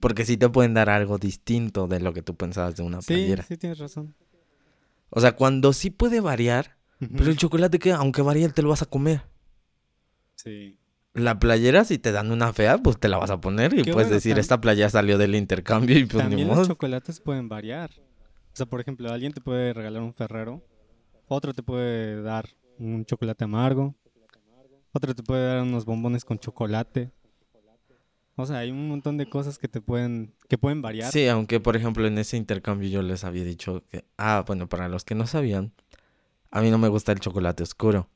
Porque 0.01 0.25
sí 0.25 0.37
te 0.37 0.49
pueden 0.49 0.75
dar 0.75 0.91
algo 0.91 1.19
distinto 1.19 1.87
de 1.87 2.01
lo 2.01 2.13
que 2.13 2.23
tú 2.23 2.35
pensabas 2.35 2.75
de 2.75 2.83
una 2.83 3.01
Sí, 3.01 3.15
playera. 3.15 3.45
sí 3.45 3.57
tienes 3.57 3.79
razón. 3.79 4.17
O 5.11 5.21
sea, 5.21 5.37
cuando 5.37 5.73
sí 5.73 5.91
puede 5.91 6.19
variar, 6.21 6.77
pero 6.99 7.31
el 7.31 7.37
chocolate 7.37 7.79
que 7.79 7.93
aunque 7.93 8.21
varíe 8.23 8.49
te 8.49 8.61
lo 8.63 8.71
vas 8.71 8.83
a 8.83 8.87
comer. 8.87 9.23
Sí. 10.35 10.77
La 11.15 11.39
playera, 11.39 11.85
si 11.85 11.99
te 11.99 12.11
dan 12.11 12.33
una 12.33 12.53
fea, 12.53 12.79
pues 12.79 12.99
te 12.99 13.07
la 13.09 13.19
vas 13.19 13.31
a 13.31 13.41
poner 13.41 13.73
y 13.75 13.83
Qué 13.83 13.93
puedes 13.93 14.09
bueno, 14.09 14.15
decir, 14.15 14.37
esta 14.41 14.61
playera 14.61 14.91
salió 14.91 15.17
del 15.17 15.37
intercambio 15.37 15.97
y 15.97 16.07
pues 16.07 16.25
ni 16.25 16.31
También 16.31 16.49
modo. 16.49 16.59
los 16.59 16.69
chocolates 16.69 17.21
pueden 17.21 17.49
variar. 17.49 17.93
O 18.53 18.57
sea, 18.57 18.67
por 18.67 18.81
ejemplo, 18.81 19.13
alguien 19.13 19.33
te 19.33 19.41
puede 19.41 19.73
regalar 19.75 20.03
un 20.03 20.13
Ferrero, 20.13 20.61
otro 21.29 21.55
te 21.55 21.63
puede 21.63 22.21
dar 22.21 22.49
un 22.81 23.05
chocolate 23.05 23.45
amargo, 23.45 23.95
otro 24.92 25.14
te 25.14 25.22
puede 25.22 25.46
dar 25.46 25.62
unos 25.62 25.85
bombones 25.85 26.24
con 26.24 26.38
chocolate. 26.38 27.11
O 28.37 28.46
sea, 28.46 28.59
hay 28.59 28.70
un 28.70 28.88
montón 28.88 29.16
de 29.16 29.29
cosas 29.29 29.59
que 29.59 29.66
te 29.66 29.81
pueden 29.81 30.33
que 30.48 30.59
pueden 30.59 30.81
variar. 30.81 31.11
Sí, 31.11 31.27
aunque 31.27 31.59
por 31.59 31.74
ejemplo 31.74 32.07
en 32.07 32.18
ese 32.18 32.37
intercambio 32.37 32.88
yo 32.88 33.03
les 33.03 33.24
había 33.24 33.42
dicho 33.42 33.83
que, 33.90 34.05
ah, 34.16 34.44
bueno, 34.46 34.68
para 34.68 34.88
los 34.88 35.05
que 35.05 35.16
no 35.16 35.27
sabían, 35.27 35.72
a 36.53 36.61
mí 36.61 36.70
no 36.70 36.79
me 36.79 36.87
gusta 36.88 37.11
el 37.11 37.18
chocolate 37.18 37.64
oscuro. 37.64 38.09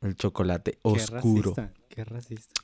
El 0.00 0.16
chocolate 0.16 0.72
Qué 0.72 0.78
oscuro. 0.82 1.54
racista, 1.54 1.72
qué 1.88 2.04
racista. 2.04 2.62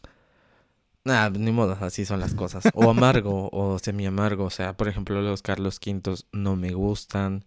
Nah, 1.04 1.28
ni 1.30 1.52
modo, 1.52 1.76
así 1.80 2.04
son 2.04 2.18
las 2.18 2.34
cosas. 2.34 2.64
O 2.74 2.88
amargo 2.90 3.50
o 3.52 3.78
semi 3.78 4.06
amargo. 4.06 4.44
O 4.44 4.50
sea, 4.50 4.76
por 4.76 4.88
ejemplo, 4.88 5.20
los 5.20 5.42
Carlos 5.42 5.78
Quintos 5.78 6.26
no 6.32 6.56
me 6.56 6.72
gustan. 6.72 7.44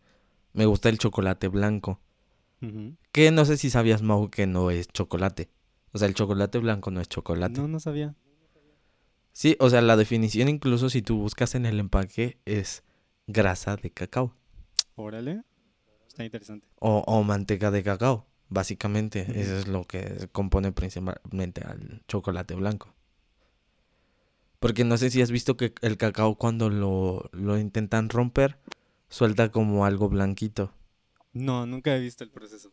Me 0.54 0.66
gusta 0.66 0.90
el 0.90 1.00
chocolate 1.00 1.48
blanco. 1.48 2.00
Que 3.12 3.32
no 3.32 3.46
sé 3.46 3.58
si 3.58 3.70
sabías, 3.70 4.02
Mau, 4.02 4.30
que 4.30 4.48
no 4.48 4.72
es 4.72 4.88
chocolate. 4.88 5.50
O 5.92 5.98
sea, 5.98 6.08
el 6.08 6.14
chocolate 6.14 6.58
blanco 6.60 6.92
no 6.92 7.02
es 7.02 7.10
chocolate. 7.10 7.60
No, 7.60 7.68
no 7.68 7.80
sabía. 7.80 8.16
Sí, 9.32 9.56
o 9.60 9.70
sea, 9.70 9.82
la 9.82 9.96
definición 9.96 10.50
incluso 10.50 10.90
si 10.90 11.02
tú 11.02 11.18
buscas 11.18 11.54
en 11.56 11.66
el 11.66 11.80
empaque 11.80 12.40
es 12.46 12.84
grasa 13.28 13.76
de 13.76 13.92
cacao. 13.92 14.34
Órale. 14.96 15.44
Está 16.08 16.26
interesante. 16.26 16.68
O, 16.80 17.04
o 17.06 17.24
manteca 17.24 17.70
de 17.70 17.84
cacao, 17.84 18.26
básicamente. 18.50 19.28
Eso 19.40 19.58
es 19.58 19.68
lo 19.68 19.84
que 19.84 20.28
compone 20.32 20.72
principalmente 20.72 21.62
al 21.62 22.02
chocolate 22.08 22.56
blanco. 22.56 22.94
Porque 24.60 24.84
no 24.84 24.98
sé 24.98 25.12
si 25.12 25.22
has 25.22 25.30
visto 25.30 25.56
que 25.56 25.76
el 25.82 25.98
cacao 25.98 26.36
cuando 26.36 26.72
lo, 26.72 27.30
lo 27.32 27.60
intentan 27.60 28.10
romper, 28.10 28.58
suelta 29.08 29.52
como 29.52 29.86
algo 29.86 30.10
blanquito. 30.10 30.74
No, 31.34 31.68
nunca 31.68 31.96
he 31.96 32.00
visto 32.00 32.24
el 32.24 32.32
proceso. 32.32 32.72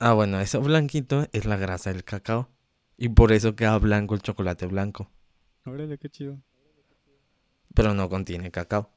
Ah, 0.00 0.12
bueno, 0.12 0.40
eso 0.40 0.60
blanquito 0.60 1.26
es 1.32 1.44
la 1.44 1.56
grasa 1.56 1.92
del 1.92 2.04
cacao. 2.04 2.48
Y 2.96 3.08
por 3.10 3.32
eso 3.32 3.56
queda 3.56 3.78
blanco 3.78 4.14
el 4.14 4.22
chocolate 4.22 4.66
blanco. 4.66 5.10
Órale, 5.64 5.98
qué 5.98 6.08
chido. 6.08 6.40
Pero 7.74 7.94
no 7.94 8.08
contiene 8.08 8.50
cacao. 8.50 8.90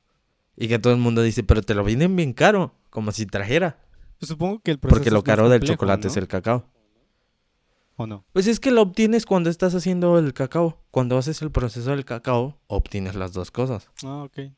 Y 0.56 0.68
que 0.68 0.80
todo 0.80 0.94
el 0.94 1.00
mundo 1.00 1.22
dice, 1.22 1.44
pero 1.44 1.62
te 1.62 1.76
lo 1.76 1.84
venden 1.84 2.16
bien 2.16 2.34
caro, 2.34 2.76
como 2.90 3.12
si 3.12 3.26
trajera. 3.26 3.80
Pues 4.20 4.30
supongo 4.30 4.60
que 4.60 4.72
el 4.72 4.80
proceso 4.80 5.00
Porque 5.00 5.12
lo 5.12 5.20
es 5.20 5.24
caro 5.24 5.50
del 5.50 5.62
chocolate 5.62 6.08
es 6.08 6.18
el 6.18 6.28
cacao. 6.28 6.66
¿O 7.96 8.06
no? 8.08 8.26
Pues 8.34 8.48
es 8.48 8.60
que 8.60 8.72
lo 8.72 8.82
obtienes 8.82 9.26
cuando 9.26 9.50
estás 9.50 9.74
haciendo 9.76 10.18
el 10.20 10.34
cacao. 10.34 10.84
Cuando 10.92 11.18
haces 11.18 11.42
el 11.42 11.52
proceso 11.52 11.90
del 11.90 12.06
cacao, 12.06 12.60
obtienes 12.68 13.16
las 13.16 13.34
dos 13.34 13.50
cosas. 13.52 13.90
Ah, 14.04 14.24
ok. 14.24 14.52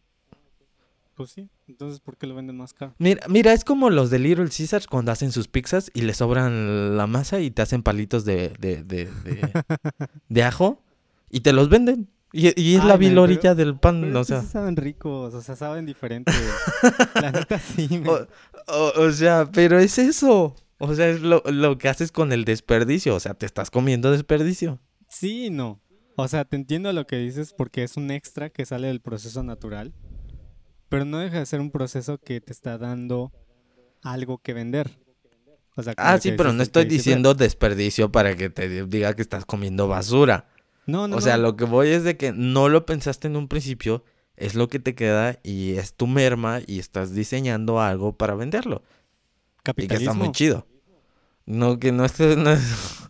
Pues 1.16 1.30
sí. 1.30 1.48
Entonces, 1.68 2.00
¿por 2.00 2.18
qué 2.18 2.26
lo 2.26 2.34
venden 2.36 2.58
más 2.58 2.74
caro? 2.74 2.96
Mira, 2.98 3.26
mira, 3.30 3.54
es 3.54 3.64
como 3.64 3.90
los 3.92 4.10
de 4.10 4.18
Little 4.20 4.46
Caesars 4.50 4.88
cuando 4.88 5.12
hacen 5.12 5.32
sus 5.32 5.48
pizzas 5.48 5.92
y 5.94 6.02
le 6.02 6.14
sobran 6.16 6.98
la 6.98 7.06
masa 7.08 7.40
y 7.40 7.52
te 7.52 7.62
hacen 7.62 7.84
palitos 7.84 8.26
de, 8.26 8.50
de, 8.60 8.84
de, 8.84 9.06
de, 9.24 9.64
de 10.30 10.44
ajo 10.44 10.82
y 11.30 11.42
te 11.42 11.54
los 11.54 11.70
venden. 11.70 12.10
Y, 12.32 12.60
y 12.60 12.76
es 12.76 12.82
Ay, 12.82 12.88
la 12.88 12.98
vilorilla 12.98 13.42
pero- 13.42 13.56
del 13.56 13.80
pan, 13.80 14.02
Pero 14.02 14.20
o 14.22 14.24
sea. 14.24 14.42
sí 14.42 14.48
saben 14.48 14.76
ricos, 14.76 15.36
o 15.36 15.42
sea, 15.42 15.56
saben 15.56 15.86
diferente. 15.86 16.32
La 17.22 17.32
neta 17.32 17.60
sí. 17.60 18.02
O, 18.08 18.26
o- 18.74 19.02
o 19.06 19.12
sea, 19.12 19.48
pero 19.52 19.78
es 19.78 20.00
eso. 20.00 20.56
O 20.80 20.96
sea, 20.96 21.08
es 21.10 21.22
lo, 21.22 21.44
lo 21.46 21.78
que 21.78 21.90
haces 21.90 22.12
con 22.12 22.32
el 22.34 22.44
desperdicio. 22.44 23.14
O 23.16 23.20
sea, 23.20 23.36
te 23.36 23.46
estás 23.46 23.70
comiendo 23.70 24.10
desperdicio. 24.12 24.80
Sí 25.08 25.46
y 25.46 25.50
no. 25.52 25.80
O 26.16 26.28
sea, 26.28 26.44
te 26.46 26.56
entiendo 26.56 26.92
lo 26.92 27.06
que 27.06 27.18
dices 27.18 27.54
porque 27.56 27.84
es 27.84 27.98
un 27.98 28.10
extra 28.10 28.50
que 28.50 28.66
sale 28.66 28.88
del 28.88 29.00
proceso 29.00 29.44
natural. 29.44 29.94
Pero 30.94 31.06
no 31.06 31.18
deja 31.18 31.40
de 31.40 31.46
ser 31.48 31.60
un 31.60 31.72
proceso 31.72 32.20
que 32.20 32.40
te 32.40 32.54
está 32.54 32.78
dando 32.78 33.32
algo 34.04 34.38
que 34.38 34.54
vender. 34.54 34.92
O 35.76 35.82
sea, 35.82 35.96
como 35.96 36.08
Ah, 36.08 36.20
sí, 36.20 36.34
pero 36.38 36.54
no 36.54 36.62
estoy 36.62 36.86
diciendo 36.86 37.34
desperdicio 37.34 38.12
para 38.12 38.36
que 38.36 38.52
te 38.52 38.86
diga 38.86 39.16
que 39.16 39.24
estás 39.24 39.44
comiendo 39.44 39.88
basura. 39.88 40.46
No, 40.86 41.08
no, 41.08 41.18
o 41.18 41.22
sea, 41.22 41.38
no. 41.38 41.42
lo 41.44 41.56
que 41.56 41.66
voy 41.66 41.88
es 41.90 42.04
de 42.04 42.16
que 42.16 42.32
no 42.32 42.70
lo 42.70 42.86
pensaste 42.86 43.28
en 43.28 43.38
un 43.38 43.48
principio, 43.48 44.04
es 44.36 44.54
lo 44.54 44.68
que 44.68 44.78
te 44.78 44.94
queda 44.94 45.40
y 45.42 45.78
es 45.78 45.96
tu 45.96 46.06
merma 46.06 46.60
y 46.68 46.78
estás 46.78 47.16
diseñando 47.16 47.82
algo 47.82 48.16
para 48.16 48.36
venderlo. 48.36 48.84
Y 49.78 49.88
que 49.88 49.96
está 49.96 50.14
muy 50.14 50.28
Capitalismo. 50.28 50.32
chido. 50.32 50.68
No, 51.48 51.80
que 51.80 51.92
no 51.92 52.06
esté... 52.06 52.36
no 52.36 52.52
es- 52.52 53.10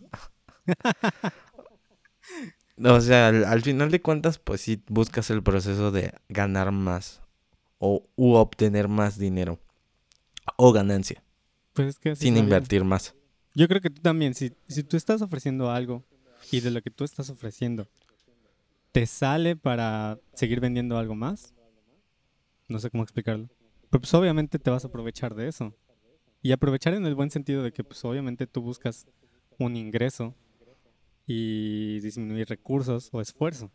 o 2.82 3.00
sea, 3.02 3.28
al, 3.28 3.44
al 3.44 3.60
final 3.60 3.90
de 3.90 4.00
cuentas, 4.00 4.38
pues 4.38 4.62
sí 4.62 4.82
buscas 4.88 5.28
el 5.28 5.42
proceso 5.42 5.90
de 5.90 6.14
ganar 6.30 6.72
más 6.72 7.20
o 7.78 8.08
u 8.16 8.34
obtener 8.34 8.88
más 8.88 9.18
dinero 9.18 9.58
o 10.56 10.72
ganancia 10.72 11.22
Pues 11.72 11.88
es 11.88 11.98
que 11.98 12.10
así 12.10 12.26
sin 12.26 12.36
invertir 12.36 12.84
más. 12.84 13.14
Yo 13.54 13.68
creo 13.68 13.80
que 13.80 13.90
tú 13.90 14.02
también, 14.02 14.34
si, 14.34 14.52
si 14.68 14.82
tú 14.82 14.96
estás 14.96 15.22
ofreciendo 15.22 15.70
algo 15.70 16.04
y 16.50 16.60
de 16.60 16.70
lo 16.70 16.82
que 16.82 16.90
tú 16.90 17.04
estás 17.04 17.30
ofreciendo 17.30 17.88
te 18.92 19.06
sale 19.06 19.56
para 19.56 20.20
seguir 20.34 20.60
vendiendo 20.60 20.96
algo 20.98 21.16
más, 21.16 21.52
no 22.68 22.78
sé 22.78 22.90
cómo 22.90 23.02
explicarlo. 23.02 23.48
Pero 23.90 24.00
pues 24.00 24.14
obviamente 24.14 24.58
te 24.58 24.70
vas 24.70 24.84
a 24.84 24.88
aprovechar 24.88 25.34
de 25.34 25.48
eso. 25.48 25.74
Y 26.42 26.52
aprovechar 26.52 26.94
en 26.94 27.04
el 27.04 27.14
buen 27.14 27.30
sentido 27.30 27.62
de 27.62 27.72
que 27.72 27.82
pues 27.82 28.04
obviamente 28.04 28.46
tú 28.46 28.62
buscas 28.62 29.06
un 29.58 29.76
ingreso 29.76 30.34
y 31.26 32.00
disminuir 32.00 32.48
recursos 32.48 33.08
o 33.12 33.20
esfuerzo. 33.20 33.70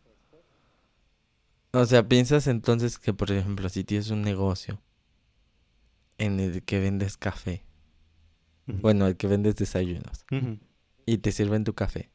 O 1.72 1.84
sea, 1.84 2.06
piensas 2.08 2.46
entonces 2.46 2.98
que, 2.98 3.12
por 3.14 3.30
ejemplo, 3.30 3.68
si 3.68 3.84
tienes 3.84 4.10
un 4.10 4.22
negocio 4.22 4.80
en 6.18 6.40
el 6.40 6.62
que 6.62 6.80
vendes 6.80 7.16
café, 7.16 7.64
Ujú. 8.66 8.78
bueno, 8.80 9.06
el 9.06 9.16
que 9.16 9.26
vendes 9.26 9.56
desayunos, 9.56 10.24
y 11.06 11.18
te 11.18 11.32
sirven 11.32 11.64
tu 11.64 11.74
café, 11.74 12.10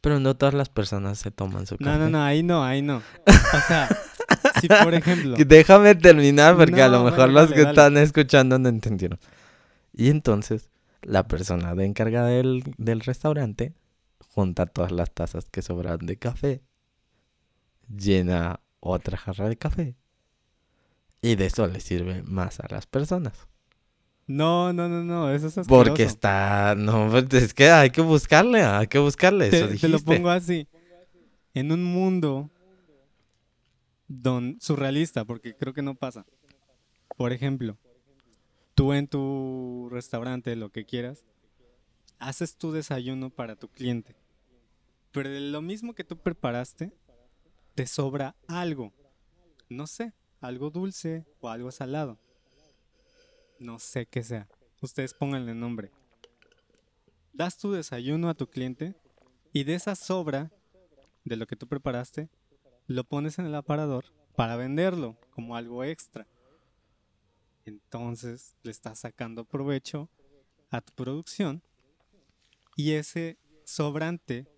pero 0.00 0.18
no 0.20 0.36
todas 0.36 0.54
las 0.54 0.68
personas 0.68 1.18
se 1.18 1.30
toman 1.30 1.66
su 1.66 1.76
café. 1.76 1.90
No, 1.90 1.98
no, 1.98 2.08
no, 2.10 2.22
ahí 2.22 2.42
no, 2.42 2.64
ahí 2.64 2.82
no. 2.82 3.02
O 3.26 3.60
sea, 3.68 3.88
si 4.60 4.66
por 4.68 4.94
ejemplo... 4.94 5.36
Déjame 5.38 5.94
terminar 5.94 6.56
porque 6.56 6.82
a 6.82 6.88
lo 6.88 7.04
mejor 7.04 7.30
bueno, 7.30 7.40
los 7.40 7.50
dale, 7.50 7.54
que 7.54 7.60
dale. 7.62 7.70
están 7.70 7.96
escuchando 7.98 8.58
no 8.58 8.68
entendieron. 8.68 9.18
Y 9.92 10.08
entonces, 10.08 10.70
la 11.02 11.26
persona 11.28 11.74
de 11.74 11.84
encargada 11.84 12.28
del, 12.28 12.62
del 12.78 13.00
restaurante 13.00 13.74
junta 14.34 14.66
todas 14.66 14.90
las 14.90 15.10
tazas 15.12 15.48
que 15.50 15.60
sobran 15.62 15.98
de 15.98 16.16
café, 16.16 16.62
llena 17.96 18.60
otra 18.80 19.16
jarra 19.16 19.48
de 19.48 19.56
café 19.56 19.96
y 21.20 21.36
de 21.36 21.46
eso 21.46 21.66
le 21.66 21.80
sirve 21.80 22.22
más 22.22 22.60
a 22.60 22.66
las 22.68 22.86
personas. 22.86 23.46
No, 24.26 24.72
no, 24.72 24.88
no, 24.88 25.02
no, 25.04 25.32
eso 25.32 25.48
es 25.48 25.58
asqueroso. 25.58 25.84
Porque 25.84 26.04
está, 26.04 26.74
no, 26.76 27.08
pues, 27.10 27.32
es 27.34 27.54
que 27.54 27.70
hay 27.70 27.90
que 27.90 28.00
buscarle, 28.00 28.62
hay 28.62 28.86
que 28.86 28.98
buscarle, 28.98 29.48
eso 29.48 29.68
te, 29.68 29.76
te 29.78 29.88
lo 29.88 29.98
dijiste. 29.98 30.16
pongo 30.16 30.30
así. 30.30 30.66
En 31.54 31.70
un 31.70 31.84
mundo 31.84 32.50
don, 34.08 34.58
surrealista, 34.60 35.24
porque 35.24 35.54
creo 35.54 35.72
que 35.72 35.82
no 35.82 35.94
pasa. 35.94 36.26
Por 37.16 37.32
ejemplo, 37.32 37.76
tú 38.74 38.92
en 38.92 39.06
tu 39.06 39.88
restaurante, 39.90 40.56
lo 40.56 40.70
que 40.70 40.84
quieras, 40.84 41.24
haces 42.18 42.56
tu 42.56 42.72
desayuno 42.72 43.30
para 43.30 43.56
tu 43.56 43.68
cliente. 43.68 44.16
Pero 45.10 45.28
de 45.28 45.40
lo 45.40 45.60
mismo 45.60 45.94
que 45.94 46.04
tú 46.04 46.16
preparaste, 46.16 46.92
te 47.74 47.86
sobra 47.86 48.36
algo. 48.48 48.92
No 49.68 49.86
sé, 49.86 50.12
algo 50.40 50.70
dulce 50.70 51.24
o 51.40 51.48
algo 51.48 51.70
salado. 51.70 52.18
No 53.58 53.78
sé 53.78 54.06
qué 54.06 54.22
sea. 54.22 54.48
Ustedes 54.80 55.14
pónganle 55.14 55.54
nombre. 55.54 55.92
Das 57.32 57.56
tu 57.56 57.72
desayuno 57.72 58.28
a 58.28 58.34
tu 58.34 58.48
cliente 58.48 58.94
y 59.52 59.64
de 59.64 59.74
esa 59.74 59.94
sobra 59.94 60.50
de 61.24 61.36
lo 61.36 61.46
que 61.46 61.56
tú 61.56 61.66
preparaste, 61.66 62.28
lo 62.86 63.04
pones 63.04 63.38
en 63.38 63.46
el 63.46 63.54
aparador 63.54 64.06
para 64.34 64.56
venderlo 64.56 65.16
como 65.30 65.56
algo 65.56 65.84
extra. 65.84 66.26
Entonces 67.64 68.56
le 68.62 68.72
estás 68.72 68.98
sacando 68.98 69.44
provecho 69.44 70.10
a 70.70 70.80
tu 70.80 70.92
producción 70.94 71.62
y 72.76 72.92
ese 72.92 73.38
sobrante 73.64 74.48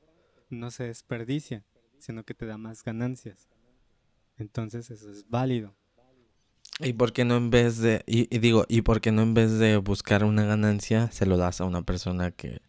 no 0.49 0.71
se 0.71 0.85
desperdicia, 0.85 1.65
sino 2.05 2.23
que 2.25 2.35
te 2.35 2.45
da 2.45 2.59
más 2.59 2.85
ganancias. 2.85 3.49
Entonces 4.37 4.91
eso 4.91 5.11
es 5.11 5.29
válido. 5.31 5.75
¿Y 6.81 6.93
por 6.93 7.13
qué 7.13 7.25
no 7.25 7.37
en 7.37 7.51
vez 7.51 7.79
de, 7.79 8.03
y, 8.07 8.35
y 8.35 8.41
digo, 8.41 8.67
y 8.69 8.83
por 8.83 9.01
qué 9.01 9.11
no 9.11 9.23
en 9.23 9.33
vez 9.33 9.59
de 9.59 9.79
buscar 9.79 10.23
una 10.25 10.45
ganancia, 10.45 11.11
se 11.13 11.25
lo 11.25 11.39
das 11.39 11.61
a 11.61 11.65
una 11.65 11.83
persona 11.83 12.31
que 12.31 12.61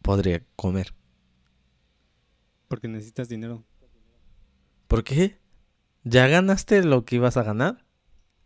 podría 0.00 0.44
comer? 0.54 0.94
Porque 2.68 2.86
necesitas 2.86 3.28
dinero. 3.28 3.64
¿Por 4.86 5.02
qué? 5.02 5.38
¿Ya 6.04 6.28
ganaste 6.28 6.84
lo 6.84 7.04
que 7.04 7.16
ibas 7.16 7.36
a 7.36 7.42
ganar 7.42 7.84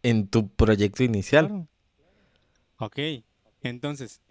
en 0.03 0.29
tu 0.29 0.49
proyecto 0.49 1.03
inicial? 1.03 1.49
Claro. 1.49 1.69
Ok, 2.79 2.99
entonces, 3.63 4.23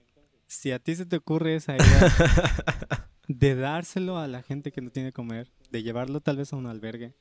si 0.47 0.71
a 0.71 0.79
ti 0.79 0.95
se 0.95 1.05
te 1.05 1.17
ocurre 1.17 1.55
esa 1.55 1.75
idea 1.75 3.06
de 3.39 3.53
dárselo 3.55 4.17
a 4.17 4.27
la 4.27 4.41
gente 4.41 4.71
que 4.71 4.81
no 4.81 4.89
tiene 4.89 5.09
que 5.09 5.13
comer, 5.13 5.51
de 5.69 5.83
llevarlo 5.83 6.21
tal 6.21 6.37
vez 6.37 6.53
a 6.53 6.55
un 6.55 6.65
albergue, 6.65 7.13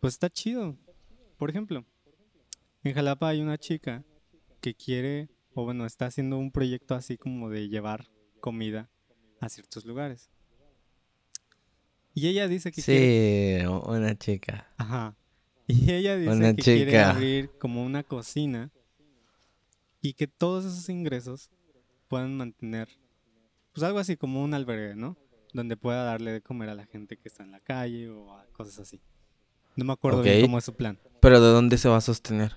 pues 0.00 0.14
está 0.14 0.28
chido. 0.28 0.76
Por 1.36 1.50
ejemplo, 1.50 1.84
en 2.82 2.94
Jalapa 2.94 3.28
hay 3.28 3.40
una 3.40 3.56
chica 3.56 4.04
que 4.60 4.74
quiere, 4.74 5.28
o 5.54 5.64
bueno, 5.64 5.86
está 5.86 6.06
haciendo 6.06 6.36
un 6.36 6.50
proyecto 6.50 6.96
así 6.96 7.16
como 7.16 7.48
de 7.48 7.68
llevar 7.68 8.10
comida 8.40 8.90
a 9.40 9.48
ciertos 9.48 9.84
lugares. 9.84 10.30
Y 12.12 12.26
ella 12.26 12.48
dice 12.48 12.72
que 12.72 12.82
quiere 12.82 13.60
Sí, 13.60 13.66
una 13.66 14.16
chica. 14.18 14.72
Ajá. 14.76 15.16
Y 15.68 15.92
ella 15.92 16.16
dice 16.16 16.32
Una 16.32 16.54
que 16.54 16.62
quiere 16.62 16.98
abrir 16.98 17.50
como 17.58 17.84
una 17.84 18.02
cocina 18.02 18.72
y 20.02 20.14
que 20.14 20.26
todos 20.26 20.64
esos 20.64 20.88
ingresos 20.88 21.50
puedan 22.08 22.36
mantener, 22.36 22.88
pues 23.72 23.84
algo 23.84 23.98
así 23.98 24.16
como 24.16 24.42
un 24.42 24.54
albergue, 24.54 24.94
¿no? 24.94 25.16
Donde 25.52 25.76
pueda 25.76 26.04
darle 26.04 26.32
de 26.32 26.40
comer 26.40 26.68
a 26.68 26.74
la 26.74 26.86
gente 26.86 27.16
que 27.16 27.28
está 27.28 27.42
en 27.42 27.50
la 27.50 27.60
calle 27.60 28.08
o 28.08 28.32
a 28.32 28.46
cosas 28.52 28.78
así. 28.78 29.00
No 29.76 29.84
me 29.84 29.92
acuerdo 29.92 30.22
bien 30.22 30.42
cómo 30.42 30.58
es 30.58 30.64
su 30.64 30.74
plan. 30.74 30.98
¿Pero 31.20 31.40
de 31.40 31.48
dónde 31.48 31.78
se 31.78 31.88
va 31.88 31.96
a 31.96 32.00
sostener? 32.00 32.54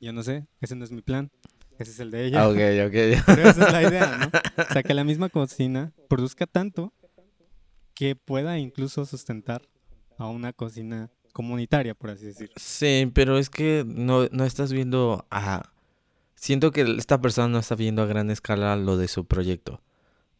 Yo 0.00 0.12
no 0.12 0.22
sé, 0.22 0.46
ese 0.60 0.76
no 0.76 0.84
es 0.84 0.90
mi 0.90 1.02
plan. 1.02 1.30
Ese 1.78 1.92
es 1.92 2.00
el 2.00 2.10
de 2.10 2.26
ella. 2.26 2.42
Ah, 2.42 2.48
ok, 2.48 2.58
ok. 2.86 3.24
Pero 3.26 3.48
esa 3.48 3.66
es 3.66 3.72
la 3.72 3.82
idea, 3.82 4.18
¿no? 4.18 4.26
O 4.62 4.72
sea, 4.72 4.82
que 4.82 4.94
la 4.94 5.04
misma 5.04 5.28
cocina 5.28 5.92
produzca 6.08 6.46
tanto 6.46 6.92
que 7.94 8.16
pueda 8.16 8.58
incluso 8.58 9.04
sustentar 9.06 9.62
a 10.18 10.26
una 10.26 10.52
cocina 10.52 11.10
comunitaria, 11.32 11.94
por 11.94 12.10
así 12.10 12.26
decirlo. 12.26 12.54
Sí, 12.56 13.10
pero 13.14 13.38
es 13.38 13.48
que 13.50 13.84
no, 13.86 14.26
no 14.30 14.44
estás 14.44 14.72
viendo 14.72 15.26
a... 15.30 15.72
Siento 16.34 16.70
que 16.70 16.82
esta 16.98 17.20
persona 17.20 17.48
no 17.48 17.58
está 17.58 17.74
viendo 17.74 18.02
a 18.02 18.06
gran 18.06 18.30
escala 18.30 18.76
lo 18.76 18.96
de 18.96 19.08
su 19.08 19.26
proyecto. 19.26 19.82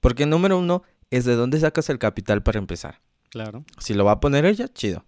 Porque 0.01 0.27
número 0.27 0.59
uno 0.59 0.83
es 1.11 1.25
de 1.25 1.37
dónde 1.37 1.61
sacas 1.61 1.91
el 1.91 1.99
capital 1.99 2.43
para 2.43 2.59
empezar. 2.59 3.01
Claro. 3.31 3.65
Si 3.79 3.95
lo 3.95 4.05
va 4.05 4.13
a 4.13 4.21
poner 4.21 4.45
ella, 4.45 4.69
chido. 4.69 5.05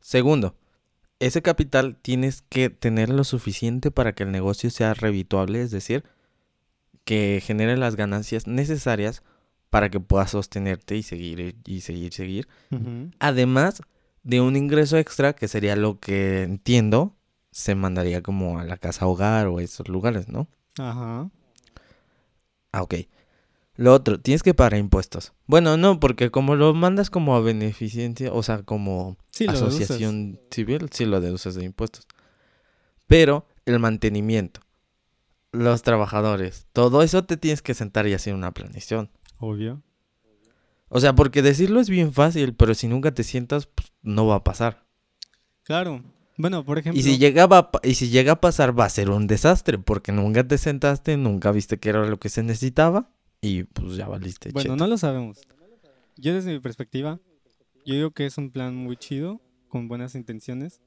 Segundo, 0.00 0.54
ese 1.18 1.42
capital 1.42 1.96
tienes 2.00 2.42
que 2.42 2.70
tener 2.70 3.08
lo 3.08 3.24
suficiente 3.24 3.90
para 3.90 4.14
que 4.14 4.22
el 4.22 4.30
negocio 4.30 4.70
sea 4.70 4.94
revituable, 4.94 5.62
es 5.62 5.70
decir, 5.70 6.04
que 7.04 7.42
genere 7.44 7.76
las 7.76 7.96
ganancias 7.96 8.46
necesarias 8.46 9.22
para 9.70 9.90
que 9.90 10.00
puedas 10.00 10.30
sostenerte 10.30 10.96
y 10.96 11.02
seguir 11.02 11.56
y 11.66 11.80
seguir, 11.80 12.12
seguir. 12.12 12.48
Además 13.18 13.82
de 14.22 14.40
un 14.40 14.56
ingreso 14.56 14.96
extra, 14.98 15.32
que 15.34 15.48
sería 15.48 15.74
lo 15.76 15.98
que 15.98 16.42
entiendo, 16.42 17.16
se 17.50 17.74
mandaría 17.74 18.22
como 18.22 18.58
a 18.58 18.64
la 18.64 18.76
casa 18.76 19.06
hogar 19.06 19.46
o 19.48 19.58
a 19.58 19.62
esos 19.62 19.88
lugares, 19.88 20.28
¿no? 20.28 20.48
Ajá. 20.78 21.30
Ah, 22.72 22.82
ok. 22.82 22.94
Lo 23.78 23.94
otro, 23.94 24.20
tienes 24.20 24.42
que 24.42 24.54
pagar 24.54 24.76
impuestos. 24.76 25.32
Bueno, 25.46 25.76
no, 25.76 26.00
porque 26.00 26.30
como 26.32 26.56
lo 26.56 26.74
mandas 26.74 27.10
como 27.10 27.36
a 27.36 27.40
beneficencia, 27.40 28.32
o 28.32 28.42
sea, 28.42 28.64
como 28.64 29.16
Sí, 29.30 29.46
lo 29.46 29.52
deduces. 29.52 29.82
asociación 29.90 30.40
civil, 30.50 30.88
sí 30.92 31.04
lo 31.06 31.20
deduces 31.20 31.54
de 31.54 31.64
impuestos. 31.64 32.06
Pero 33.06 33.46
el 33.66 33.78
mantenimiento, 33.78 34.60
los 35.52 35.82
trabajadores, 35.82 36.66
todo 36.72 37.02
eso 37.02 37.24
te 37.24 37.36
tienes 37.36 37.62
que 37.62 37.74
sentar 37.74 38.06
y 38.08 38.14
hacer 38.14 38.34
una 38.34 38.52
planeación. 38.52 39.10
Obvio. 39.38 39.80
O 40.88 40.98
sea, 41.00 41.14
porque 41.14 41.40
decirlo 41.42 41.78
es 41.80 41.88
bien 41.88 42.12
fácil, 42.12 42.54
pero 42.54 42.74
si 42.74 42.88
nunca 42.88 43.12
te 43.14 43.22
sientas, 43.22 43.66
pues, 43.66 43.92
no 44.02 44.26
va 44.26 44.36
a 44.36 44.44
pasar. 44.44 44.86
Claro. 45.62 46.02
Bueno, 46.36 46.64
por 46.64 46.78
ejemplo. 46.78 46.98
Y 46.98 47.02
si, 47.04 47.18
llega 47.18 47.44
a 47.44 47.70
pa- 47.70 47.80
y 47.84 47.94
si 47.94 48.08
llega 48.08 48.32
a 48.32 48.40
pasar, 48.40 48.76
va 48.78 48.86
a 48.86 48.90
ser 48.90 49.10
un 49.10 49.26
desastre, 49.28 49.78
porque 49.78 50.10
nunca 50.12 50.46
te 50.46 50.58
sentaste, 50.58 51.16
nunca 51.16 51.52
viste 51.52 51.78
que 51.78 51.90
era 51.90 52.04
lo 52.06 52.18
que 52.18 52.28
se 52.28 52.42
necesitaba, 52.42 53.10
y 53.40 53.64
pues 53.64 53.96
ya 53.96 54.08
valiste. 54.08 54.50
bueno, 54.52 54.76
no 54.76 54.86
lo 54.86 54.98
sabemos. 54.98 55.40
Yo 56.16 56.34
desde 56.34 56.52
mi 56.52 56.60
perspectiva, 56.60 57.20
yo 57.84 57.94
digo 57.94 58.10
que 58.10 58.26
es 58.26 58.38
un 58.38 58.50
plan 58.50 58.74
muy 58.74 58.96
chido, 58.96 59.40
con 59.68 59.88
buenas 59.88 60.14
intenciones. 60.14 60.80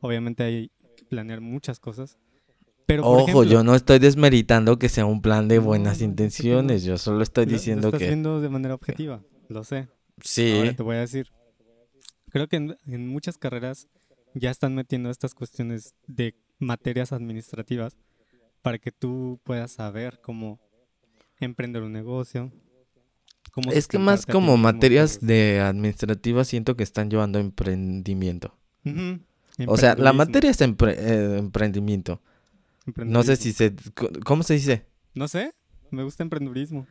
Obviamente 0.00 0.44
hay 0.44 0.70
que 0.96 1.04
planear 1.04 1.40
muchas 1.40 1.80
cosas. 1.80 2.18
Pero 2.86 3.02
por 3.02 3.18
Ojo, 3.18 3.22
ejemplo, 3.30 3.42
yo 3.44 3.64
no 3.64 3.74
estoy 3.74 3.98
desmeritando 3.98 4.78
que 4.78 4.88
sea 4.88 5.06
un 5.06 5.20
plan 5.20 5.48
de 5.48 5.58
buenas 5.58 5.98
no, 5.98 6.04
intenciones, 6.04 6.84
yo 6.84 6.98
solo 6.98 7.22
estoy 7.22 7.46
lo- 7.46 7.50
lo 7.50 7.56
diciendo 7.56 7.88
estás 7.88 7.98
que... 8.00 8.06
viendo 8.06 8.40
de 8.40 8.48
manera 8.48 8.74
objetiva, 8.74 9.24
lo 9.48 9.64
sé. 9.64 9.88
Sí, 10.22 10.52
Ahora 10.56 10.76
te 10.76 10.82
voy 10.84 10.96
a 10.96 11.00
decir. 11.00 11.28
Creo 12.30 12.46
que 12.46 12.56
en, 12.56 12.76
en 12.86 13.08
muchas 13.08 13.38
carreras 13.38 13.88
ya 14.34 14.50
están 14.50 14.74
metiendo 14.74 15.10
estas 15.10 15.34
cuestiones 15.34 15.94
de 16.06 16.34
materias 16.58 17.12
administrativas 17.12 17.96
para 18.62 18.78
que 18.78 18.92
tú 18.92 19.40
puedas 19.42 19.72
saber 19.72 20.20
cómo 20.22 20.60
emprender 21.40 21.82
un 21.82 21.92
negocio, 21.92 22.52
cómo 23.52 23.70
Es 23.72 23.88
que 23.88 23.98
más 23.98 24.26
como 24.26 24.56
materias 24.56 25.20
de 25.20 25.60
administrativas 25.60 26.48
siento 26.48 26.76
que 26.76 26.82
están 26.82 27.10
llevando 27.10 27.38
emprendimiento. 27.38 28.56
O 29.66 29.76
sea, 29.76 29.94
la 29.96 30.12
materia 30.12 30.50
es 30.50 30.60
empre- 30.60 30.96
eh, 30.98 31.38
emprendimiento. 31.38 32.20
No 32.96 33.22
sé 33.22 33.36
si 33.36 33.52
se... 33.52 33.74
¿Cómo 34.24 34.42
se 34.42 34.54
dice? 34.54 34.86
No 35.14 35.28
sé, 35.28 35.52
me 35.90 36.02
gusta 36.04 36.22
emprendedurismo. 36.22 36.86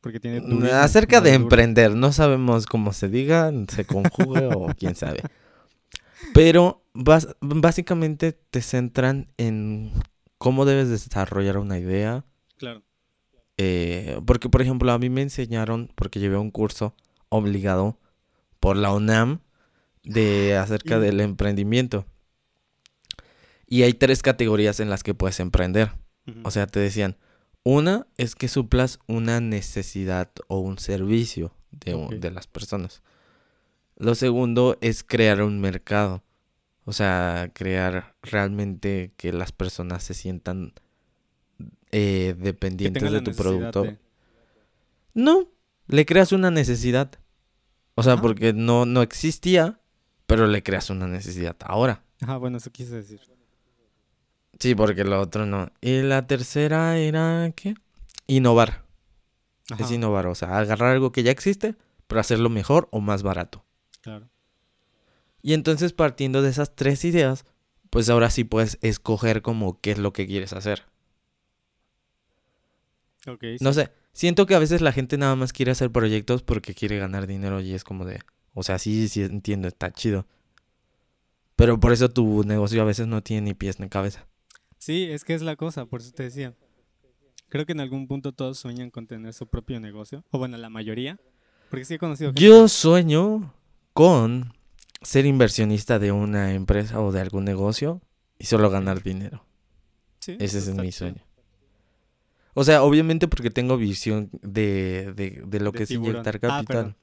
Porque 0.00 0.20
tiene 0.20 0.40
Mm, 0.40 0.48
turismo, 0.48 0.68
Acerca 0.74 1.20
de 1.20 1.34
emprender, 1.34 1.94
no 1.94 2.12
sabemos 2.12 2.66
cómo 2.66 2.92
se 2.92 3.08
diga, 3.08 3.52
se 3.68 3.84
conjugue 3.84 4.46
o 4.46 4.66
quién 4.78 4.94
sabe. 4.94 5.22
Pero 6.34 6.84
básicamente 6.94 8.32
te 8.32 8.62
centran 8.62 9.28
en 9.36 9.92
cómo 10.42 10.64
debes 10.64 10.88
desarrollar 10.88 11.58
una 11.58 11.78
idea. 11.78 12.24
Claro. 12.58 12.82
eh, 13.58 14.20
porque, 14.26 14.48
por 14.48 14.62
ejemplo, 14.62 14.90
a 14.92 14.98
mí 14.98 15.08
me 15.10 15.22
enseñaron, 15.22 15.90
porque 15.94 16.18
llevé 16.20 16.36
un 16.36 16.50
curso 16.50 16.94
obligado 17.28 17.98
por 18.60 18.76
la 18.76 18.92
UNAM 18.92 19.40
de 20.04 20.56
acerca 20.56 20.96
Y- 20.96 21.00
del 21.00 21.20
emprendimiento. 21.20 22.06
Y 23.66 23.82
hay 23.84 23.94
tres 23.94 24.22
categorías 24.22 24.80
en 24.80 24.90
las 24.90 25.02
que 25.02 25.14
puedes 25.14 25.38
emprender. 25.40 25.92
O 26.44 26.50
sea, 26.50 26.66
te 26.66 26.78
decían, 26.80 27.16
una 27.64 28.06
es 28.16 28.34
que 28.34 28.48
suplas 28.48 28.98
una 29.06 29.40
necesidad 29.40 30.30
o 30.48 30.58
un 30.58 30.78
servicio 30.78 31.54
de 31.70 32.30
las 32.30 32.46
personas. 32.46 33.02
Lo 33.96 34.14
segundo 34.14 34.76
es 34.80 35.02
crear 35.04 35.42
un 35.42 35.60
mercado. 35.60 36.22
O 36.84 36.92
sea, 36.92 37.50
crear 37.54 38.16
realmente 38.22 39.12
que 39.16 39.32
las 39.32 39.52
personas 39.52 40.02
se 40.02 40.14
sientan 40.14 40.72
eh, 41.92 42.34
dependientes 42.38 43.10
de 43.12 43.20
tu 43.20 43.32
producto. 43.32 43.82
de- 43.82 43.98
No, 45.14 45.48
le 45.86 46.06
creas 46.06 46.32
una 46.32 46.50
necesidad. 46.50 47.12
O 47.94 48.02
sea, 48.02 48.14
Ah. 48.14 48.20
porque 48.20 48.52
no, 48.54 48.86
no 48.86 49.02
existía, 49.02 49.78
pero 50.26 50.46
le 50.46 50.62
creas 50.62 50.88
una 50.90 51.06
necesidad 51.06 51.56
ahora. 51.60 52.02
Ajá, 52.22 52.38
bueno, 52.38 52.56
eso 52.58 52.70
quise 52.72 52.94
decir. 52.96 53.20
Sí, 54.58 54.74
porque 54.74 55.04
lo 55.04 55.20
otro 55.20 55.44
no. 55.44 55.70
Y 55.80 56.02
la 56.02 56.26
tercera 56.26 56.96
era, 56.98 57.52
¿qué? 57.54 57.74
Innovar. 58.26 58.84
Ajá, 59.70 59.84
Es 59.84 59.90
innovar, 59.90 60.26
o 60.26 60.34
sea, 60.34 60.58
agarrar 60.58 60.92
algo 60.92 61.12
que 61.12 61.22
ya 61.22 61.30
existe, 61.30 61.74
pero 62.06 62.20
hacerlo 62.20 62.48
mejor 62.48 62.88
o 62.90 63.00
más 63.00 63.22
barato. 63.22 63.64
claro. 64.00 64.28
Y 65.42 65.54
entonces 65.54 65.92
partiendo 65.92 66.40
de 66.42 66.50
esas 66.50 66.74
tres 66.74 67.04
ideas, 67.04 67.44
pues 67.90 68.08
ahora 68.08 68.30
sí 68.30 68.44
puedes 68.44 68.78
escoger 68.80 69.42
como 69.42 69.80
qué 69.80 69.90
es 69.92 69.98
lo 69.98 70.12
que 70.12 70.26
quieres 70.26 70.52
hacer. 70.52 70.84
Ok, 73.26 73.44
No 73.60 73.72
sé, 73.72 73.90
siento 74.12 74.46
que 74.46 74.54
a 74.54 74.58
veces 74.58 74.80
la 74.80 74.92
gente 74.92 75.16
nada 75.18 75.36
más 75.36 75.52
quiere 75.52 75.72
hacer 75.72 75.90
proyectos 75.90 76.42
porque 76.42 76.74
quiere 76.74 76.98
ganar 76.98 77.26
dinero 77.26 77.60
y 77.60 77.72
es 77.74 77.84
como 77.84 78.04
de, 78.04 78.20
o 78.54 78.62
sea, 78.62 78.78
sí, 78.78 79.08
sí 79.08 79.22
entiendo, 79.22 79.68
está 79.68 79.92
chido. 79.92 80.26
Pero 81.54 81.78
por 81.78 81.92
eso 81.92 82.08
tu 82.08 82.42
negocio 82.44 82.82
a 82.82 82.84
veces 82.84 83.06
no 83.06 83.22
tiene 83.22 83.42
ni 83.42 83.54
pies 83.54 83.78
ni 83.78 83.88
cabeza. 83.88 84.26
Sí, 84.78 85.04
es 85.10 85.24
que 85.24 85.34
es 85.34 85.42
la 85.42 85.54
cosa, 85.54 85.86
por 85.86 86.00
eso 86.00 86.10
te 86.12 86.24
decía. 86.24 86.54
Creo 87.48 87.66
que 87.66 87.72
en 87.72 87.80
algún 87.80 88.08
punto 88.08 88.32
todos 88.32 88.58
sueñan 88.58 88.90
con 88.90 89.06
tener 89.06 89.32
su 89.34 89.46
propio 89.46 89.78
negocio. 89.78 90.24
O 90.30 90.38
bueno, 90.38 90.56
la 90.56 90.70
mayoría. 90.70 91.20
Porque 91.70 91.84
sí 91.84 91.94
he 91.94 91.98
conocido 91.98 92.30
gente- 92.30 92.40
Yo 92.42 92.66
sueño 92.66 93.54
con 93.92 94.54
ser 95.02 95.26
inversionista 95.26 95.98
de 95.98 96.12
una 96.12 96.52
empresa 96.54 97.00
o 97.00 97.12
de 97.12 97.20
algún 97.20 97.44
negocio 97.44 98.00
y 98.38 98.46
solo 98.46 98.70
ganar 98.70 99.02
dinero. 99.02 99.44
Sí, 100.20 100.36
Ese 100.38 100.58
es 100.58 100.68
mi 100.68 100.92
sueño. 100.92 101.22
O 102.54 102.64
sea, 102.64 102.82
obviamente 102.82 103.28
porque 103.28 103.50
tengo 103.50 103.76
visión 103.78 104.30
de, 104.42 105.12
de, 105.16 105.42
de 105.46 105.60
lo 105.60 105.72
De 105.72 105.78
que 105.78 105.84
es 105.84 105.90
inyectar 105.90 106.36
Ah, 106.36 106.38
capital. 106.40 106.96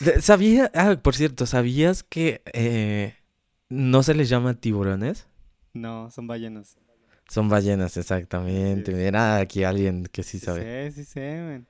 De- 0.00 0.20
¿Sabía? 0.22 0.70
Ah, 0.74 0.96
por 1.02 1.14
cierto, 1.14 1.46
¿sabías 1.46 2.02
que 2.02 2.42
eh, 2.52 3.14
no 3.68 4.02
se 4.02 4.14
les 4.14 4.28
llama 4.28 4.54
tiburones? 4.54 5.26
No, 5.72 6.10
son 6.10 6.26
ballenas. 6.26 6.76
Son 7.28 7.48
ballenas, 7.48 7.96
exactamente. 7.96 8.90
es. 8.92 8.96
Mira, 8.98 9.36
aquí 9.36 9.62
alguien 9.64 10.04
que 10.06 10.22
sí 10.22 10.38
Sí 10.38 10.44
sabe. 10.46 10.62
sé, 10.62 10.92
sí 10.92 11.04
sé, 11.04 11.40
man. 11.42 11.66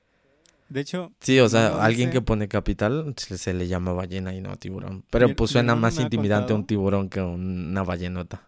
De 0.71 0.79
hecho, 0.79 1.11
Sí, 1.19 1.37
o 1.39 1.49
sea, 1.49 1.71
No, 1.71 1.81
alguien 1.81 2.07
sé. 2.09 2.13
que 2.13 2.21
pone 2.21 2.47
capital 2.47 3.13
se, 3.17 3.53
le 3.53 3.67
llama 3.67 3.91
ballena 3.91 4.33
y 4.33 4.39
no 4.39 4.55
tiburón. 4.55 5.03
Pero 5.11 5.27
Mi- 5.27 5.33
pues 5.33 5.51
suena 5.51 5.75
más 5.75 5.99
intimidante 5.99 6.53
un 6.53 6.65
tiburón 6.65 7.09
que 7.09 7.19
una 7.21 7.83
ballenota. 7.83 8.47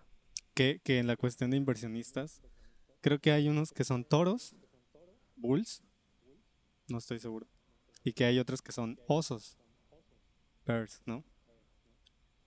que, 0.54 0.80
que 0.84 1.00
en 1.00 1.08
la 1.08 1.18
cuestión 1.18 1.52
de 1.52 1.58
inversionistas, 1.58 2.42
creo 3.02 3.20
que 3.20 3.32
hay 3.32 3.50
unos 3.50 3.74
que 3.74 3.84
son 3.84 4.06
toros, 4.06 4.56
bulls, 5.36 5.84
no 6.88 6.98
estoy 7.00 7.20
seguro, 7.20 7.46
y 8.06 8.14
que 8.14 8.24
hay 8.24 8.40
otros 8.40 8.62
que 8.62 8.72
son 8.72 8.98
osos, 9.08 9.58
bears, 10.66 11.02
¿no? 11.06 11.26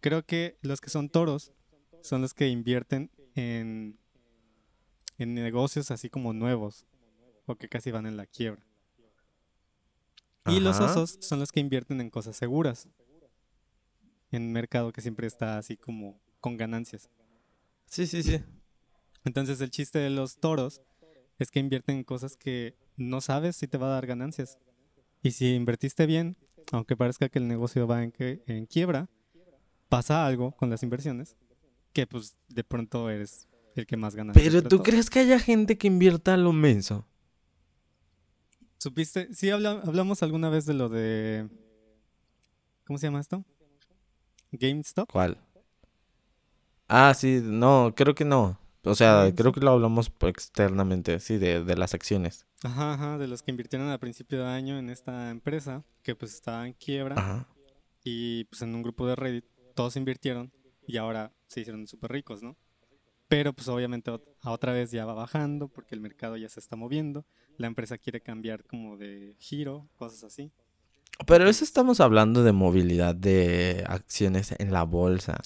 Creo 0.01 0.25
que 0.25 0.57
los 0.63 0.81
que 0.81 0.89
son 0.89 1.11
toros 1.11 1.53
son 2.03 2.23
los 2.23 2.33
que 2.33 2.49
invierten 2.49 3.11
en, 3.35 3.99
en 5.19 5.35
negocios 5.35 5.91
así 5.91 6.09
como 6.09 6.33
nuevos, 6.33 6.87
o 7.45 7.57
que 7.57 7.69
casi 7.69 7.91
van 7.91 8.07
en 8.07 8.17
la 8.17 8.25
quiebra. 8.27 8.66
Y 10.47 10.61
los 10.61 10.81
osos 10.81 11.19
son 11.21 11.39
los 11.41 11.51
que 11.53 11.61
invierten 11.61 12.01
en 12.01 12.11
cosas 12.11 12.37
seguras, 12.37 12.89
en 14.31 14.53
mercado 14.53 14.93
que 14.93 15.01
siempre 15.01 15.27
está 15.27 15.59
así 15.59 15.77
como 15.77 16.21
con 16.41 16.57
ganancias. 16.57 17.09
Sí, 17.87 18.07
sí, 18.07 18.23
sí. 18.23 18.41
Entonces 19.25 19.61
el 19.61 19.71
chiste 19.71 19.99
de 19.99 20.11
los 20.11 20.39
toros 20.39 20.83
es 21.39 21.51
que 21.51 21.61
invierten 21.61 21.97
en 21.97 22.05
cosas 22.05 22.37
que 22.37 22.75
no 22.97 23.21
sabes 23.21 23.57
si 23.57 23.67
te 23.69 23.79
va 23.79 23.87
a 23.89 23.91
dar 23.91 24.07
ganancias. 24.07 24.59
Y 25.23 25.33
si 25.33 25.55
invertiste 25.55 26.07
bien, 26.07 26.37
aunque 26.73 26.97
parezca 26.97 27.29
que 27.29 27.39
el 27.39 27.49
negocio 27.49 27.87
va 27.87 28.03
en, 28.05 28.13
que- 28.13 28.43
en 28.47 28.67
quiebra, 28.67 29.09
pasa 29.89 30.27
algo 30.27 30.53
con 30.53 30.71
las 30.71 30.83
inversiones 30.83 31.37
que 31.93 32.07
pues 32.07 32.37
de 32.49 32.63
pronto 32.65 33.09
eres 33.11 33.49
el 33.75 33.87
que 33.87 33.97
más 33.97 34.15
gana. 34.15 34.33
Pero 34.33 34.63
¿tú 34.63 34.83
crees 34.83 35.11
que 35.11 35.21
haya 35.21 35.39
gente 35.39 35.79
que 35.79 35.87
invierta 35.87 36.35
a 36.35 36.37
lo 36.37 36.53
menso? 36.53 37.07
¿Supiste? 38.79 39.33
Sí, 39.35 39.51
habla- 39.51 39.83
hablamos 39.85 40.23
alguna 40.23 40.49
vez 40.49 40.67
de 40.67 40.75
lo 40.75 40.89
de... 40.89 41.49
¿Cómo 42.87 42.99
se 42.99 43.07
llama 43.07 43.21
esto? 43.21 43.45
GameStop. 44.53 45.11
¿Cuál? 45.11 45.39
Ah, 46.89 47.13
sí, 47.15 47.41
no, 47.43 47.93
creo 47.97 48.15
que 48.15 48.25
no. 48.25 48.59
O 48.85 48.95
sea, 48.95 49.33
creo 49.35 49.53
que 49.53 49.59
lo 49.61 49.73
hablamos 49.73 50.13
externamente, 50.21 51.19
sí, 51.19 51.39
de, 51.39 51.65
de 51.65 51.77
las 51.77 51.95
acciones. 51.95 52.47
Ajá, 52.63 52.95
ajá, 52.95 53.19
de 53.19 53.27
los 53.27 53.43
que 53.43 53.51
invirtieron 53.51 53.91
a 53.91 53.99
principio 53.99 54.39
de 54.39 54.47
año 54.47 54.79
en 54.79 54.91
esta 54.91 55.31
empresa 55.31 55.83
que 56.05 56.15
pues 56.15 56.33
estaba 56.35 56.67
en 56.67 56.73
quiebra. 56.75 57.17
Ajá. 57.19 57.49
y 58.05 58.45
pues 58.45 58.63
en 58.63 58.73
un 58.77 58.83
grupo 58.85 59.05
de 59.09 59.17
Reddit 59.17 59.45
todos 59.75 59.97
invirtieron 59.97 60.53
y 60.87 60.97
ahora 60.99 61.33
se 61.49 61.61
hicieron 61.63 61.89
súper 61.89 62.13
ricos, 62.13 62.41
¿no? 62.45 62.57
Pero 63.27 63.53
pues 63.53 63.67
obviamente 63.67 64.13
otra 64.45 64.73
vez 64.73 64.93
ya 64.93 65.05
va 65.05 65.15
bajando 65.15 65.67
porque 65.67 65.97
el 65.97 66.01
mercado 66.01 66.37
ya 66.37 66.49
se 66.49 66.61
está 66.61 66.77
moviendo, 66.77 67.27
la 67.59 67.67
empresa 67.67 67.99
quiere 67.99 68.21
cambiar 68.21 68.65
como 68.65 68.97
de 68.97 69.35
giro, 69.39 69.89
cosas 69.97 70.25
así. 70.25 70.53
Pero 71.27 71.49
eso 71.49 71.65
estamos 71.65 72.01
hablando 72.01 72.43
de 72.43 72.53
movilidad 72.53 73.15
de 73.15 73.85
acciones 73.89 74.55
en 74.59 74.73
la 74.73 74.83
bolsa. 74.85 75.41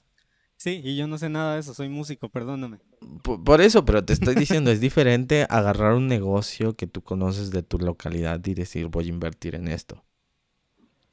Sí, 0.56 0.80
y 0.84 0.96
yo 0.96 1.06
no 1.06 1.18
sé 1.18 1.28
nada 1.28 1.54
de 1.54 1.60
eso, 1.60 1.74
soy 1.74 1.88
músico, 1.88 2.28
perdóname. 2.28 2.78
Por, 3.22 3.42
por 3.44 3.60
eso, 3.60 3.84
pero 3.84 4.04
te 4.04 4.12
estoy 4.12 4.34
diciendo, 4.36 4.70
es 4.70 4.80
diferente 4.80 5.46
agarrar 5.48 5.94
un 5.94 6.06
negocio 6.06 6.76
que 6.76 6.86
tú 6.86 7.02
conoces 7.02 7.50
de 7.50 7.62
tu 7.62 7.78
localidad 7.78 8.44
y 8.46 8.54
decir 8.54 8.86
voy 8.88 9.06
a 9.06 9.08
invertir 9.08 9.54
en 9.54 9.68
esto. 9.68 10.04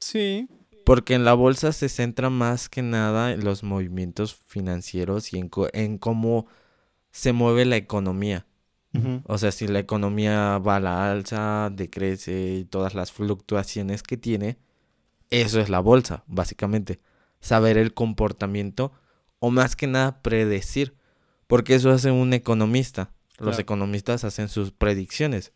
Sí, 0.00 0.48
Porque 0.84 1.14
en 1.14 1.24
la 1.24 1.34
bolsa 1.34 1.72
se 1.72 1.88
centra 1.88 2.30
más 2.30 2.68
que 2.68 2.82
nada 2.82 3.32
en 3.32 3.44
los 3.44 3.62
movimientos 3.62 4.34
financieros 4.48 5.32
y 5.34 5.38
en, 5.38 5.50
en 5.74 5.98
cómo 5.98 6.46
se 7.12 7.32
mueve 7.34 7.66
la 7.66 7.76
economía. 7.76 8.47
O 9.24 9.38
sea, 9.38 9.52
si 9.52 9.68
la 9.68 9.78
economía 9.78 10.58
va 10.58 10.76
a 10.76 10.80
la 10.80 11.10
alza, 11.12 11.70
decrece 11.70 12.54
y 12.60 12.64
todas 12.64 12.94
las 12.94 13.12
fluctuaciones 13.12 14.02
que 14.02 14.16
tiene, 14.16 14.58
eso 15.30 15.60
es 15.60 15.68
la 15.68 15.78
bolsa, 15.78 16.24
básicamente. 16.26 16.98
Saber 17.40 17.78
el 17.78 17.94
comportamiento 17.94 18.92
o 19.38 19.50
más 19.50 19.76
que 19.76 19.86
nada 19.86 20.20
predecir, 20.22 20.94
porque 21.46 21.74
eso 21.74 21.90
hace 21.90 22.10
un 22.10 22.32
economista. 22.32 23.12
Los 23.38 23.50
Claro. 23.56 23.60
economistas 23.60 24.24
hacen 24.24 24.48
sus 24.48 24.72
predicciones. 24.72 25.52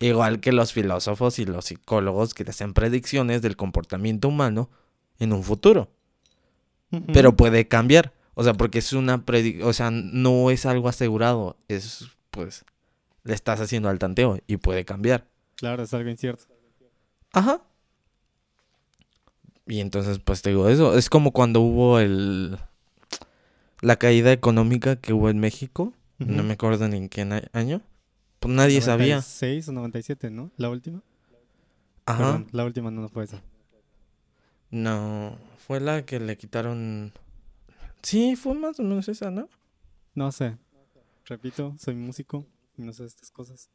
Igual 0.00 0.40
que 0.40 0.50
los 0.52 0.72
filósofos 0.72 1.38
y 1.38 1.44
los 1.44 1.66
psicólogos 1.66 2.34
que 2.34 2.44
hacen 2.48 2.72
predicciones 2.74 3.42
del 3.42 3.56
comportamiento 3.56 4.28
humano 4.28 4.70
en 5.18 5.32
un 5.32 5.42
futuro 5.44 5.92
pero 7.12 7.36
puede 7.36 7.68
cambiar. 7.68 8.12
O 8.40 8.44
sea, 8.44 8.54
porque 8.54 8.78
es 8.78 8.92
una 8.92 9.24
predi 9.24 9.62
o 9.62 9.72
sea, 9.72 9.90
no 9.90 10.52
es 10.52 10.64
algo 10.64 10.88
asegurado, 10.88 11.56
es 11.66 12.06
pues 12.30 12.64
le 13.24 13.34
estás 13.34 13.60
haciendo 13.60 13.88
al 13.88 13.98
tanteo 13.98 14.38
y 14.46 14.58
puede 14.58 14.84
cambiar. 14.84 15.26
Claro, 15.56 15.82
es 15.82 15.92
algo 15.92 16.08
incierto. 16.08 16.44
Ajá. 17.32 17.62
Y 19.66 19.80
entonces 19.80 20.20
pues 20.20 20.40
te 20.40 20.50
digo 20.50 20.68
eso, 20.68 20.96
es 20.96 21.10
como 21.10 21.32
cuando 21.32 21.60
hubo 21.62 21.98
el 21.98 22.56
la 23.80 23.96
caída 23.96 24.30
económica 24.30 24.94
que 24.94 25.12
hubo 25.12 25.30
en 25.30 25.40
México, 25.40 25.92
no 26.18 26.44
me 26.44 26.52
acuerdo 26.52 26.86
ni 26.86 26.96
en 26.96 27.08
qué 27.08 27.22
año. 27.52 27.82
Pues 28.38 28.54
nadie 28.54 28.80
sabía. 28.82 29.16
96 29.16 29.68
o 29.68 29.72
97, 29.72 30.30
¿no? 30.30 30.52
La 30.56 30.70
última. 30.70 31.02
Ajá. 32.06 32.18
Perdón, 32.18 32.46
la 32.52 32.64
última 32.64 32.92
no, 32.92 33.00
no 33.00 33.08
fue 33.08 33.24
esa. 33.24 33.42
No, 34.70 35.36
fue 35.66 35.80
la 35.80 36.04
que 36.06 36.20
le 36.20 36.36
quitaron. 36.36 37.12
Sí, 38.02 38.36
fue 38.36 38.54
más 38.54 38.78
o 38.80 38.82
menos 38.82 39.08
esa, 39.08 39.30
¿no? 39.30 39.48
No 40.14 40.32
sé. 40.32 40.56
Repito, 41.26 41.74
soy 41.78 41.94
músico 41.94 42.46
y 42.76 42.82
no 42.82 42.92
sé 42.92 43.04
estas 43.04 43.30
cosas. 43.30 43.70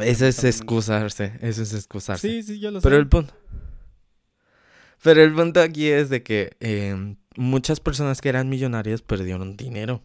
Eso 0.00 0.26
es 0.26 0.42
excusarse, 0.44 1.38
eso 1.40 1.62
es 1.62 1.72
excusarse. 1.72 2.28
Sí, 2.28 2.42
sí, 2.42 2.60
yo 2.60 2.70
lo 2.70 2.80
Pero 2.80 2.96
sé. 2.96 3.00
el 3.00 3.08
punto. 3.08 3.34
Pero 5.02 5.22
el 5.22 5.32
punto 5.32 5.60
aquí 5.60 5.88
es 5.88 6.10
de 6.10 6.22
que 6.22 6.56
eh, 6.60 7.16
muchas 7.36 7.78
personas 7.80 8.20
que 8.20 8.28
eran 8.28 8.48
millonarias 8.48 9.00
perdieron 9.02 9.56
dinero. 9.56 10.02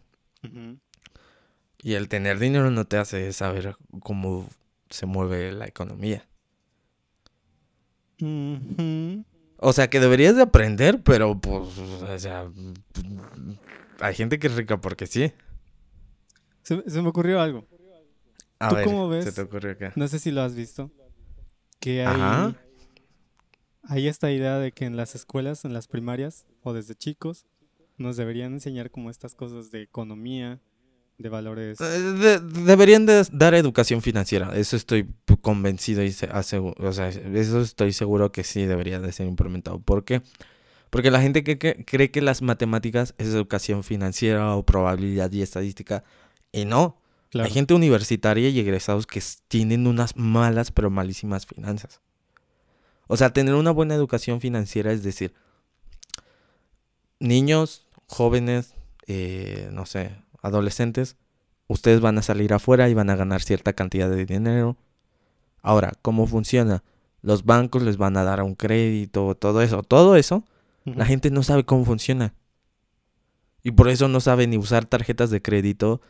Y 1.82 1.94
el 1.94 2.08
tener 2.08 2.38
dinero 2.38 2.70
no 2.70 2.86
te 2.86 2.96
hace 2.96 3.32
saber 3.32 3.76
cómo 4.00 4.48
se 4.88 5.06
mueve 5.06 5.52
la 5.52 5.66
economía. 5.66 6.26
Ujú. 8.20 9.24
O 9.66 9.72
sea, 9.72 9.88
que 9.88 9.98
deberías 9.98 10.36
de 10.36 10.42
aprender, 10.42 11.02
pero 11.02 11.40
pues, 11.40 11.78
o 11.78 12.18
sea, 12.18 12.50
hay 13.98 14.14
gente 14.14 14.38
que 14.38 14.48
es 14.48 14.54
rica 14.56 14.78
porque 14.78 15.06
sí. 15.06 15.32
Se, 16.62 16.82
se 16.88 17.00
me 17.00 17.08
ocurrió 17.08 17.40
algo. 17.40 17.66
A 18.58 18.68
¿Tú 18.68 18.74
ver, 18.76 18.84
cómo 18.84 19.10
¿Se 19.10 19.24
ves? 19.24 19.34
te 19.34 19.40
ocurrió 19.40 19.72
acá? 19.72 19.92
No 19.96 20.06
sé 20.06 20.18
si 20.18 20.30
lo 20.30 20.42
has 20.42 20.54
visto. 20.54 20.90
Que 21.80 22.04
hay, 22.04 22.14
Ajá. 22.20 22.54
hay 23.84 24.06
esta 24.06 24.30
idea 24.30 24.58
de 24.58 24.72
que 24.72 24.84
en 24.84 24.96
las 24.98 25.14
escuelas, 25.14 25.64
en 25.64 25.72
las 25.72 25.88
primarias 25.88 26.44
o 26.62 26.74
desde 26.74 26.94
chicos, 26.94 27.46
nos 27.96 28.18
deberían 28.18 28.52
enseñar 28.52 28.90
como 28.90 29.08
estas 29.08 29.34
cosas 29.34 29.70
de 29.70 29.80
economía, 29.80 30.60
de 31.18 31.28
valores. 31.28 31.80
Eh, 31.80 31.84
de- 31.84 32.40
deberían 32.40 33.06
de 33.06 33.24
dar 33.32 33.54
educación 33.54 34.02
financiera. 34.02 34.54
Eso 34.56 34.76
estoy 34.76 35.08
convencido 35.40 36.02
y 36.02 36.12
se 36.12 36.28
asegu- 36.28 36.74
o 36.78 36.92
sea, 36.92 37.08
eso 37.08 37.60
estoy 37.60 37.92
seguro 37.92 38.32
que 38.32 38.44
sí 38.44 38.66
debería 38.66 38.98
de 39.00 39.12
ser 39.12 39.26
implementado. 39.26 39.78
¿Por 39.80 40.04
qué? 40.04 40.22
Porque 40.90 41.10
la 41.10 41.20
gente 41.20 41.42
que, 41.44 41.58
que- 41.58 41.84
cree 41.84 42.10
que 42.10 42.20
las 42.20 42.42
matemáticas 42.42 43.14
es 43.18 43.28
educación 43.28 43.84
financiera 43.84 44.54
o 44.56 44.64
probabilidad 44.64 45.30
y 45.32 45.42
estadística. 45.42 46.04
Y 46.52 46.64
no. 46.64 47.00
Claro. 47.30 47.46
Hay 47.46 47.52
gente 47.52 47.74
universitaria 47.74 48.48
y 48.48 48.58
egresados 48.60 49.06
que 49.06 49.20
tienen 49.48 49.86
unas 49.88 50.16
malas 50.16 50.70
pero 50.70 50.88
malísimas 50.90 51.46
finanzas. 51.46 52.00
O 53.08 53.16
sea, 53.16 53.32
tener 53.32 53.54
una 53.54 53.70
buena 53.72 53.94
educación 53.94 54.40
financiera 54.40 54.92
es 54.92 55.02
decir, 55.02 55.34
niños, 57.18 57.86
jóvenes, 58.06 58.74
eh, 59.06 59.68
no 59.72 59.86
sé, 59.86 60.12
adolescentes, 60.44 61.16
ustedes 61.66 62.00
van 62.00 62.18
a 62.18 62.22
salir 62.22 62.52
afuera 62.52 62.88
y 62.88 62.94
van 62.94 63.10
a 63.10 63.16
ganar 63.16 63.42
cierta 63.42 63.72
cantidad 63.72 64.08
de 64.10 64.26
dinero. 64.26 64.76
Ahora, 65.62 65.92
¿cómo 66.02 66.26
funciona? 66.26 66.84
Los 67.22 67.44
bancos 67.44 67.82
les 67.82 67.96
van 67.96 68.16
a 68.16 68.22
dar 68.24 68.42
un 68.42 68.54
crédito, 68.54 69.34
todo 69.34 69.62
eso, 69.62 69.82
todo 69.82 70.16
eso, 70.16 70.44
la 70.84 71.06
gente 71.06 71.30
no 71.30 71.42
sabe 71.42 71.64
cómo 71.64 71.84
funciona. 71.86 72.34
Y 73.62 73.70
por 73.70 73.88
eso 73.88 74.08
no 74.08 74.20
sabe 74.20 74.46
ni 74.46 74.58
usar 74.58 74.84
tarjetas 74.84 75.30
de 75.30 75.40
crédito 75.40 76.02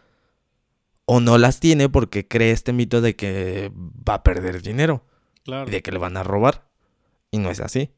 o 1.04 1.20
no 1.20 1.38
las 1.38 1.60
tiene 1.60 1.88
porque 1.88 2.26
cree 2.26 2.50
este 2.50 2.72
mito 2.72 3.00
de 3.00 3.14
que 3.14 3.70
va 3.76 4.14
a 4.14 4.22
perder 4.24 4.60
dinero 4.62 5.04
Claro. 5.44 5.68
y 5.68 5.70
de 5.70 5.82
que 5.82 5.92
le 5.92 5.98
van 5.98 6.16
a 6.16 6.24
robar. 6.24 6.66
Y 7.30 7.38
no 7.38 7.50
es 7.50 7.60
así. 7.60 7.90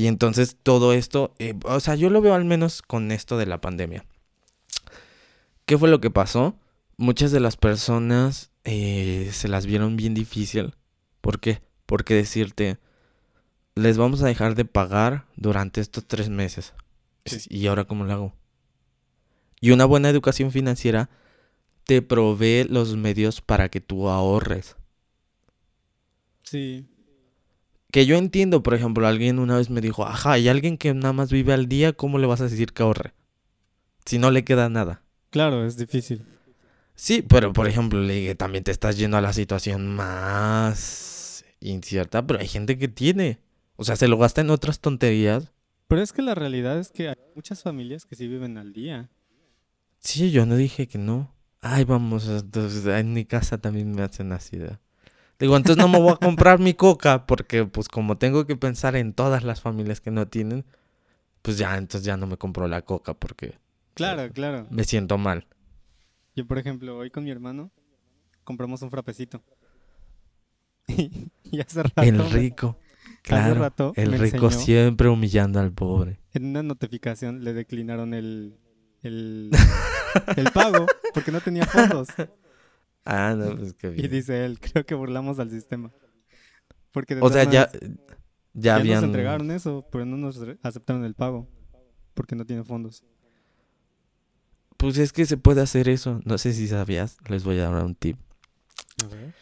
Y 0.00 0.06
entonces 0.06 0.56
todo 0.62 0.94
esto, 0.94 1.34
eh, 1.38 1.52
o 1.64 1.78
sea, 1.78 1.94
yo 1.94 2.08
lo 2.08 2.22
veo 2.22 2.32
al 2.32 2.46
menos 2.46 2.80
con 2.80 3.12
esto 3.12 3.36
de 3.36 3.44
la 3.44 3.60
pandemia. 3.60 4.06
¿Qué 5.66 5.76
fue 5.76 5.90
lo 5.90 6.00
que 6.00 6.10
pasó? 6.10 6.56
Muchas 6.96 7.32
de 7.32 7.40
las 7.40 7.58
personas 7.58 8.50
eh, 8.64 9.28
se 9.30 9.46
las 9.46 9.66
vieron 9.66 9.98
bien 9.98 10.14
difícil. 10.14 10.74
¿Por 11.20 11.38
qué? 11.38 11.60
Porque 11.84 12.14
decirte, 12.14 12.78
les 13.74 13.98
vamos 13.98 14.22
a 14.22 14.26
dejar 14.26 14.54
de 14.54 14.64
pagar 14.64 15.26
durante 15.36 15.82
estos 15.82 16.08
tres 16.08 16.30
meses. 16.30 16.72
¿Y 17.50 17.66
ahora 17.66 17.84
cómo 17.84 18.04
lo 18.04 18.12
hago? 18.14 18.32
Y 19.60 19.70
una 19.70 19.84
buena 19.84 20.08
educación 20.08 20.50
financiera 20.50 21.10
te 21.84 22.00
provee 22.00 22.64
los 22.64 22.96
medios 22.96 23.42
para 23.42 23.68
que 23.68 23.82
tú 23.82 24.08
ahorres. 24.08 24.76
Sí. 26.42 26.89
Que 27.92 28.06
yo 28.06 28.16
entiendo, 28.16 28.62
por 28.62 28.74
ejemplo, 28.74 29.06
alguien 29.06 29.38
una 29.38 29.56
vez 29.56 29.68
me 29.70 29.80
dijo, 29.80 30.06
ajá, 30.06 30.32
hay 30.32 30.48
alguien 30.48 30.78
que 30.78 30.94
nada 30.94 31.12
más 31.12 31.32
vive 31.32 31.52
al 31.52 31.66
día, 31.68 31.92
¿cómo 31.92 32.18
le 32.18 32.26
vas 32.26 32.40
a 32.40 32.44
decir 32.44 32.72
que 32.72 32.82
ahorre? 32.82 33.14
Si 34.04 34.18
no 34.18 34.30
le 34.30 34.44
queda 34.44 34.68
nada. 34.68 35.02
Claro, 35.30 35.64
es 35.66 35.76
difícil. 35.76 36.24
Sí, 36.94 37.22
pero 37.22 37.52
por 37.52 37.66
ejemplo, 37.66 38.00
le 38.00 38.14
dije, 38.14 38.34
también 38.34 38.62
te 38.64 38.70
estás 38.70 38.96
yendo 38.96 39.16
a 39.16 39.20
la 39.20 39.32
situación 39.32 39.88
más 39.94 41.44
incierta, 41.60 42.26
pero 42.26 42.40
hay 42.40 42.48
gente 42.48 42.78
que 42.78 42.88
tiene. 42.88 43.38
O 43.76 43.84
sea, 43.84 43.96
se 43.96 44.08
lo 44.08 44.18
gasta 44.18 44.40
en 44.40 44.50
otras 44.50 44.80
tonterías. 44.80 45.52
Pero 45.88 46.02
es 46.02 46.12
que 46.12 46.22
la 46.22 46.34
realidad 46.34 46.78
es 46.78 46.90
que 46.90 47.08
hay 47.08 47.16
muchas 47.34 47.62
familias 47.62 48.04
que 48.04 48.14
sí 48.14 48.28
viven 48.28 48.58
al 48.58 48.72
día. 48.72 49.10
Sí, 49.98 50.30
yo 50.30 50.46
no 50.46 50.56
dije 50.56 50.86
que 50.86 50.98
no. 50.98 51.34
Ay, 51.60 51.84
vamos, 51.84 52.28
en 52.86 53.12
mi 53.12 53.24
casa 53.24 53.58
también 53.58 53.90
me 53.92 54.02
hacen 54.02 54.32
así. 54.32 54.56
de- 54.56 54.78
Digo, 55.40 55.56
entonces 55.56 55.82
no 55.82 55.88
me 55.88 55.98
voy 55.98 56.12
a 56.12 56.16
comprar 56.16 56.58
mi 56.60 56.74
coca 56.74 57.26
porque 57.26 57.64
pues 57.64 57.88
como 57.88 58.18
tengo 58.18 58.46
que 58.46 58.56
pensar 58.56 58.94
en 58.94 59.14
todas 59.14 59.42
las 59.42 59.60
familias 59.60 60.00
que 60.00 60.10
no 60.10 60.28
tienen, 60.28 60.64
pues 61.42 61.56
ya, 61.58 61.76
entonces 61.78 62.04
ya 62.04 62.16
no 62.18 62.26
me 62.26 62.36
compro 62.36 62.68
la 62.68 62.82
coca 62.82 63.14
porque 63.14 63.58
Claro, 63.94 64.30
claro. 64.32 64.66
me 64.70 64.84
siento 64.84 65.16
mal. 65.18 65.46
Yo, 66.36 66.46
por 66.46 66.58
ejemplo, 66.58 66.96
hoy 66.96 67.10
con 67.10 67.24
mi 67.24 67.30
hermano 67.30 67.70
compramos 68.44 68.82
un 68.82 68.90
frapecito. 68.90 69.42
y 70.88 71.60
hace 71.60 71.82
rato, 71.82 72.02
El 72.02 72.30
rico. 72.30 72.76
hace 73.04 73.20
Claro. 73.22 73.54
rato 73.60 73.92
El 73.96 74.12
rico 74.18 74.46
enseñó, 74.46 74.50
siempre 74.50 75.08
humillando 75.08 75.58
al 75.60 75.72
pobre. 75.72 76.20
en 76.32 76.46
una 76.46 76.62
notificación 76.62 77.44
le 77.44 77.52
declinaron 77.52 78.14
el, 78.14 78.56
el, 79.02 79.50
el 80.36 80.50
pago 80.52 80.86
porque 81.14 81.30
no 81.32 81.40
tenía 81.40 81.64
fondos. 81.66 82.08
Ah, 83.04 83.34
no, 83.36 83.56
pues 83.56 83.74
qué 83.74 83.88
Y 83.88 83.92
bien. 83.92 84.10
dice 84.10 84.44
él, 84.44 84.58
creo 84.60 84.84
que 84.84 84.94
burlamos 84.94 85.38
al 85.38 85.50
sistema. 85.50 85.90
Porque 86.92 87.14
de 87.14 87.22
O 87.22 87.30
sea, 87.30 87.44
ya, 87.44 87.70
ya 87.72 87.80
ya 88.54 88.72
nos 88.74 88.80
habían... 88.80 89.04
entregaron 89.04 89.50
eso, 89.50 89.86
pero 89.90 90.04
no 90.04 90.16
nos 90.16 90.40
aceptaron 90.62 91.04
el 91.04 91.14
pago 91.14 91.48
porque 92.14 92.34
no 92.36 92.44
tiene 92.44 92.64
fondos. 92.64 93.04
Pues 94.76 94.96
es 94.98 95.12
que 95.12 95.26
se 95.26 95.36
puede 95.36 95.60
hacer 95.60 95.88
eso. 95.88 96.20
No 96.24 96.38
sé 96.38 96.52
si 96.52 96.66
sabías. 96.66 97.18
Les 97.28 97.44
voy 97.44 97.58
a 97.58 97.68
dar 97.70 97.84
un 97.84 97.94
tip. 97.94 98.18
A 99.04 99.08
ver. 99.08 99.34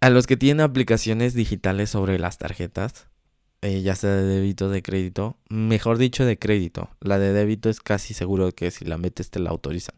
A 0.00 0.10
los 0.10 0.26
que 0.26 0.36
tienen 0.36 0.60
aplicaciones 0.60 1.34
digitales 1.34 1.90
sobre 1.90 2.18
las 2.18 2.38
tarjetas, 2.38 3.08
eh, 3.62 3.82
ya 3.82 3.96
sea 3.96 4.10
de 4.10 4.22
débito 4.22 4.66
o 4.66 4.68
de 4.68 4.82
crédito, 4.82 5.38
mejor 5.48 5.98
dicho 5.98 6.24
de 6.24 6.38
crédito, 6.38 6.90
la 7.00 7.18
de 7.18 7.32
débito 7.32 7.68
es 7.68 7.80
casi 7.80 8.14
seguro 8.14 8.52
que 8.52 8.70
si 8.70 8.84
la 8.84 8.98
metes 8.98 9.30
te 9.30 9.40
la 9.40 9.50
autorizan. 9.50 9.96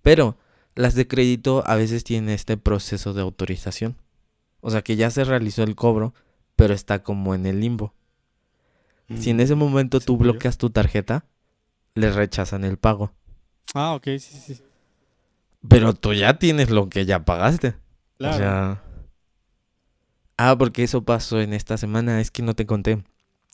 Pero 0.00 0.36
las 0.74 0.94
de 0.94 1.06
crédito 1.06 1.62
a 1.66 1.76
veces 1.76 2.04
tienen 2.04 2.30
este 2.30 2.56
proceso 2.56 3.12
de 3.12 3.22
autorización. 3.22 3.96
O 4.60 4.70
sea 4.70 4.82
que 4.82 4.96
ya 4.96 5.10
se 5.10 5.24
realizó 5.24 5.62
el 5.62 5.74
cobro, 5.74 6.14
pero 6.56 6.74
está 6.74 7.02
como 7.02 7.34
en 7.34 7.46
el 7.46 7.60
limbo. 7.60 7.94
Si 9.18 9.28
en 9.28 9.40
ese 9.40 9.54
momento 9.54 10.00
tú 10.00 10.16
bloqueas 10.16 10.56
tu 10.56 10.70
tarjeta, 10.70 11.26
le 11.94 12.10
rechazan 12.10 12.64
el 12.64 12.78
pago. 12.78 13.12
Ah, 13.74 13.94
ok, 13.94 14.04
sí, 14.04 14.20
sí, 14.20 14.54
sí. 14.54 14.62
Pero 15.68 15.92
tú 15.92 16.14
ya 16.14 16.38
tienes 16.38 16.70
lo 16.70 16.88
que 16.88 17.04
ya 17.04 17.24
pagaste. 17.24 17.74
Claro. 18.18 18.34
O 18.34 18.38
sea. 18.38 18.82
Ah, 20.38 20.56
porque 20.58 20.82
eso 20.82 21.04
pasó 21.04 21.40
en 21.40 21.52
esta 21.52 21.76
semana, 21.76 22.20
es 22.20 22.30
que 22.30 22.42
no 22.42 22.54
te 22.54 22.64
conté. 22.64 23.04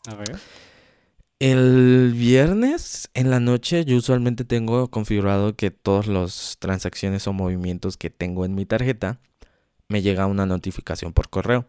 A 0.06 0.14
ver. 0.14 0.38
El 1.41 2.14
viernes 2.16 3.11
en 3.14 3.30
la 3.30 3.39
noche 3.39 3.84
yo 3.84 3.97
usualmente 3.97 4.45
tengo 4.45 4.91
configurado 4.91 5.55
que 5.55 5.70
todas 5.70 6.09
las 6.09 6.57
transacciones 6.59 7.28
o 7.28 7.32
movimientos 7.32 7.97
que 7.97 8.11
tengo 8.11 8.45
en 8.45 8.57
mi 8.57 8.66
tarjeta 8.66 9.20
me 9.86 10.03
llega 10.03 10.26
una 10.26 10.47
notificación 10.47 11.12
por 11.12 11.28
correo. 11.28 11.68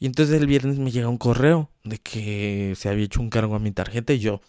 Y 0.00 0.06
entonces 0.06 0.40
el 0.40 0.46
viernes 0.46 0.78
me 0.78 0.90
llega 0.90 1.08
un 1.08 1.18
correo 1.18 1.70
de 1.84 1.98
que 1.98 2.72
se 2.74 2.88
había 2.88 3.04
hecho 3.04 3.20
un 3.20 3.28
cargo 3.28 3.54
a 3.54 3.58
mi 3.58 3.70
tarjeta 3.70 4.14
y 4.14 4.18
yo, 4.18 4.40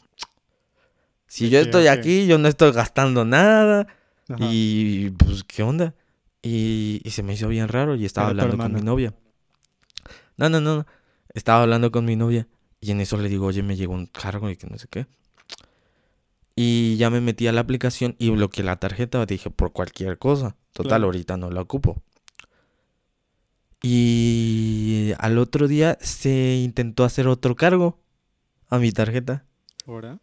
si 1.28 1.50
yo 1.50 1.60
estoy 1.60 1.88
aquí, 1.88 2.26
yo 2.26 2.38
no 2.38 2.48
estoy 2.48 2.72
gastando 2.72 3.26
nada. 3.26 3.88
Ajá. 4.30 4.38
Y 4.50 5.10
pues, 5.12 5.44
¿qué 5.44 5.62
onda? 5.62 5.94
Y, 6.42 7.02
y 7.04 7.10
se 7.12 7.22
me 7.22 7.34
hizo 7.34 7.50
bien 7.50 7.68
raro 7.68 7.96
y 7.96 8.06
estaba 8.06 8.32
Era 8.32 8.44
hablando 8.44 8.64
con 8.64 8.74
mi 8.74 8.82
novia. 8.82 9.14
No, 10.38 10.48
no, 10.48 10.62
no, 10.62 10.78
no. 10.78 10.88
Estaba 11.34 11.64
hablando 11.64 11.92
con 11.92 12.06
mi 12.06 12.16
novia 12.16 12.48
y 12.84 12.92
en 12.92 13.02
eso 13.02 13.18
le 13.18 13.30
digo, 13.30 13.46
oye, 13.48 13.64
me 13.64 13.76
llegó 13.76 13.94
un 13.94 14.06
cargo 14.08 14.50
y 14.50 14.58
que 14.58 14.68
no 14.68 14.78
sé 14.78 14.88
qué. 14.90 15.08
Y 16.56 16.98
ya 16.98 17.10
me 17.10 17.22
metí 17.22 17.48
a 17.48 17.52
la 17.52 17.62
aplicación 17.62 18.16
y 18.20 18.30
bloqueé 18.30 18.64
la 18.64 18.76
tarjeta. 18.78 19.26
Dije, 19.26 19.50
por 19.50 19.72
cualquier 19.74 20.18
cosa. 20.18 20.56
Total, 20.74 20.90
Claro. 20.90 21.06
ahorita 21.06 21.38
no 21.38 21.50
la 21.50 21.62
ocupo. 21.62 22.02
Y 23.82 25.12
al 25.20 25.38
otro 25.38 25.68
día 25.68 25.98
se 26.02 26.62
intentó 26.64 27.04
hacer 27.04 27.28
otro 27.28 27.56
cargo 27.56 28.00
a 28.70 28.80
mi 28.80 28.92
tarjeta. 28.92 29.46
Ahora. 29.86 30.20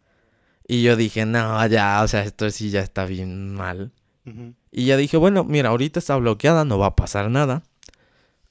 Y 0.67 0.81
yo 0.83 0.95
dije, 0.95 1.25
no, 1.25 1.65
ya, 1.67 2.01
o 2.03 2.07
sea, 2.07 2.23
esto 2.23 2.49
sí 2.49 2.69
ya 2.69 2.79
está 2.81 3.05
bien 3.05 3.53
mal. 3.53 3.91
Y 4.71 4.85
ya 4.85 4.97
dije, 4.97 5.17
bueno, 5.17 5.43
mira, 5.43 5.69
ahorita 5.69 5.99
está 5.99 6.15
bloqueada, 6.15 6.63
no 6.63 6.77
va 6.77 6.87
a 6.87 6.95
pasar 6.95 7.29
nada. 7.29 7.63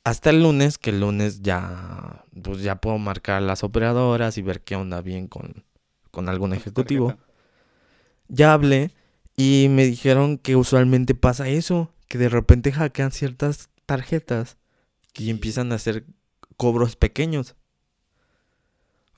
Hasta 0.04 0.30
el 0.30 0.42
lunes, 0.42 0.78
que 0.78 0.90
el 0.90 1.00
lunes 1.00 1.42
ya, 1.42 2.24
pues 2.42 2.62
ya 2.62 2.76
puedo 2.76 2.98
marcar 2.98 3.42
las 3.42 3.62
operadoras 3.62 4.38
y 4.38 4.42
ver 4.42 4.62
qué 4.62 4.76
onda 4.76 5.02
bien 5.02 5.28
con, 5.28 5.64
con 6.10 6.28
algún 6.28 6.54
ejecutivo. 6.54 7.16
Ya 8.28 8.52
hablé 8.52 8.92
y 9.36 9.68
me 9.70 9.84
dijeron 9.84 10.38
que 10.38 10.56
usualmente 10.56 11.14
pasa 11.14 11.48
eso, 11.48 11.92
que 12.08 12.18
de 12.18 12.28
repente 12.28 12.72
hackean 12.72 13.12
ciertas 13.12 13.68
tarjetas 13.86 14.56
y 15.14 15.30
empiezan 15.30 15.72
a 15.72 15.76
hacer 15.76 16.04
cobros 16.56 16.96
pequeños. 16.96 17.56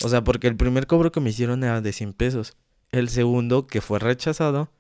O 0.05 0.09
sea, 0.09 0.25
porque 0.25 0.49
el 0.49 0.57
primer 0.57 0.87
cobro 0.87 1.13
que 1.13 1.21
me 1.21 1.31
hicieron 1.31 1.63
era 1.63 1.81
de 1.81 1.93
100 1.93 2.13
pesos. 2.13 2.57
El 2.91 3.09
segundo, 3.09 3.67
que 3.67 3.81
fue 3.81 3.99
rechazado, 3.99 4.71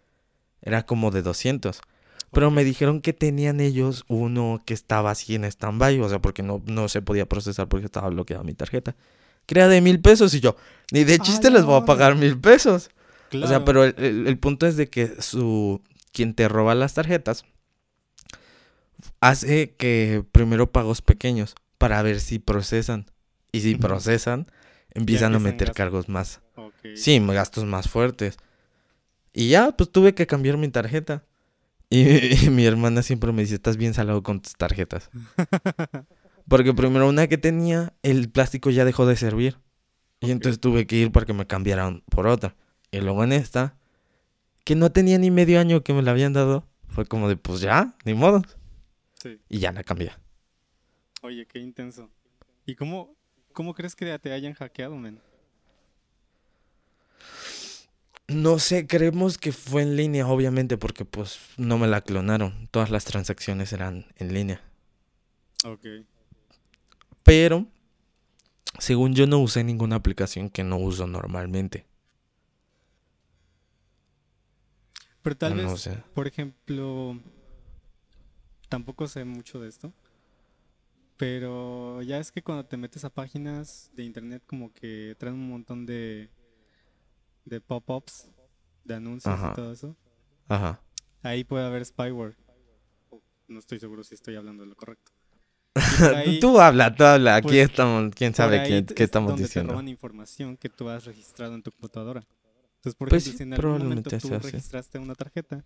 era 0.62 0.84
como 0.84 1.10
de 1.10 1.22
200. 1.22 1.80
Pero 2.32 2.50
me 2.50 2.64
dijeron 2.64 3.00
que 3.02 3.12
tenían 3.12 3.60
ellos 3.60 4.04
uno 4.08 4.62
que 4.64 4.72
estaba 4.74 5.10
así 5.10 5.34
en 5.34 5.44
stand-by, 5.44 6.00
o 6.00 6.08
sea, 6.08 6.18
porque 6.20 6.42
no, 6.42 6.62
no 6.66 6.88
se 6.88 7.02
podía 7.02 7.26
procesar 7.28 7.68
porque 7.68 7.86
estaba 7.86 8.08
bloqueada 8.08 8.42
mi 8.42 8.54
tarjeta. 8.54 8.96
Que 9.46 9.58
era 9.58 9.68
de 9.68 9.80
mil 9.80 10.00
pesos 10.00 10.32
y 10.34 10.40
yo, 10.40 10.56
ni 10.92 11.04
de 11.04 11.14
¡A 11.14 11.18
chiste 11.18 11.50
les 11.50 11.64
voy 11.64 11.80
a 11.80 11.84
pagar 11.84 12.14
mil 12.16 12.38
pesos. 12.38 12.90
O 13.42 13.46
sea, 13.46 13.64
pero 13.64 13.84
el, 13.84 13.94
el- 13.98 14.26
el 14.26 14.38
punto 14.38 14.66
es 14.66 14.76
de 14.76 14.88
que 14.88 15.20
su 15.20 15.82
quien 16.12 16.34
te 16.34 16.48
roba 16.48 16.74
las 16.74 16.94
tarjetas 16.94 17.44
hace 19.20 19.74
que 19.76 20.24
primero 20.32 20.70
pagos 20.72 21.02
pequeños 21.02 21.54
para 21.78 22.02
ver 22.02 22.20
si 22.20 22.38
procesan. 22.38 23.06
Y 23.52 23.60
si 23.60 23.74
procesan, 23.74 24.46
empiezan 24.94 25.34
a 25.34 25.38
meter 25.38 25.68
gastos. 25.68 25.76
cargos 25.76 26.08
más. 26.08 26.40
Ok. 26.56 26.72
Sí, 26.94 27.18
gastos 27.20 27.64
más 27.64 27.88
fuertes. 27.88 28.36
Y 29.34 29.48
ya, 29.50 29.72
pues 29.72 29.90
tuve 29.90 30.14
que 30.14 30.26
cambiar 30.26 30.56
mi 30.56 30.68
tarjeta. 30.68 31.24
Y, 31.92 32.46
y 32.46 32.48
mi 32.48 32.64
hermana 32.64 33.02
siempre 33.02 33.32
me 33.32 33.42
dice, 33.42 33.56
estás 33.56 33.76
bien 33.76 33.92
salado 33.92 34.22
con 34.22 34.40
tus 34.40 34.54
tarjetas. 34.54 35.10
Porque 36.48 36.72
primero 36.72 37.06
una 37.06 37.26
que 37.26 37.36
tenía, 37.36 37.92
el 38.02 38.30
plástico 38.30 38.70
ya 38.70 38.86
dejó 38.86 39.04
de 39.04 39.14
servir. 39.16 39.58
Y 40.20 40.30
entonces 40.30 40.58
tuve 40.58 40.86
que 40.86 40.96
ir 40.96 41.12
para 41.12 41.26
que 41.26 41.34
me 41.34 41.46
cambiaran 41.46 42.02
por 42.08 42.26
otra. 42.26 42.56
Y 42.90 43.00
luego 43.00 43.24
en 43.24 43.32
esta, 43.32 43.76
que 44.64 44.74
no 44.74 44.90
tenía 44.90 45.18
ni 45.18 45.30
medio 45.30 45.60
año 45.60 45.82
que 45.82 45.92
me 45.92 46.00
la 46.02 46.12
habían 46.12 46.32
dado, 46.32 46.66
fue 46.88 47.04
como 47.04 47.28
de, 47.28 47.36
pues 47.36 47.60
ya, 47.60 47.94
ni 48.04 48.14
modo. 48.14 48.42
Sí. 49.22 49.38
Y 49.48 49.58
ya 49.58 49.72
la 49.72 49.84
cambié. 49.84 50.12
Oye, 51.20 51.46
qué 51.46 51.58
intenso. 51.58 52.08
¿Y 52.64 52.74
cómo, 52.74 53.14
cómo 53.52 53.74
crees 53.74 53.94
que 53.94 54.18
te 54.18 54.32
hayan 54.32 54.54
hackeado, 54.54 54.96
men? 54.96 55.20
No 58.28 58.58
sé, 58.58 58.86
creemos 58.86 59.36
que 59.36 59.52
fue 59.52 59.82
en 59.82 59.96
línea, 59.96 60.26
obviamente, 60.26 60.78
porque 60.78 61.04
pues 61.04 61.40
no 61.56 61.78
me 61.78 61.86
la 61.86 62.00
clonaron. 62.02 62.68
Todas 62.70 62.90
las 62.90 63.04
transacciones 63.04 63.72
eran 63.72 64.06
en 64.16 64.32
línea. 64.32 64.62
Ok. 65.64 65.86
Pero, 67.22 67.66
según 68.78 69.14
yo, 69.14 69.26
no 69.26 69.38
usé 69.38 69.64
ninguna 69.64 69.96
aplicación 69.96 70.50
que 70.50 70.64
no 70.64 70.78
uso 70.78 71.06
normalmente. 71.06 71.86
Pero 75.22 75.36
tal 75.36 75.54
vez, 75.54 75.64
no 75.64 75.76
sé. 75.76 76.02
por 76.14 76.26
ejemplo, 76.26 77.16
tampoco 78.68 79.06
sé 79.06 79.24
mucho 79.24 79.60
de 79.60 79.68
esto, 79.68 79.92
pero 81.16 82.02
ya 82.02 82.18
es 82.18 82.32
que 82.32 82.42
cuando 82.42 82.64
te 82.64 82.76
metes 82.76 83.04
a 83.04 83.10
páginas 83.10 83.92
de 83.94 84.02
internet 84.02 84.42
como 84.46 84.72
que 84.72 85.14
traen 85.18 85.36
un 85.36 85.48
montón 85.48 85.86
de, 85.86 86.28
de 87.44 87.60
pop-ups, 87.60 88.28
de 88.84 88.94
anuncios 88.94 89.32
Ajá. 89.34 89.50
y 89.52 89.56
todo 89.56 89.72
eso. 89.72 89.96
Ajá. 90.48 90.80
Ahí 91.22 91.44
puede 91.44 91.64
haber 91.66 91.84
spyware. 91.84 92.36
No 93.48 93.58
estoy 93.58 93.78
seguro 93.78 94.02
si 94.04 94.14
estoy 94.14 94.36
hablando 94.36 94.62
de 94.62 94.68
lo 94.70 94.76
correcto. 94.76 95.12
Ahí- 96.16 96.40
tú 96.40 96.60
habla, 96.60 96.94
tú 96.94 97.04
habla. 97.04 97.36
Aquí 97.36 97.48
pues, 97.48 97.70
estamos, 97.70 98.14
quién 98.14 98.34
sabe 98.34 98.62
qué, 98.94 99.04
estamos 99.04 99.30
donde 99.30 99.42
te 99.44 99.48
diciendo. 99.48 99.72
roban 99.72 99.88
información 99.88 100.56
que 100.56 100.68
tú 100.68 100.88
has 100.88 101.04
registrado 101.04 101.54
en 101.54 101.62
tu 101.62 101.70
computadora. 101.70 102.26
Entonces, 102.76 102.96
por 102.96 103.08
Pues 103.08 103.22
ejemplo, 103.26 103.32
sí, 103.32 103.36
si 103.38 103.42
en 103.44 103.54
algún 103.54 103.78
momento 103.88 104.10
tú 104.18 104.28
registraste 104.38 104.98
una 104.98 105.14
tarjeta 105.14 105.64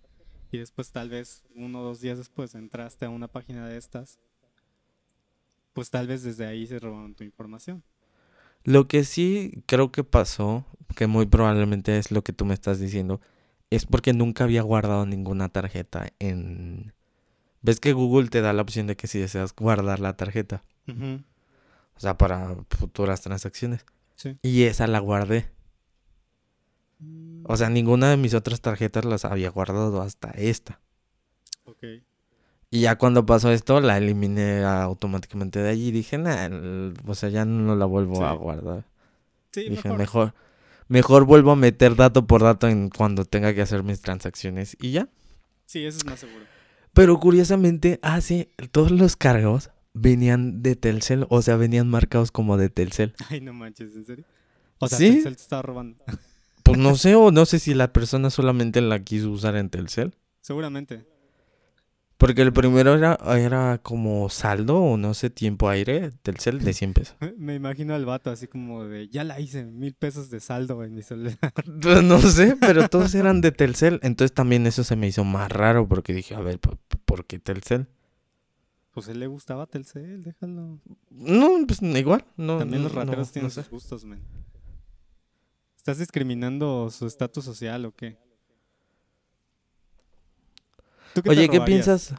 y 0.53 0.59
después 0.59 0.91
tal 0.93 1.09
vez 1.09 1.43
uno 1.55 1.81
o 1.81 1.85
dos 1.85 2.01
días 2.01 2.19
después 2.19 2.55
entraste 2.55 3.07
a 3.07 3.11
una 3.11 3.27
página 3.29 3.67
de 3.67 3.79
estas, 3.79 4.19
pues 5.73 5.91
tal 5.91 6.07
vez 6.07 6.23
desde 6.23 6.47
ahí 6.47 6.67
se 6.67 6.79
robaron 6.79 7.15
tu 7.15 7.25
información. 7.25 7.83
Lo 8.65 8.89
que 8.89 9.05
sí 9.05 9.63
creo 9.67 9.93
que 9.93 10.05
pasó, 10.05 10.65
que 10.97 11.07
muy 11.07 11.27
probablemente 11.27 11.99
es 11.99 12.11
lo 12.11 12.23
que 12.23 12.33
tú 12.33 12.45
me 12.45 12.55
estás 12.55 12.81
diciendo, 12.81 13.21
es 13.71 13.87
porque 13.87 14.13
nunca 14.13 14.45
había 14.45 14.63
guardado 14.63 15.07
ninguna 15.07 15.49
tarjeta 15.49 16.09
en... 16.19 16.93
¿Ves 17.63 17.81
que 17.81 17.93
Google 17.93 18.29
te 18.29 18.41
da 18.41 18.53
la 18.53 18.63
opción 18.63 18.87
de 18.87 18.97
que 18.97 19.07
si 19.07 19.19
deseas 19.19 19.55
guardar 19.55 19.99
la 19.99 20.17
tarjeta? 20.17 20.63
O 20.89 22.01
sea, 22.01 22.17
para 22.17 22.57
futuras 22.71 23.23
transacciones. 23.23 23.85
Sí. 24.15 24.39
Y 24.43 24.65
esa 24.65 24.87
la 24.87 25.01
guardé. 25.01 25.51
O 27.45 27.57
sea, 27.57 27.71
ninguna 27.71 28.11
de 28.11 28.17
mis 28.17 28.35
otras 28.35 28.61
tarjetas 28.61 29.05
las 29.05 29.25
había 29.25 29.51
guardado 29.51 30.01
hasta 30.01 30.31
esta. 30.31 30.81
Ok. 31.65 31.85
Y 32.71 32.81
ya 32.81 32.97
cuando 32.97 33.25
pasó 33.25 33.53
esto, 33.53 33.81
la 33.81 33.97
eliminé 33.97 34.65
automáticamente 34.65 35.61
de 35.61 35.71
allí 35.71 35.89
y 35.89 35.93
dije, 35.93 36.19
nah, 36.19 36.49
o 37.07 37.15
sea, 37.15 37.29
ya 37.29 37.45
no 37.45 37.77
la 37.77 37.85
vuelvo 37.87 38.25
a 38.25 38.33
guardar. 38.33 38.85
Sí, 39.53 39.69
Dije, 39.69 39.89
mejor. 39.89 39.99
mejor. 39.99 40.35
mejor, 40.89 41.25
vuelvo 41.25 41.53
a 41.53 41.57
meter 41.57 41.95
dato 41.97 42.27
por 42.27 42.43
dato 42.43 42.69
en 42.69 42.91
cuando 42.91 43.25
tenga 43.25 43.55
que 43.55 43.63
hacer 43.63 43.83
mis 43.83 44.01
transacciones 44.01 44.77
y 44.81 44.91
ya. 44.91 45.09
Sí, 45.65 45.85
eso 45.85 45.99
es 45.99 46.07
más 46.07 46.21
seguro. 46.21 46.45
Pero 46.93 47.19
curiosamente, 47.21 47.99
ah, 48.03 48.21
sí, 48.21 48.49
todos 48.73 48.91
los 48.91 49.17
cargos 49.17 49.71
venían 49.95 50.63
de 50.63 50.77
Telcel, 50.77 51.27
o 51.31 51.43
sea, 51.43 51.57
venían 51.57 51.89
marcados 51.89 52.31
como 52.33 52.57
de 52.57 52.69
Telcel. 52.69 53.15
Ay, 53.31 53.41
no 53.41 53.53
manches, 53.55 53.95
¿en 53.95 54.05
serio? 54.05 54.25
O 54.79 54.89
sea, 54.89 54.99
¿Sí? 54.99 55.13
Telcel 55.13 55.37
te 55.37 55.43
estaba 55.43 55.63
robando. 55.63 55.97
Pues 56.63 56.79
no 56.79 56.97
sé, 56.97 57.15
o 57.15 57.31
no 57.31 57.47
sé 57.47 57.61
si 57.61 57.75
la 57.75 57.93
persona 57.93 58.29
solamente 58.29 58.81
la 58.81 58.99
quiso 59.05 59.31
usar 59.31 59.55
en 59.57 59.71
Telcel. 59.71 60.15
Seguramente. 60.41 61.07
Porque 62.19 62.41
el 62.41 62.53
primero 62.53 62.95
era, 62.95 63.19
era 63.37 63.79
como 63.83 64.31
saldo 64.31 64.79
o 64.79 64.97
no 64.97 65.13
sé, 65.13 65.29
tiempo 65.29 65.69
aire, 65.69 66.13
Telcel 66.23 66.61
de 66.65 66.73
100 66.73 66.95
pesos. 66.95 67.17
Me 67.37 67.55
imagino 67.55 67.95
al 67.95 68.07
vato 68.07 68.31
así 68.31 68.47
como 68.47 68.85
de, 68.87 69.09
ya 69.09 69.23
la 69.23 69.39
hice, 69.39 69.65
mil 69.67 69.93
pesos 69.93 70.31
de 70.31 70.41
saldo 70.41 70.83
en 70.83 70.95
mi 70.95 71.03
celular. 71.03 71.37
Pues 71.83 72.03
no 72.03 72.19
sé, 72.21 72.57
pero 72.59 72.89
todos 72.89 73.15
eran 73.15 73.43
de 73.43 73.53
Telcel. 73.53 74.01
Entonces 74.03 74.33
también 74.35 74.67
eso 74.67 74.83
se 74.83 74.97
me 74.97 75.07
hizo 75.09 75.25
más 75.25 75.53
raro 75.53 75.87
porque 75.87 76.15
dije, 76.15 76.35
a 76.35 76.41
ver, 76.41 76.59
¿por, 76.59 76.79
por 77.05 77.27
qué 77.27 77.39
Telcel? 77.39 77.87
Pues 78.93 79.09
a 79.09 79.13
él 79.13 79.21
le 79.21 79.27
gustaba 79.27 79.67
Telcel, 79.67 80.23
déjalo. 80.23 80.81
No, 81.11 81.51
pues 81.67 81.83
igual. 81.83 82.25
No, 82.39 82.57
También 82.57 82.83
los 82.83 82.95
no- 82.95 83.01
rateros 83.01 83.27
no 83.29 83.33
tienen 83.35 83.51
sé. 83.51 83.61
sus 83.63 83.71
gustos, 83.71 84.05
men. 84.07 84.21
¿Estás 85.77 85.99
discriminando 85.99 86.89
su 86.91 87.07
estatus 87.07 87.45
social 87.45 87.85
o 87.85 87.95
qué? 87.95 88.17
¿Tú 91.17 91.23
qué 91.23 91.31
te 91.31 91.37
Oye, 91.37 91.49
¿qué 91.49 91.63
piensas 91.63 92.15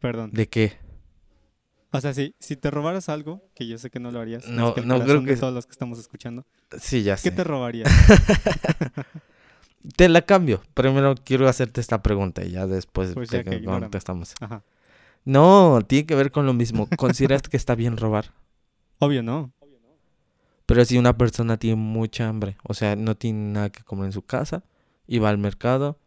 Perdón. 0.00 0.30
de 0.32 0.48
qué? 0.48 0.78
O 1.90 2.00
sea, 2.00 2.14
si, 2.14 2.36
si 2.38 2.54
te 2.56 2.70
robaras 2.70 3.08
algo, 3.08 3.42
que 3.56 3.66
yo 3.66 3.76
sé 3.76 3.90
que 3.90 3.98
no 3.98 4.12
lo 4.12 4.20
harías, 4.20 4.46
No, 4.48 4.66
más 4.66 4.74
que 4.74 4.80
el 4.82 4.86
no 4.86 4.94
creo 4.94 5.06
corazón 5.06 5.24
de 5.24 5.34
que- 5.34 5.40
todos 5.40 5.52
los 5.52 5.66
que 5.66 5.72
estamos 5.72 5.98
escuchando, 5.98 6.46
Sí, 6.80 7.02
ya 7.02 7.16
¿qué 7.16 7.22
sé. 7.22 7.30
te 7.32 7.42
robarías? 7.42 7.90
Te 9.96 10.08
la 10.08 10.22
cambio. 10.22 10.62
Primero 10.74 11.14
quiero 11.14 11.48
hacerte 11.48 11.80
esta 11.80 12.02
pregunta 12.02 12.44
y 12.44 12.50
ya 12.50 12.66
después 12.66 13.14
Pues 13.14 13.30
te 13.30 13.38
ya 13.38 13.44
que 13.44 13.56
ignórame. 13.56 13.82
contestamos. 13.86 14.34
Ajá. 14.40 14.62
No, 15.24 15.80
tiene 15.86 16.06
que 16.06 16.14
ver 16.14 16.30
con 16.32 16.46
lo 16.46 16.52
mismo. 16.54 16.88
¿Consideras 16.96 17.42
que 17.42 17.56
está 17.56 17.74
bien 17.74 17.96
robar? 17.96 18.32
Obvio, 18.98 19.22
no. 19.22 19.52
Pero 20.66 20.84
si 20.84 20.98
una 20.98 21.16
persona 21.16 21.56
tiene 21.56 21.76
mucha 21.76 22.28
hambre, 22.28 22.56
o 22.64 22.74
sea, 22.74 22.96
no 22.96 23.16
tiene 23.16 23.52
nada 23.52 23.70
que 23.70 23.84
comer 23.84 24.06
en 24.06 24.12
su 24.12 24.22
casa, 24.22 24.64
y 25.06 25.20
va 25.20 25.28
al 25.30 25.38
mercado 25.38 25.98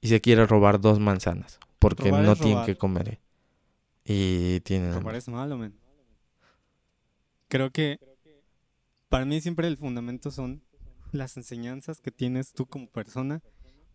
y 0.00 0.08
se 0.08 0.20
quiere 0.20 0.46
robar 0.46 0.80
dos 0.80 0.98
manzanas, 0.98 1.58
porque 1.78 2.10
Robar 2.10 2.24
no 2.24 2.32
es 2.32 2.38
tiene 2.38 2.54
robar. 2.54 2.66
que 2.66 2.76
comer. 2.76 3.08
eh, 3.08 3.20
Y 4.04 4.60
tiene 4.60 4.92
Robar 4.92 5.14
es 5.16 5.28
malo, 5.28 5.56
men. 5.58 5.74
Creo 7.48 7.70
que 7.70 7.98
para 9.08 9.24
mí 9.24 9.40
siempre 9.40 9.66
el 9.66 9.76
fundamento 9.76 10.30
son 10.30 10.62
las 11.12 11.36
enseñanzas 11.36 12.00
que 12.00 12.10
tienes 12.12 12.52
tú 12.52 12.66
como 12.66 12.86
persona, 12.88 13.42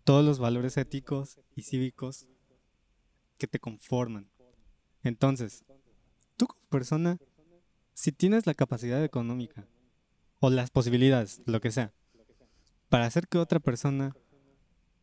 todos 0.04 0.26
los 0.26 0.40
valores 0.40 0.76
éticos 0.78 1.40
y 1.56 1.62
cívicos 1.64 2.28
que 3.38 3.48
te 3.48 3.60
conforman. 3.60 4.30
Entonces, 5.04 5.64
tú 6.36 6.48
como 6.48 6.62
persona, 6.70 7.18
si 7.94 8.12
tienes 8.12 8.46
la 8.46 8.54
capacidad 8.54 9.04
económica 9.04 9.66
o 10.40 10.50
las 10.50 10.70
posibilidades, 10.70 11.42
lo 11.46 11.62
que 11.62 11.72
sea, 11.72 11.94
para 12.90 13.06
hacer 13.06 13.28
que 13.28 13.38
otra 13.38 13.60
persona 13.60 14.16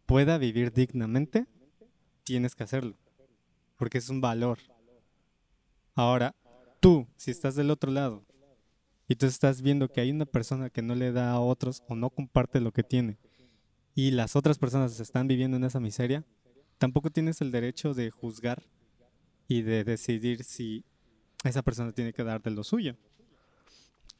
pueda 0.07 0.39
vivir 0.39 0.73
dignamente, 0.73 1.47
tienes 2.25 2.55
que 2.55 2.65
hacerlo, 2.65 2.97
porque 3.77 3.99
es 3.99 4.09
un 4.09 4.21
valor. 4.21 4.59
Ahora, 5.95 6.35
tú, 6.81 7.07
si 7.17 7.31
estás 7.31 7.55
del 7.55 7.71
otro 7.71 7.91
lado 7.91 8.25
y 9.09 9.17
tú 9.17 9.27
estás 9.27 9.63
viendo 9.63 9.89
que 9.89 10.01
hay 10.01 10.11
una 10.11 10.27
persona 10.27 10.71
que 10.71 10.83
no 10.83 10.95
le 10.95 11.13
da 11.13 11.33
a 11.33 11.41
otros 11.41 11.83
o 11.89 11.95
no 11.95 12.11
comparte 12.11 12.61
lo 12.61 12.73
que 12.73 12.83
tiene 12.83 13.19
y 13.95 14.11
las 14.13 14.37
otras 14.37 14.59
personas 14.59 14.99
están 15.01 15.29
viviendo 15.29 15.57
en 15.57 15.65
esa 15.65 15.81
miseria, 15.81 16.25
tampoco 16.79 17.11
tienes 17.11 17.41
el 17.41 17.51
derecho 17.51 17.95
de 17.95 18.11
juzgar 18.11 18.63
y 19.49 19.63
de 19.63 19.85
decidir 19.85 20.45
si 20.45 20.85
esa 21.45 21.63
persona 21.63 21.93
tiene 21.93 22.13
que 22.13 22.25
darte 22.25 22.51
lo 22.51 22.65
suyo. 22.65 22.97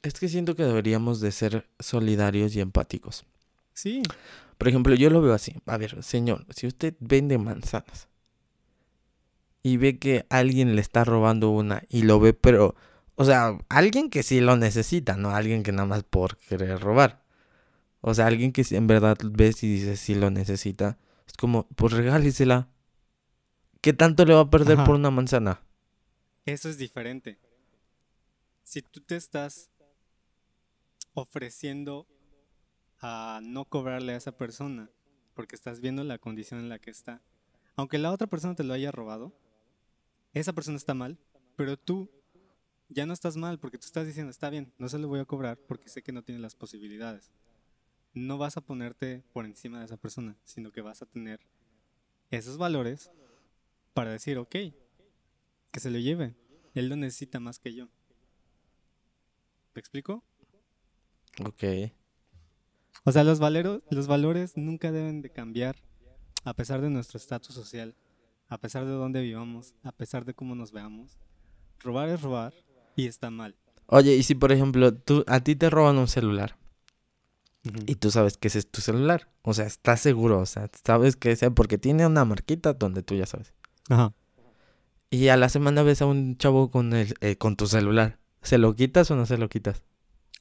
Es 0.03 0.15
que 0.15 0.29
siento 0.29 0.57
que 0.57 0.65
deberíamos 0.65 1.21
de 1.21 1.33
ser 1.33 1.69
solidarios 1.79 2.55
y 2.57 2.61
empáticos. 2.61 3.25
Sí. 3.75 4.03
Por 4.59 4.69
ejemplo, 4.69 4.95
yo 4.95 5.11
lo 5.11 5.21
veo 5.21 5.35
así. 5.35 5.55
A 5.67 5.77
ver, 5.77 6.03
señor, 6.03 6.47
si 6.51 6.67
usted 6.67 6.95
vende 7.01 7.39
manzanas 7.39 8.09
y 9.63 9.77
ve 9.77 9.99
que 9.99 10.27
alguien 10.29 10.75
le 10.75 10.81
está 10.81 11.05
robando 11.05 11.51
una 11.51 11.83
y 11.89 12.03
lo 12.03 12.21
ve, 12.21 12.33
pero, 12.33 12.75
o 13.15 13.25
sea, 13.25 13.59
alguien 13.69 14.11
que 14.11 14.23
sí 14.23 14.41
lo 14.41 14.57
necesita, 14.57 15.17
no 15.17 15.31
alguien 15.31 15.63
que 15.63 15.73
nada 15.73 15.87
más 15.87 16.03
por 16.05 16.37
querer 16.39 16.81
robar. 16.81 17.23
O 18.01 18.15
sea, 18.15 18.27
alguien 18.27 18.53
que 18.53 18.65
en 18.71 18.87
verdad 18.87 19.17
ves 19.25 19.63
y 19.63 19.73
dices 19.73 20.01
sí 20.01 20.15
lo 20.15 20.31
necesita. 20.31 20.99
Es 21.27 21.35
como, 21.35 21.69
pues 21.77 21.93
regálesela. 21.93 22.69
¿Qué 23.81 23.93
tanto 23.93 24.25
le 24.25 24.35
va 24.35 24.41
a 24.41 24.51
perder 24.51 24.79
Ajá. 24.79 24.85
por 24.85 24.97
una 24.97 25.11
manzana? 25.11 25.61
Eso 26.45 26.69
es 26.69 26.79
diferente. 26.79 27.39
Si 28.65 28.83
tú 28.83 29.01
te 29.01 29.17
estás 29.17 29.71
ofreciendo 31.15 32.07
a 33.03 33.41
no 33.43 33.65
cobrarle 33.65 34.15
a 34.15 34.17
esa 34.17 34.33
persona 34.33 34.89
porque 35.35 35.57
estás 35.57 35.81
viendo 35.81 36.05
la 36.05 36.19
condición 36.19 36.61
en 36.61 36.69
la 36.69 36.79
que 36.79 36.91
está, 36.91 37.21
aunque 37.77 37.99
la 37.99 38.13
otra 38.13 38.29
persona 38.29 38.55
te 38.55 38.65
lo 38.65 38.73
haya 38.73 38.93
robado, 38.93 39.33
esa 40.35 40.53
persona 40.53 40.77
está 40.77 40.95
mal, 40.95 41.19
pero 41.57 41.77
tú 41.77 42.11
ya 42.89 43.05
no 43.05 43.13
estás 43.13 43.37
mal 43.37 43.59
porque 43.59 43.79
tú 43.79 43.87
estás 43.87 44.07
diciendo, 44.07 44.31
está 44.31 44.51
bien, 44.51 44.73
no 44.79 44.89
se 44.89 44.99
lo 44.99 45.09
voy 45.09 45.21
a 45.21 45.25
cobrar 45.25 45.59
porque 45.59 45.89
sé 45.89 46.03
que 46.03 46.13
no 46.13 46.23
tiene 46.23 46.41
las 46.41 46.55
posibilidades. 46.55 47.33
No 48.15 48.39
vas 48.39 48.57
a 48.57 48.61
ponerte 48.61 49.25
por 49.33 49.47
encima 49.47 49.81
de 49.81 49.87
esa 49.87 49.97
persona, 49.97 50.37
sino 50.45 50.71
que 50.71 50.83
vas 50.83 51.03
a 51.03 51.07
tener 51.07 51.41
esos 52.31 52.57
valores 52.57 53.11
para 53.95 54.13
decir, 54.13 54.39
ok, 54.39 54.57
que 55.71 55.81
se 55.81 55.91
lo 55.91 55.99
lleve. 55.99 56.35
Él 56.75 56.89
lo 56.89 56.97
necesita 56.97 57.41
más 57.41 57.59
que 57.59 57.75
yo. 57.75 57.89
¿Me 59.75 59.81
explico? 59.81 60.23
Ok. 61.45 61.65
O 63.05 63.13
sea, 63.13 63.25
los, 63.25 63.41
valero- 63.41 63.83
los 63.91 64.07
valores 64.07 64.57
nunca 64.57 64.93
deben 64.93 65.23
de 65.23 65.31
cambiar 65.31 65.77
a 66.45 66.55
pesar 66.55 66.81
de 66.81 66.91
nuestro 66.91 67.19
estatus 67.19 67.55
social, 67.55 67.95
a 68.49 68.59
pesar 68.59 68.85
de 68.85 68.93
dónde 68.93 69.23
vivamos, 69.23 69.75
a 69.83 69.93
pesar 69.93 70.25
de 70.25 70.35
cómo 70.35 70.55
nos 70.55 70.73
veamos. 70.73 71.19
Robar 71.81 72.09
es 72.09 72.23
robar 72.23 72.53
y 72.97 73.07
está 73.07 73.31
mal. 73.31 73.57
Oye, 73.87 74.15
y 74.17 74.23
si 74.23 74.35
por 74.35 74.53
ejemplo 74.53 74.95
tú, 74.95 75.25
a 75.27 75.41
ti 75.41 75.57
te 75.57 75.69
roban 75.71 75.99
un 75.99 76.09
celular 76.09 76.57
y 77.87 77.95
tú 77.97 78.11
sabes 78.11 78.37
que 78.37 78.49
ese 78.49 78.59
es 78.59 78.71
tu 78.71 78.81
celular, 78.81 79.29
o 79.43 79.55
sea, 79.55 79.67
estás 79.67 80.01
seguro, 80.01 80.41
o 80.41 80.47
sea, 80.47 80.69
sabes 80.85 81.15
que 81.17 81.31
ese, 81.33 81.51
porque 81.51 81.79
tiene 81.79 82.07
una 82.07 82.25
marquita 82.25 82.73
donde 82.73 83.03
tú 83.03 83.15
ya 83.15 83.27
sabes. 83.27 83.55
Ajá. 83.89 84.15
Y 85.11 85.29
a 85.29 85.37
la 85.37 85.49
semana 85.49 85.83
ves 85.83 86.03
a 86.03 86.07
un 86.07 86.37
chavo 86.39 86.71
con 86.71 86.93
el, 86.93 87.15
eh, 87.21 87.37
con 87.37 87.55
tu 87.57 87.67
celular. 87.67 88.19
¿Se 88.41 88.59
lo 88.59 88.75
quitas 88.75 89.11
o 89.11 89.17
no 89.17 89.27
se 89.27 89.39
lo 89.39 89.49
quitas? 89.49 89.85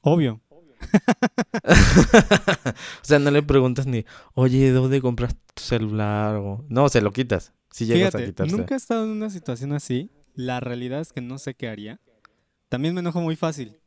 Obvio. 0.00 0.40
o 1.64 3.04
sea, 3.04 3.18
no 3.18 3.30
le 3.30 3.42
preguntas 3.42 3.86
ni, 3.86 4.04
oye, 4.34 4.70
¿dónde 4.70 5.00
compras 5.00 5.34
tu 5.54 5.62
celular? 5.62 6.36
O... 6.36 6.64
No, 6.68 6.88
se 6.88 7.00
lo 7.00 7.12
quitas. 7.12 7.52
Si 7.70 7.86
llegas 7.86 8.14
a 8.14 8.24
quitarse. 8.24 8.54
nunca 8.54 8.74
he 8.74 8.76
estado 8.76 9.04
en 9.04 9.10
una 9.10 9.30
situación 9.30 9.72
así. 9.72 10.10
La 10.34 10.60
realidad 10.60 11.00
es 11.00 11.12
que 11.12 11.20
no 11.20 11.38
sé 11.38 11.54
qué 11.54 11.68
haría. 11.68 12.00
También 12.68 12.94
me 12.94 13.00
enojo 13.00 13.20
muy 13.20 13.36
fácil. 13.36 13.78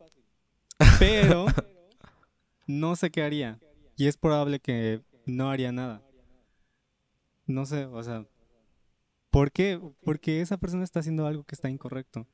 Pero 1.00 1.46
no 2.68 2.96
sé 2.96 3.12
qué 3.12 3.24
haría. 3.24 3.60
Y 3.96 4.08
es 4.08 4.18
probable 4.18 4.60
que 4.60 5.02
no 5.26 5.50
haría 5.50 5.72
nada. 5.72 6.02
No 7.46 7.66
sé, 7.66 7.86
o 7.86 8.04
sea. 8.04 8.26
¿Por 9.30 9.52
qué? 9.52 9.80
Porque 10.04 10.42
esa 10.42 10.58
persona 10.58 10.84
está 10.84 11.00
haciendo 11.00 11.28
algo 11.28 11.44
que 11.44 11.56
está 11.56 11.70
incorrecto. 11.70 12.28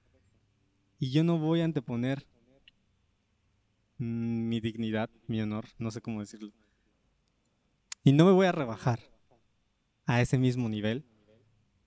Y 0.99 1.11
yo 1.11 1.23
no 1.23 1.39
voy 1.39 1.61
a 1.61 1.65
anteponer 1.65 2.27
mi 4.01 4.59
dignidad, 4.59 5.09
mi 5.27 5.41
honor, 5.41 5.65
no 5.77 5.91
sé 5.91 6.01
cómo 6.01 6.19
decirlo. 6.21 6.51
Y 8.03 8.13
no 8.13 8.25
me 8.25 8.31
voy 8.31 8.47
a 8.47 8.51
rebajar 8.51 8.99
a 10.05 10.21
ese 10.21 10.39
mismo 10.39 10.67
nivel 10.69 11.05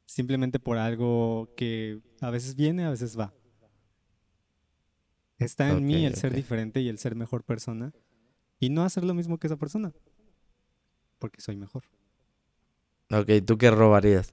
simplemente 0.07 0.61
por 0.61 0.79
algo 0.79 1.53
que 1.57 2.01
a 2.21 2.31
veces 2.31 2.55
viene, 2.55 2.85
a 2.85 2.91
veces 2.91 3.19
va. 3.19 3.35
Está 5.39 5.71
en 5.71 5.85
mí 5.85 6.07
el 6.07 6.15
ser 6.15 6.33
diferente 6.33 6.81
y 6.81 6.89
el 6.89 6.99
ser 6.99 7.17
mejor 7.17 7.43
persona 7.43 7.93
y 8.61 8.71
no 8.71 8.85
hacer 8.85 9.03
lo 9.03 9.15
mismo 9.15 9.39
que 9.39 9.49
esa 9.49 9.57
persona, 9.57 9.93
porque 11.19 11.41
soy 11.41 11.57
mejor. 11.57 11.83
Ok, 13.11 13.45
¿tú 13.45 13.59
qué 13.59 13.73
robarías? 13.73 14.33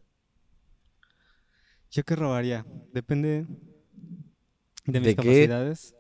¿Yo 1.89 2.03
qué 2.03 2.15
robaría? 2.15 2.63
Depende 2.93 3.47
de 4.85 4.99
mis 4.99 5.15
capacidades. 5.15 5.95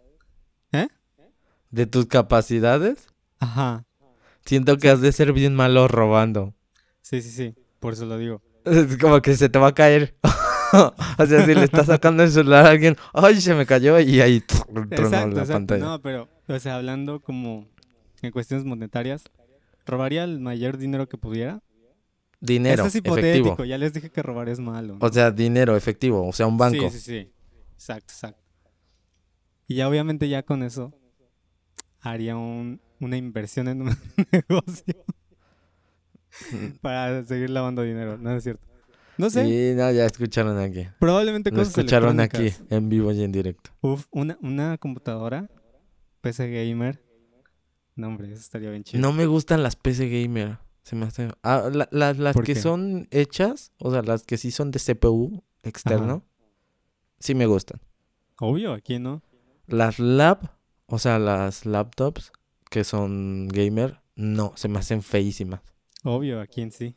¿De 1.71 1.85
tus 1.85 2.05
capacidades? 2.05 3.07
Ajá, 3.39 3.85
Siento 4.45 4.77
que 4.77 4.89
has 4.89 5.01
de 5.01 5.11
ser 5.11 5.33
bien 5.33 5.55
malo 5.55 5.87
robando. 5.87 6.53
sí, 7.01 7.21
sí, 7.21 7.29
sí, 7.29 7.55
por 7.79 7.93
eso 7.93 8.05
lo 8.05 8.17
digo. 8.17 8.41
Es 8.65 8.97
como 8.97 9.21
que 9.21 9.35
se 9.35 9.49
te 9.49 9.59
va 9.59 9.67
a 9.67 9.73
caer. 9.73 10.15
o 10.73 11.25
sea, 11.25 11.45
si 11.45 11.53
le 11.55 11.63
estás 11.63 11.87
sacando 11.87 12.23
el 12.23 12.31
celular 12.31 12.65
a 12.65 12.69
alguien, 12.69 12.95
¡ay, 13.13 13.39
se 13.41 13.53
me 13.55 13.65
cayó! 13.65 13.99
Y 13.99 14.19
ahí 14.21 14.41
tronó 14.41 14.83
Exacto, 14.89 15.27
la 15.35 15.41
exacto. 15.41 15.53
pantalla. 15.53 15.85
No, 15.85 16.01
pero, 16.01 16.27
o 16.47 16.59
sea, 16.59 16.75
hablando 16.77 17.19
como 17.19 17.67
en 18.21 18.31
cuestiones 18.31 18.65
monetarias, 18.65 19.23
robaría 19.85 20.23
el 20.23 20.39
mayor 20.39 20.77
dinero 20.77 21.07
que 21.07 21.17
pudiera. 21.17 21.61
Dinero, 22.39 22.81
Eso 22.83 22.87
es 22.87 22.95
hipotético, 22.95 23.47
efectivo. 23.49 23.65
ya 23.65 23.77
les 23.77 23.93
dije 23.93 24.09
que 24.09 24.23
robar 24.23 24.49
es 24.49 24.59
malo. 24.59 24.97
¿no? 24.99 25.05
O 25.05 25.11
sea, 25.11 25.29
dinero 25.29 25.75
efectivo, 25.75 26.27
o 26.27 26.33
sea, 26.33 26.47
un 26.47 26.57
banco. 26.57 26.89
Sí, 26.89 26.97
sí, 26.97 26.99
sí. 26.99 27.31
Exacto, 27.75 28.11
exacto. 28.13 28.41
Y 29.67 29.75
ya 29.75 29.87
obviamente 29.87 30.27
ya 30.27 30.41
con 30.43 30.63
eso 30.63 30.93
haría 32.01 32.35
un- 32.35 32.81
una 32.99 33.17
inversión 33.17 33.67
en 33.67 33.81
un 33.83 33.95
negocio 34.31 34.95
para 36.81 37.23
seguir 37.23 37.49
lavando 37.49 37.81
dinero. 37.81 38.17
No 38.17 38.31
es 38.35 38.43
cierto. 38.43 38.65
No 39.17 39.29
sé, 39.29 39.45
Sí, 39.45 39.75
no, 39.77 39.91
ya 39.91 40.05
escucharon 40.05 40.57
aquí. 40.57 40.87
probablemente 40.99 41.51
Lo 41.51 41.57
cosas 41.57 41.77
escucharon 41.77 42.19
aquí, 42.19 42.49
en 42.69 42.89
vivo 42.89 43.11
y 43.11 43.23
en 43.23 43.31
directo. 43.31 43.71
Uf, 43.81 44.05
una, 44.11 44.37
una 44.41 44.77
computadora, 44.77 45.49
PC 46.21 46.49
gamer. 46.49 47.03
No, 47.95 48.07
hombre, 48.07 48.27
eso 48.31 48.37
estaría 48.39 48.69
bien 48.71 48.83
chido. 48.83 49.01
No 49.01 49.11
me 49.13 49.25
gustan 49.25 49.61
las 49.63 49.75
PC 49.75 50.07
gamer. 50.09 50.57
Se 50.83 50.95
me 50.95 51.05
hace... 51.05 51.29
Ah, 51.43 51.69
la- 51.71 51.87
la- 51.91 52.13
las 52.13 52.33
¿Por 52.33 52.45
que 52.45 52.53
qué? 52.55 52.61
son 52.61 53.07
hechas, 53.11 53.71
o 53.79 53.91
sea, 53.91 54.01
las 54.01 54.23
que 54.23 54.37
sí 54.37 54.49
son 54.49 54.71
de 54.71 54.79
CPU 54.79 55.43
externo, 55.61 56.25
sí 57.19 57.35
me 57.35 57.45
gustan. 57.45 57.79
Obvio, 58.39 58.73
aquí 58.73 58.97
no. 58.97 59.21
Las 59.67 59.99
lab, 59.99 60.51
o 60.91 60.99
sea, 60.99 61.17
las 61.17 61.65
laptops 61.65 62.31
que 62.69 62.83
son 62.83 63.47
gamer, 63.47 63.99
no, 64.15 64.53
se 64.55 64.67
me 64.67 64.77
hacen 64.79 65.01
feísimas. 65.01 65.61
Obvio, 66.03 66.39
a 66.39 66.45
quién 66.47 66.71
sí. 66.71 66.95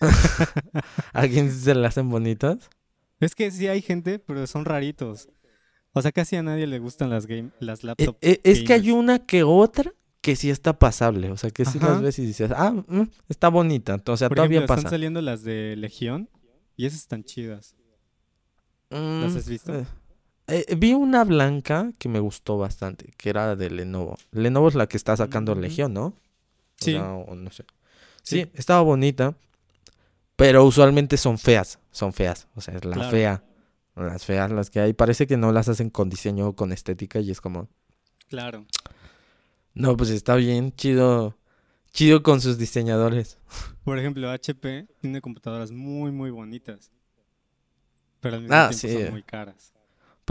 ¿A 1.12 1.26
quién 1.28 1.50
sí 1.50 1.60
se 1.60 1.74
le 1.74 1.86
hacen 1.86 2.08
bonitas? 2.10 2.68
Es 3.20 3.34
que 3.34 3.50
sí 3.50 3.68
hay 3.68 3.82
gente, 3.82 4.18
pero 4.18 4.46
son 4.46 4.64
raritos. 4.64 5.28
O 5.92 6.02
sea, 6.02 6.10
casi 6.12 6.36
a 6.36 6.42
nadie 6.42 6.66
le 6.66 6.78
gustan 6.78 7.10
las 7.10 7.26
game, 7.26 7.50
las 7.60 7.80
Eh, 7.80 7.86
laptops. 7.86 8.18
eh, 8.22 8.40
es 8.44 8.62
que 8.62 8.72
hay 8.72 8.90
una 8.90 9.18
que 9.20 9.42
otra 9.42 9.92
que 10.20 10.36
sí 10.36 10.50
está 10.50 10.78
pasable, 10.78 11.30
o 11.30 11.36
sea, 11.36 11.50
que 11.50 11.64
sí 11.64 11.78
Ajá. 11.78 11.90
las 11.90 12.02
ves 12.02 12.18
y 12.18 12.24
dices, 12.26 12.50
ah, 12.54 12.70
mm, 12.86 13.02
está 13.28 13.48
bonita, 13.48 14.00
o 14.06 14.16
sea, 14.16 14.28
Por 14.28 14.36
todavía 14.36 14.58
ejemplo, 14.58 14.68
pasa. 14.74 14.80
están 14.80 14.90
saliendo 14.92 15.20
las 15.20 15.42
de 15.42 15.74
Legión 15.76 16.30
y 16.76 16.86
esas 16.86 17.00
están 17.00 17.24
chidas. 17.24 17.74
Mm, 18.90 19.24
has 19.24 19.48
visto? 19.48 19.74
eh, 19.74 19.84
eh, 20.52 20.74
vi 20.76 20.92
una 20.92 21.24
blanca 21.24 21.90
que 21.98 22.08
me 22.08 22.20
gustó 22.20 22.58
bastante, 22.58 23.12
que 23.16 23.30
era 23.30 23.56
de 23.56 23.70
Lenovo. 23.70 24.16
Lenovo 24.32 24.68
es 24.68 24.74
la 24.74 24.86
que 24.86 24.96
está 24.96 25.16
sacando 25.16 25.54
Mm. 25.54 25.60
Legión, 25.60 25.94
¿no? 25.94 26.04
O 26.06 26.14
Sí. 26.76 26.92
sea, 26.92 27.12
o 27.12 27.34
no 27.34 27.50
sé. 27.50 27.64
Sí. 28.22 28.42
Sí, 28.44 28.50
estaba 28.54 28.82
bonita, 28.82 29.34
pero 30.36 30.64
usualmente 30.64 31.16
son 31.16 31.38
feas, 31.38 31.78
son 31.90 32.12
feas, 32.12 32.48
o 32.54 32.60
sea, 32.60 32.74
es 32.74 32.84
la 32.84 32.94
Claro. 32.94 33.10
fea. 33.10 33.44
Las 33.94 34.24
feas, 34.24 34.50
las 34.50 34.70
que 34.70 34.80
hay, 34.80 34.92
parece 34.94 35.26
que 35.26 35.36
no 35.36 35.52
las 35.52 35.68
hacen 35.68 35.90
con 35.90 36.08
diseño 36.08 36.48
o 36.48 36.56
con 36.56 36.72
estética 36.72 37.20
y 37.20 37.30
es 37.30 37.40
como, 37.42 37.68
Claro. 38.28 38.64
no, 39.74 39.96
pues 39.96 40.08
está 40.10 40.34
bien, 40.36 40.72
chido, 40.74 41.36
chido 41.92 42.22
con 42.22 42.40
sus 42.40 42.56
diseñadores. 42.58 43.38
Por 43.84 43.98
ejemplo, 43.98 44.30
HP 44.30 44.86
tiene 45.00 45.20
computadoras 45.20 45.72
muy, 45.72 46.10
muy 46.10 46.30
bonitas. 46.30 46.90
Pero 48.20 48.36
al 48.36 48.42
mismo 48.42 48.56
Ah, 48.56 48.68
tiempo 48.70 48.88
sí. 48.88 49.02
son 49.04 49.10
muy 49.12 49.22
caras. 49.24 49.71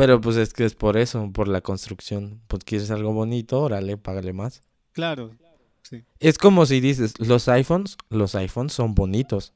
Pero 0.01 0.19
pues 0.19 0.35
es 0.35 0.51
que 0.51 0.65
es 0.65 0.73
por 0.73 0.97
eso, 0.97 1.29
por 1.31 1.47
la 1.47 1.61
construcción. 1.61 2.41
Pues 2.47 2.63
quieres 2.63 2.89
algo 2.89 3.13
bonito, 3.13 3.61
órale, 3.61 3.97
págale 3.97 4.33
más. 4.33 4.63
Claro. 4.93 5.29
Sí. 5.83 6.03
Es 6.19 6.39
como 6.39 6.65
si 6.65 6.79
dices, 6.79 7.13
los 7.19 7.47
iPhones, 7.47 7.97
los 8.09 8.33
iPhones 8.33 8.73
son 8.73 8.95
bonitos. 8.95 9.53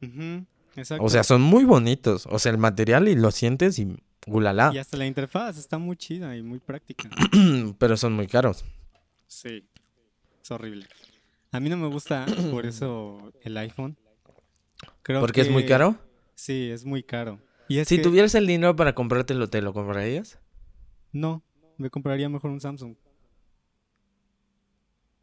Ujú, 0.00 0.46
Exacto. 0.76 1.02
O 1.02 1.08
sea, 1.08 1.24
son 1.24 1.42
muy 1.42 1.64
bonitos. 1.64 2.28
O 2.30 2.38
sea, 2.38 2.52
el 2.52 2.58
material 2.58 3.08
y 3.08 3.16
lo 3.16 3.32
sientes 3.32 3.80
y 3.80 3.96
ulala. 4.28 4.70
Y 4.72 4.78
hasta 4.78 4.96
la 4.96 5.06
interfaz 5.06 5.58
está 5.58 5.78
muy 5.78 5.96
chida 5.96 6.36
y 6.36 6.42
muy 6.42 6.60
práctica. 6.60 7.10
Pero 7.80 7.96
son 7.96 8.12
muy 8.12 8.28
caros. 8.28 8.64
Sí. 9.26 9.66
Es 10.44 10.50
horrible. 10.52 10.86
A 11.50 11.58
mí 11.58 11.68
no 11.70 11.76
me 11.76 11.88
gusta 11.88 12.24
por 12.52 12.66
eso 12.66 13.32
el 13.42 13.56
iPhone. 13.56 13.96
Creo 15.02 15.18
¿Porque 15.18 15.40
es 15.40 15.50
muy 15.50 15.66
caro? 15.66 15.98
Sí, 16.36 16.70
es 16.70 16.84
muy 16.84 17.02
caro. 17.02 17.40
Y 17.68 17.84
Si 17.84 17.96
que- 17.96 18.02
tuvieras 18.02 18.34
el 18.34 18.46
dinero 18.46 18.76
para 18.76 18.94
comprártelo, 18.94 19.48
¿te 19.48 19.60
lo 19.62 19.72
comprarías? 19.72 20.38
No, 21.12 21.42
me 21.78 21.90
compraría 21.90 22.28
mejor 22.28 22.50
un 22.50 22.60
Samsung. 22.60 22.94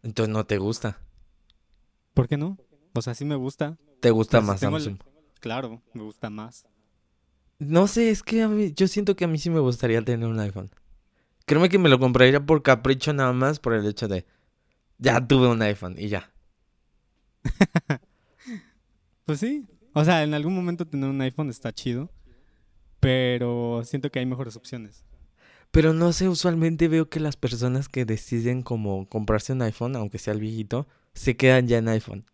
Entonces 0.01 0.33
no 0.33 0.45
te 0.45 0.57
gusta. 0.57 0.99
¿Por 2.13 2.27
qué 2.27 2.37
no? 2.37 2.57
O 2.93 3.01
sea, 3.01 3.13
sí 3.13 3.25
me 3.25 3.35
gusta. 3.35 3.77
Te 4.01 4.11
gusta 4.11 4.41
más 4.41 4.61
el- 4.61 4.69
Samsung. 4.71 4.97
Claro, 5.39 5.81
me 5.93 6.03
gusta 6.03 6.29
más. 6.29 6.65
No 7.59 7.87
sé, 7.87 8.09
es 8.09 8.23
que 8.23 8.41
a 8.41 8.47
mí, 8.49 8.73
yo 8.75 8.87
siento 8.87 9.15
que 9.15 9.25
a 9.25 9.27
mí 9.27 9.37
sí 9.37 9.49
me 9.49 9.59
gustaría 9.59 10.01
tener 10.03 10.27
un 10.27 10.39
iPhone. 10.39 10.69
Créeme 11.45 11.69
que 11.69 11.77
me 11.79 11.89
lo 11.89 11.99
compraría 11.99 12.45
por 12.45 12.61
capricho 12.63 13.13
nada 13.13 13.31
más 13.33 13.59
por 13.59 13.73
el 13.73 13.85
hecho 13.85 14.07
de... 14.07 14.25
Ya 14.97 15.25
tuve 15.25 15.47
un 15.47 15.61
iPhone 15.61 15.95
y 15.97 16.07
ya. 16.09 16.31
Pues 19.25 19.39
sí. 19.39 19.65
O 19.93 20.03
sea, 20.03 20.23
en 20.23 20.33
algún 20.33 20.53
momento 20.53 20.85
tener 20.85 21.09
un 21.09 21.21
iPhone 21.21 21.49
está 21.49 21.71
chido. 21.71 22.11
Pero 23.03 23.81
siento 23.85 24.09
que 24.11 24.19
hay 24.19 24.25
mejores 24.25 24.55
opciones. 24.55 25.03
Pero 25.71 25.93
no 25.93 26.13
sé, 26.13 26.27
usualmente 26.29 26.87
veo 26.87 27.09
que 27.09 27.19
las 27.19 27.35
personas 27.35 27.89
que 27.89 28.05
deciden 28.05 28.61
como 28.61 29.07
comprarse 29.09 29.53
un 29.53 29.61
iPhone, 29.63 29.95
aunque 29.95 30.19
sea 30.19 30.33
el 30.33 30.39
viejito, 30.39 30.87
se 31.13 31.35
quedan 31.35 31.67
ya 31.67 31.77
en 31.79 31.87
iPhone. 31.89 32.25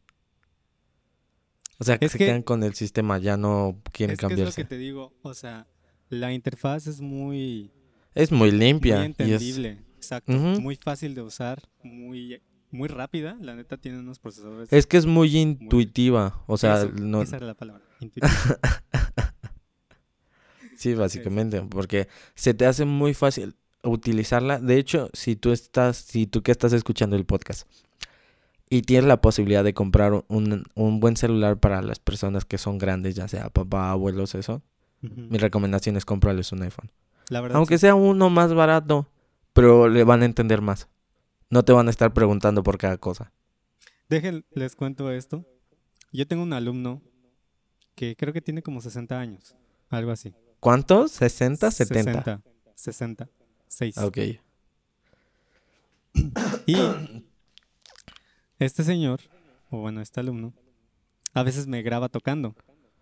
O 1.79 1.85
sea, 1.85 1.97
que 1.97 2.05
Es 2.07 2.11
se 2.11 2.17
que- 2.17 2.25
quedan 2.25 2.41
con 2.41 2.63
el 2.63 2.73
sistema, 2.73 3.17
ya 3.17 3.37
no 3.37 3.79
quieren 3.93 4.13
es 4.13 4.19
que 4.19 4.33
es 4.33 4.39
lo 4.39 4.51
que 4.51 4.65
te 4.65 4.77
digo. 4.77 5.13
O 5.21 5.33
sea, 5.33 5.67
la 6.09 6.33
interfaz 6.33 6.87
es 6.87 6.99
muy, 6.99 7.71
Es 8.15 8.31
muy 8.31 8.51
limpia. 8.51 8.97
muy 8.97 9.03
y 9.05 9.11
es- 9.11 9.19
entendible. 9.19 9.79
Exacto. 9.95 10.31
Muy 10.33 10.75
fácil 10.75 11.15
de 11.15 11.21
usar. 11.21 11.61
Muy, 11.83 12.41
muy 12.71 12.87
rápida. 12.89 13.37
La 13.41 13.55
neta 13.55 13.77
tiene 13.77 13.99
unos 13.99 14.19
procesadores. 14.19 14.71
Es 14.73 14.85
que 14.87 14.97
es 14.97 15.05
muy 15.05 15.35
intuitiva. 15.37 16.43
O 16.47 16.57
sea, 16.57 16.79
Eso, 16.83 16.91
no, 16.91 17.21
Esa 17.21 17.37
era 17.37 17.45
la 17.47 17.53
palabra. 17.53 17.83
intuitiva. 18.01 18.29
sí, 20.79 20.95
básicamente. 20.95 21.61
Porque 21.61 22.07
se 22.35 22.53
te 22.53 22.65
hace 22.65 22.85
muy 22.85 23.13
fácil 23.13 23.55
utilizarla. 23.83 24.59
De 24.59 24.77
hecho, 24.77 25.09
si 25.13 25.35
tú 25.35 25.51
estás, 25.51 25.97
si 25.97 26.27
tú 26.27 26.41
que 26.41 26.51
estás 26.51 26.73
escuchando 26.73 27.15
el 27.15 27.25
podcast 27.25 27.67
y 28.69 28.83
tienes 28.83 29.07
la 29.07 29.21
posibilidad 29.21 29.63
de 29.63 29.73
comprar 29.73 30.23
un, 30.27 30.63
un 30.75 30.99
buen 30.99 31.17
celular 31.17 31.57
para 31.57 31.81
las 31.81 31.99
personas 31.99 32.45
que 32.45 32.57
son 32.57 32.77
grandes, 32.77 33.15
ya 33.15 33.27
sea 33.27 33.49
papá, 33.49 33.91
abuelos, 33.91 34.35
eso, 34.35 34.61
mi 35.01 35.37
recomendación 35.37 35.97
es 35.97 36.05
comprarles 36.05 36.51
un 36.51 36.63
iPhone. 36.63 36.91
La 37.29 37.41
verdad. 37.41 37.57
Aunque 37.57 37.77
sí. 37.77 37.81
sea 37.81 37.95
uno 37.95 38.29
más 38.29 38.53
barato, 38.53 39.07
pero 39.53 39.87
le 39.87 40.03
van 40.03 40.21
a 40.21 40.25
entender 40.25 40.61
más. 40.61 40.87
No 41.49 41.63
te 41.63 41.73
van 41.73 41.87
a 41.87 41.89
estar 41.89 42.13
preguntando 42.13 42.63
por 42.63 42.77
cada 42.77 42.97
cosa. 42.97 43.31
Dejen, 44.07 44.45
les 44.51 44.75
cuento 44.75 45.11
esto. 45.11 45.45
Yo 46.11 46.27
tengo 46.27 46.43
un 46.43 46.53
alumno 46.53 47.01
que 47.95 48.15
creo 48.15 48.33
que 48.33 48.41
tiene 48.41 48.61
como 48.61 48.81
60 48.81 49.19
años. 49.19 49.55
Algo 49.89 50.11
así. 50.11 50.33
¿Cuántos? 50.59 51.21
¿60? 51.21 51.57
¿70? 51.57 51.71
60. 51.71 52.41
60. 52.75 53.29
6. 53.67 53.97
Ok. 53.99 54.17
Y 56.65 56.75
este 58.59 58.83
señor, 58.83 59.21
o 59.69 59.79
bueno, 59.79 60.01
este 60.01 60.19
alumno, 60.19 60.53
a 61.33 61.43
veces 61.43 61.67
me 61.67 61.81
graba 61.81 62.09
tocando. 62.09 62.55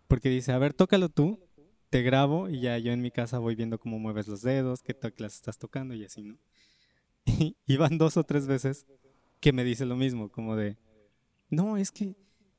Porque 0.07 0.29
dice, 0.29 0.51
a 0.51 0.57
ver, 0.57 0.73
tócalo 0.73 1.09
tú, 1.09 1.39
te 1.89 2.01
grabo 2.01 2.49
y 2.49 2.61
ya 2.61 2.77
yo 2.77 2.91
en 2.91 3.01
mi 3.01 3.11
casa 3.11 3.39
voy 3.39 3.55
viendo 3.55 3.79
cómo 3.79 3.99
mueves 3.99 4.27
los 4.27 4.41
dedos, 4.41 4.83
qué 4.83 4.93
teclas 4.93 5.35
estás 5.35 5.57
tocando 5.57 5.93
y 5.95 6.05
así, 6.05 6.23
¿no? 6.23 6.37
Y, 7.65 7.77
van 7.77 7.97
dos 7.97 8.17
o 8.17 8.23
tres 8.23 8.47
veces 8.47 8.85
que 9.39 9.51
me 9.51 9.63
dice 9.63 9.85
lo 9.85 9.95
mismo, 9.95 10.29
como 10.29 10.55
de, 10.55 10.77
no, 11.49 11.77
es 11.77 11.91
que 11.91 12.15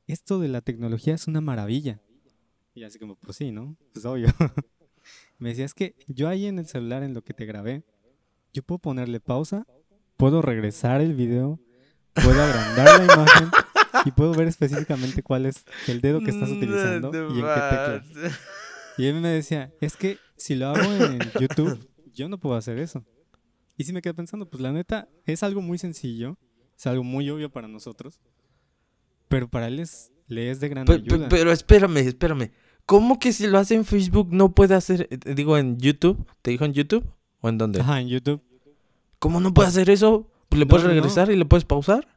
esto 0.07 0.39
de 0.39 0.49
la 0.49 0.61
tecnología 0.61 1.15
es 1.15 1.27
una 1.27 1.41
maravilla. 1.41 2.01
Y 2.75 2.85
así 2.85 2.99
como, 2.99 3.17
pues 3.17 3.37
sí, 3.37 3.51
¿no? 3.51 3.77
Pues 3.93 4.05
obvio. 4.05 4.29
me 5.39 5.51
decía, 5.51 5.65
es 5.65 5.75
que 5.75 5.95
yo 6.07 6.29
ahí 6.29 6.47
en 6.47 6.59
el 6.59 6.67
celular, 6.67 7.03
en 7.03 7.15
lo 7.15 7.23
que 7.23 7.35
te 7.35 7.47
grabé, 7.47 7.83
yo 8.53 8.63
puedo 8.63 8.79
ponerle 8.79 9.21
pausa, 9.21 9.67
puedo 10.17 10.43
regresar 10.43 11.01
el 11.01 11.15
video, 11.15 11.61
puedo 12.15 12.43
agrandar 12.43 12.99
la 12.99 13.05
imagen 13.15 13.51
y 14.05 14.11
puedo 14.13 14.33
ver 14.35 14.49
específicamente 14.49 15.23
cuál 15.23 15.47
es 15.47 15.65
el 15.87 16.01
dedo 16.01 16.21
que 16.21 16.31
estás 16.31 16.51
utilizando 16.51 17.11
y 17.15 17.39
en 17.41 17.45
qué 17.47 17.61
tecla. 17.71 18.03
Y 18.97 19.07
él 19.07 19.21
me 19.21 19.29
decía, 19.29 19.73
es 19.81 19.97
que 19.97 20.19
si 20.37 20.57
lo 20.57 20.69
hago 20.69 20.93
en 20.93 21.19
YouTube, 21.41 21.89
yo 22.13 22.29
no 22.29 22.39
puedo 22.39 22.57
hacer 22.57 22.79
eso. 22.79 23.05
Y 23.77 23.85
sí 23.85 23.93
me 23.93 24.03
quedé 24.03 24.15
pensando, 24.15 24.49
pues 24.51 24.61
la 24.61 24.73
neta, 24.73 25.09
es 25.25 25.45
algo 25.45 25.61
muy 25.63 25.79
sencillo, 25.79 26.37
es 26.77 26.87
algo 26.89 27.05
muy 27.05 27.31
obvio 27.31 27.49
para 27.51 27.69
nosotros, 27.69 28.19
pero 29.29 29.49
para 29.49 29.69
él 29.69 29.79
es, 29.79 30.11
le 30.27 30.51
es 30.51 30.59
de 30.59 30.69
gran 30.69 30.85
Pe- 30.85 30.99
pe- 30.99 31.15
ayuda. 31.15 31.29
pero 31.29 31.53
espérame, 31.53 31.99
espérame. 31.99 32.51
¿Cómo 32.89 33.19
que 33.19 33.35
si 33.35 33.47
lo 33.47 33.59
hace 33.59 33.75
en 33.75 33.85
Facebook 33.85 34.29
no 34.33 34.53
puede 34.55 34.75
hacer, 34.75 35.09
eh, 35.11 35.35
digo, 35.35 35.59
en 35.59 35.79
YouTube? 35.79 36.25
¿Te 36.41 36.53
dijo 36.53 36.65
en 36.65 36.73
YouTube? 36.73 37.05
¿O 37.43 37.51
en 37.51 37.59
dónde? 37.59 37.83
Ajá, 37.83 38.01
en 38.01 38.09
YouTube. 38.09 38.41
¿Cómo 39.19 39.41
no 39.41 39.53
puede 39.53 39.69
hacer 39.69 39.91
eso? 39.91 40.31
Pues 40.49 40.59
le 40.59 40.65
No, 40.65 40.71
puedes 40.71 40.85
no. 40.87 40.93
regresar 40.95 41.31
y 41.31 41.37
le 41.37 41.45
puedes 41.45 41.67
pausar. 41.67 42.09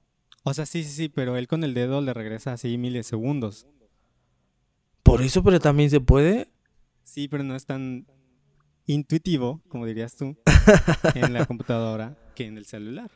O 0.43 0.53
sea, 0.53 0.65
sí, 0.65 0.85
sí, 0.85 0.91
sí, 0.91 1.09
pero 1.09 1.35
él 1.35 1.49
con 1.49 1.65
el 1.65 1.73
dedo 1.73 1.99
le 1.99 2.13
regresa 2.13 2.53
así 2.53 2.77
milisegundos. 2.77 3.67
Por 5.03 5.21
eso, 5.21 5.43
pero 5.43 5.59
también 5.59 5.89
se 5.89 5.99
puede. 5.99 6.47
Sí, 7.03 7.27
pero 7.27 7.43
no 7.43 7.57
es 7.57 7.65
tan 7.65 8.07
intuitivo, 8.85 9.59
como 9.67 9.85
dirías 9.85 10.15
tú, 10.15 10.37
en 11.15 11.33
la 11.33 11.45
computadora 11.45 12.15
que 12.33 12.45
en 12.45 12.57
el 12.57 12.63
celular. 12.65 13.11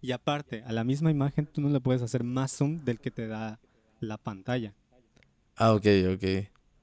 Y 0.00 0.12
aparte, 0.12 0.62
a 0.64 0.70
la 0.72 0.84
misma 0.84 1.10
imagen 1.10 1.46
tú 1.46 1.60
no 1.60 1.68
le 1.68 1.80
puedes 1.80 2.02
hacer 2.02 2.22
más 2.22 2.52
zoom 2.56 2.84
del 2.84 3.00
que 3.00 3.10
te 3.10 3.26
da 3.26 3.58
la 3.98 4.18
pantalla. 4.18 4.72
Ah, 5.56 5.72
ok, 5.72 5.86
ok. 6.14 6.24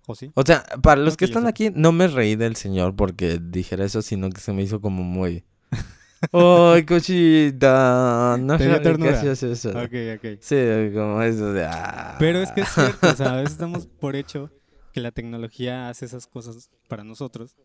¿O 0.05 0.15
sí? 0.15 0.31
O 0.35 0.43
sea, 0.43 0.63
para 0.81 1.01
los 1.01 1.15
que 1.15 1.25
están 1.25 1.47
aquí, 1.47 1.71
no 1.73 1.91
me 1.91 2.07
reí 2.07 2.35
del 2.35 2.55
señor 2.55 2.95
porque 2.95 3.39
dijera 3.41 3.85
eso, 3.85 4.01
sino 4.01 4.29
que 4.29 4.41
se 4.41 4.51
me 4.53 4.63
hizo 4.63 4.81
como 4.81 5.03
muy... 5.03 5.43
¡Ay, 6.31 6.85
cochita! 6.85 8.37
No 8.39 8.57
Te 8.57 8.67
dio 8.67 9.09
hacías 9.09 9.43
eso. 9.43 9.69
Ok, 9.69 9.93
ok. 10.17 10.39
Sí, 10.39 10.55
como 10.93 11.21
eso 11.21 11.53
de... 11.53 11.65
ah. 11.65 12.15
Pero 12.19 12.41
es 12.41 12.51
que 12.51 12.61
es 12.61 12.69
cierto, 12.69 13.09
o 13.09 13.15
sea, 13.15 13.33
a 13.33 13.41
veces 13.41 13.57
damos 13.57 13.87
por 13.87 14.15
hecho 14.15 14.49
que 14.93 15.01
la 15.01 15.11
tecnología 15.11 15.89
hace 15.89 16.05
esas 16.05 16.27
cosas 16.27 16.69
para 16.87 17.03
nosotros, 17.03 17.55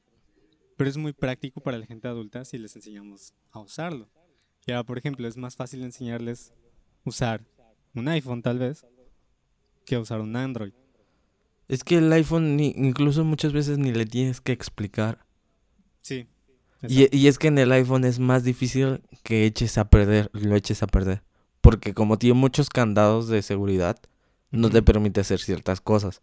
pero 0.76 0.88
es 0.88 0.96
muy 0.96 1.12
práctico 1.12 1.60
para 1.60 1.78
la 1.78 1.86
gente 1.86 2.08
adulta 2.08 2.44
si 2.44 2.56
les 2.56 2.74
enseñamos 2.76 3.34
a 3.50 3.60
usarlo. 3.60 4.08
Y 4.66 4.72
ahora, 4.72 4.84
por 4.84 4.98
ejemplo, 4.98 5.26
es 5.26 5.36
más 5.36 5.56
fácil 5.56 5.82
enseñarles 5.82 6.52
usar 7.04 7.44
un 7.94 8.08
iPhone 8.08 8.42
tal 8.42 8.58
vez 8.58 8.86
que 9.84 9.98
usar 9.98 10.20
un 10.20 10.36
Android. 10.36 10.72
Es 11.68 11.84
que 11.84 11.98
el 11.98 12.10
iPhone 12.12 12.56
ni- 12.56 12.72
incluso 12.76 13.24
muchas 13.24 13.52
veces 13.52 13.78
ni 13.78 13.92
le 13.92 14.06
tienes 14.06 14.40
que 14.40 14.52
explicar. 14.52 15.24
Sí. 16.00 16.26
Y, 16.88 17.14
y 17.16 17.26
es 17.26 17.38
que 17.38 17.48
en 17.48 17.58
el 17.58 17.70
iPhone 17.72 18.04
es 18.04 18.18
más 18.18 18.44
difícil 18.44 19.02
que 19.22 19.44
eches 19.46 19.76
a 19.78 19.88
perder, 19.90 20.30
lo 20.32 20.54
eches 20.56 20.82
a 20.82 20.86
perder. 20.86 21.22
Porque 21.60 21.92
como 21.92 22.18
tiene 22.18 22.34
muchos 22.38 22.70
candados 22.70 23.28
de 23.28 23.42
seguridad, 23.42 23.98
no 24.50 24.70
te 24.70 24.80
permite 24.82 25.20
hacer 25.20 25.40
ciertas 25.40 25.80
cosas. 25.80 26.22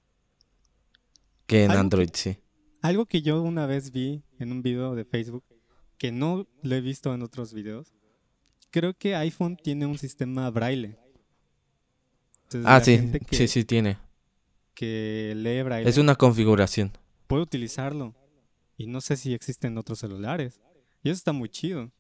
Que 1.45 1.65
en 1.65 1.71
que- 1.71 1.77
Android 1.77 2.09
sí. 2.13 2.37
Algo 2.81 3.05
que 3.05 3.21
yo 3.21 3.41
una 3.41 3.65
vez 3.65 3.91
vi 3.91 4.23
en 4.39 4.51
un 4.51 4.61
video 4.61 4.95
de 4.95 5.05
Facebook, 5.05 5.43
que 5.97 6.11
no 6.11 6.47
lo 6.61 6.75
he 6.75 6.81
visto 6.81 7.13
en 7.13 7.21
otros 7.21 7.53
videos, 7.53 7.93
creo 8.71 8.93
que 8.97 9.15
iPhone 9.15 9.57
tiene 9.57 9.85
un 9.85 9.97
sistema 9.97 10.49
braille. 10.49 10.97
Entonces, 12.43 12.63
Ah, 12.65 12.79
sí, 12.81 13.11
sí, 13.31 13.47
sí 13.47 13.63
tiene. 13.65 13.97
Que 14.75 15.33
lee 15.35 15.63
braille 15.63 15.89
Es 15.89 15.97
una 15.97 16.15
configuración. 16.15 16.91
puede 17.27 17.41
utilizarlo. 17.43 18.13
Y 18.77 18.87
no 18.87 18.99
sé 19.01 19.15
si 19.15 19.33
existe 19.33 19.67
en 19.67 19.77
otros 19.77 19.99
celulares. 19.99 20.59
Y 21.01 21.09
eso 21.09 21.17
está 21.17 21.31
muy 21.31 21.49
chido. 21.49 21.91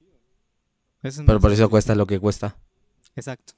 Eso 1.01 1.23
Pero 1.25 1.39
por 1.39 1.51
eso 1.51 1.69
cuesta 1.69 1.95
lo 1.95 2.05
que 2.05 2.19
cuesta. 2.19 2.57
Exacto. 3.15 3.53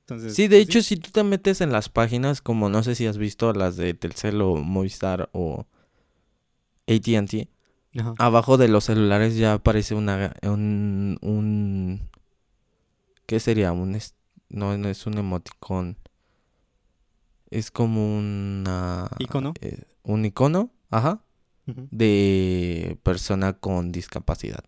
Entonces, 0.00 0.34
Sí, 0.34 0.48
de 0.48 0.58
hecho, 0.58 0.82
si 0.82 0.96
tú 0.96 1.10
te 1.10 1.24
metes 1.24 1.62
en 1.62 1.72
las 1.72 1.88
páginas, 1.88 2.42
como 2.42 2.68
no 2.68 2.82
sé 2.82 2.94
si 2.94 3.06
has 3.06 3.16
visto 3.16 3.52
las 3.54 3.76
de 3.76 3.94
Telcel 3.94 4.42
o 4.42 4.56
Movistar 4.56 5.30
o 5.32 5.66
ATT, 6.86 7.48
abajo 8.18 8.58
de 8.58 8.68
los 8.68 8.84
celulares 8.84 9.36
ya 9.36 9.54
aparece 9.54 9.94
una 9.94 10.34
un, 10.42 11.16
un 11.22 12.10
¿qué 13.26 13.40
sería? 13.40 13.72
Un 13.72 13.98
no, 14.50 14.76
no 14.76 14.88
es 14.88 15.06
un 15.06 15.16
emoticón. 15.16 15.96
Es 17.54 17.70
como 17.70 18.18
una 18.18 19.08
¿Icono? 19.20 19.54
eh, 19.60 19.84
un 20.02 20.24
icono, 20.24 20.72
ajá, 20.90 21.22
de 21.66 22.98
persona 23.04 23.52
con 23.52 23.92
discapacidad. 23.92 24.64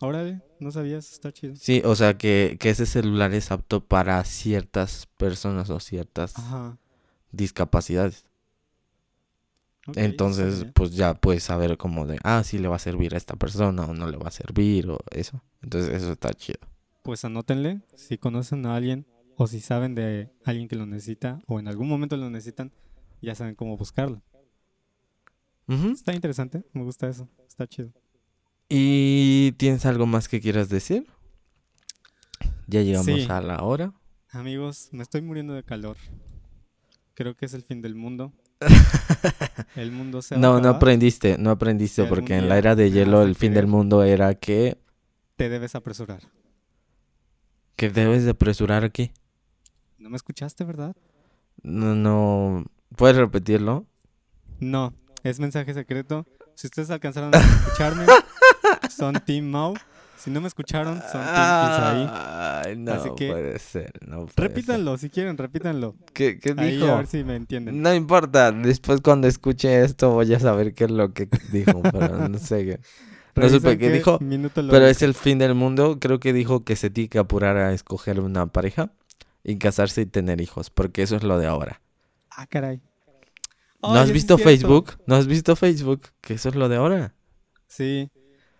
Órale, 0.00 0.40
no 0.60 0.70
sabías, 0.70 1.10
está 1.12 1.32
chido. 1.32 1.56
Sí, 1.56 1.82
o 1.84 1.96
sea 1.96 2.16
que, 2.16 2.56
que 2.60 2.70
ese 2.70 2.86
celular 2.86 3.34
es 3.34 3.50
apto 3.50 3.84
para 3.84 4.22
ciertas 4.24 5.08
personas 5.16 5.70
o 5.70 5.80
ciertas 5.80 6.38
Ajá. 6.38 6.78
discapacidades. 7.32 8.24
Entonces, 9.96 10.66
pues 10.74 10.92
ya 10.92 11.14
puedes 11.14 11.42
saber 11.42 11.76
como 11.78 12.06
de, 12.06 12.20
ah, 12.22 12.44
sí 12.44 12.58
le 12.58 12.68
va 12.68 12.76
a 12.76 12.78
servir 12.78 13.14
a 13.14 13.16
esta 13.16 13.34
persona 13.34 13.86
o 13.86 13.92
no 13.94 14.06
le 14.08 14.18
va 14.18 14.28
a 14.28 14.30
servir 14.30 14.88
o 14.88 14.98
eso. 15.10 15.42
Entonces, 15.62 15.92
eso 15.96 16.12
está 16.12 16.32
chido. 16.32 16.60
Pues 17.02 17.24
anótenle, 17.24 17.80
si 17.96 18.18
conocen 18.18 18.66
a 18.66 18.76
alguien 18.76 19.04
o 19.40 19.46
si 19.46 19.60
saben 19.60 19.94
de 19.94 20.32
alguien 20.44 20.66
que 20.66 20.74
lo 20.74 20.84
necesita 20.84 21.40
o 21.46 21.60
en 21.60 21.68
algún 21.68 21.88
momento 21.88 22.16
lo 22.16 22.28
necesitan, 22.28 22.72
ya 23.22 23.34
saben 23.36 23.54
cómo 23.54 23.76
buscarlo. 23.76 24.20
Está 25.68 26.12
interesante, 26.12 26.64
me 26.72 26.82
gusta 26.82 27.08
eso, 27.08 27.28
está 27.46 27.66
chido. 27.66 27.92
¿Y 28.68 29.52
tienes 29.52 29.86
algo 29.86 30.06
más 30.06 30.26
que 30.28 30.40
quieras 30.40 30.68
decir? 30.70 31.06
Ya 32.66 32.82
llegamos 32.82 33.06
Sí. 33.06 33.26
a 33.30 33.40
la 33.40 33.62
hora. 33.62 33.92
Amigos, 34.30 34.88
me 34.92 35.02
estoy 35.02 35.22
muriendo 35.22 35.54
de 35.54 35.62
calor. 35.62 35.96
Creo 37.14 37.34
que 37.36 37.46
es 37.46 37.54
el 37.54 37.62
fin 37.62 37.80
del 37.80 37.94
mundo. 37.94 38.32
El 39.76 39.92
mundo 39.92 40.20
se 40.20 40.34
va 40.34 40.38
a 40.38 40.42
No, 40.42 40.60
no 40.60 40.68
aprendiste, 40.70 41.38
no 41.38 41.50
aprendiste, 41.50 42.04
porque 42.06 42.36
en 42.36 42.48
la 42.48 42.58
era 42.58 42.74
de 42.74 42.90
hielo 42.90 43.22
el 43.22 43.36
fin 43.36 43.54
del 43.54 43.68
mundo 43.68 44.02
era 44.02 44.34
que, 44.34 44.78
Te 45.36 45.48
debes 45.48 45.76
apresurar. 45.76 46.22
que 47.76 47.88
debes 47.88 48.24
de 48.24 48.30
apresurar 48.30 48.82
aquí. 48.84 49.12
¿No 49.98 50.10
me 50.10 50.16
escuchaste, 50.16 50.64
verdad? 50.64 50.94
No, 51.62 51.94
no, 51.94 52.64
¿puedes 52.96 53.16
repetirlo? 53.16 53.86
No, 54.60 54.94
es 55.24 55.40
mensaje 55.40 55.74
secreto. 55.74 56.26
Si 56.54 56.66
ustedes 56.66 56.90
alcanzaron 56.90 57.34
a 57.34 57.38
escucharme, 57.66 58.04
son 58.96 59.14
Team 59.26 59.46
Mau. 59.46 59.74
Si 60.16 60.30
no 60.30 60.40
me 60.40 60.48
escucharon, 60.48 60.96
son 61.12 61.22
Team 61.22 61.70
Isaí. 61.70 62.08
Ay, 62.10 62.76
no 62.76 62.92
Así 62.92 63.10
que- 63.16 63.30
puede 63.30 63.58
ser, 63.60 63.92
no 64.06 64.26
puede 64.26 64.48
Repítanlo 64.48 64.96
si 64.98 65.10
quieren, 65.10 65.36
repítanlo. 65.38 65.94
¿Qué, 66.12 66.38
qué 66.40 66.54
Ahí 66.56 66.76
dijo? 66.76 66.86
a 66.88 66.96
ver 66.96 67.06
si 67.06 67.22
me 67.22 67.36
entienden. 67.36 67.80
No 67.82 67.94
importa, 67.94 68.50
después 68.50 69.00
cuando 69.00 69.28
escuche 69.28 69.84
esto 69.84 70.10
voy 70.10 70.32
a 70.34 70.40
saber 70.40 70.74
qué 70.74 70.84
es 70.84 70.90
lo 70.90 71.12
que 71.12 71.28
dijo, 71.52 71.80
pero 71.92 72.28
no 72.28 72.38
sé 72.38 72.64
qué. 72.64 72.80
No 73.40 73.48
supe 73.48 73.78
qué 73.78 73.90
dijo, 73.90 74.18
Pero 74.18 74.86
es 74.86 75.00
el 75.02 75.14
fin 75.14 75.38
del 75.38 75.54
mundo. 75.54 75.98
Creo 76.00 76.18
que 76.18 76.32
dijo 76.32 76.64
que 76.64 76.74
se 76.74 76.90
tiene 76.90 77.08
que 77.08 77.18
apurar 77.20 77.56
a 77.56 77.72
escoger 77.72 78.18
una 78.18 78.46
pareja 78.46 78.90
y 79.48 79.56
casarse 79.56 80.02
y 80.02 80.06
tener 80.06 80.42
hijos, 80.42 80.68
porque 80.68 81.02
eso 81.02 81.16
es 81.16 81.22
lo 81.22 81.38
de 81.38 81.46
ahora. 81.46 81.80
Ah, 82.30 82.46
caray. 82.46 82.82
¿No 83.80 83.94
has 83.94 84.12
visto. 84.12 84.36
Facebook? 84.36 85.00
¿No 85.06 85.14
has 85.14 85.26
visto 85.26 85.56
Facebook? 85.56 86.02
Que 86.20 86.34
eso 86.34 86.50
es 86.50 86.54
lo 86.54 86.68
de 86.68 86.76
ahora. 86.76 87.14
Sí. 87.66 88.10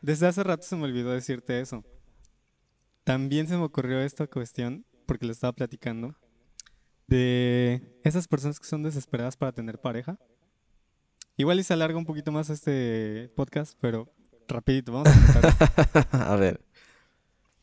Desde 0.01 0.27
hace 0.27 0.43
rato 0.43 0.63
se 0.63 0.77
me 0.77 0.85
olvidó 0.85 1.11
decirte 1.11 1.61
eso. 1.61 1.85
También 3.05 3.47
se 3.49 3.59
me 3.59 3.65
ocurrió 3.65 4.01
esta 4.01 4.29
cuestión, 4.29 4.87
porque 5.05 5.27
lo 5.27 5.33
estaba 5.33 5.53
platicando, 5.53 6.17
de 7.07 7.83
esas 8.03 8.27
personas 8.27 8.59
que 8.59 8.67
son 8.67 8.83
desesperadas 8.83 9.37
para 9.37 9.53
tener 9.53 9.79
pareja. 9.79 10.19
Igual 11.37 11.61
y 11.61 11.65
se 11.65 11.75
alarga 11.75 11.99
un 11.99 12.07
poquito 12.07 12.33
más 12.33 12.49
este 12.49 13.31
podcast, 13.37 13.77
pero 13.79 14.11
rapidito, 14.49 14.93
vamos 14.93 15.09
a 15.09 16.33
a 16.33 16.37
ver. 16.37 16.65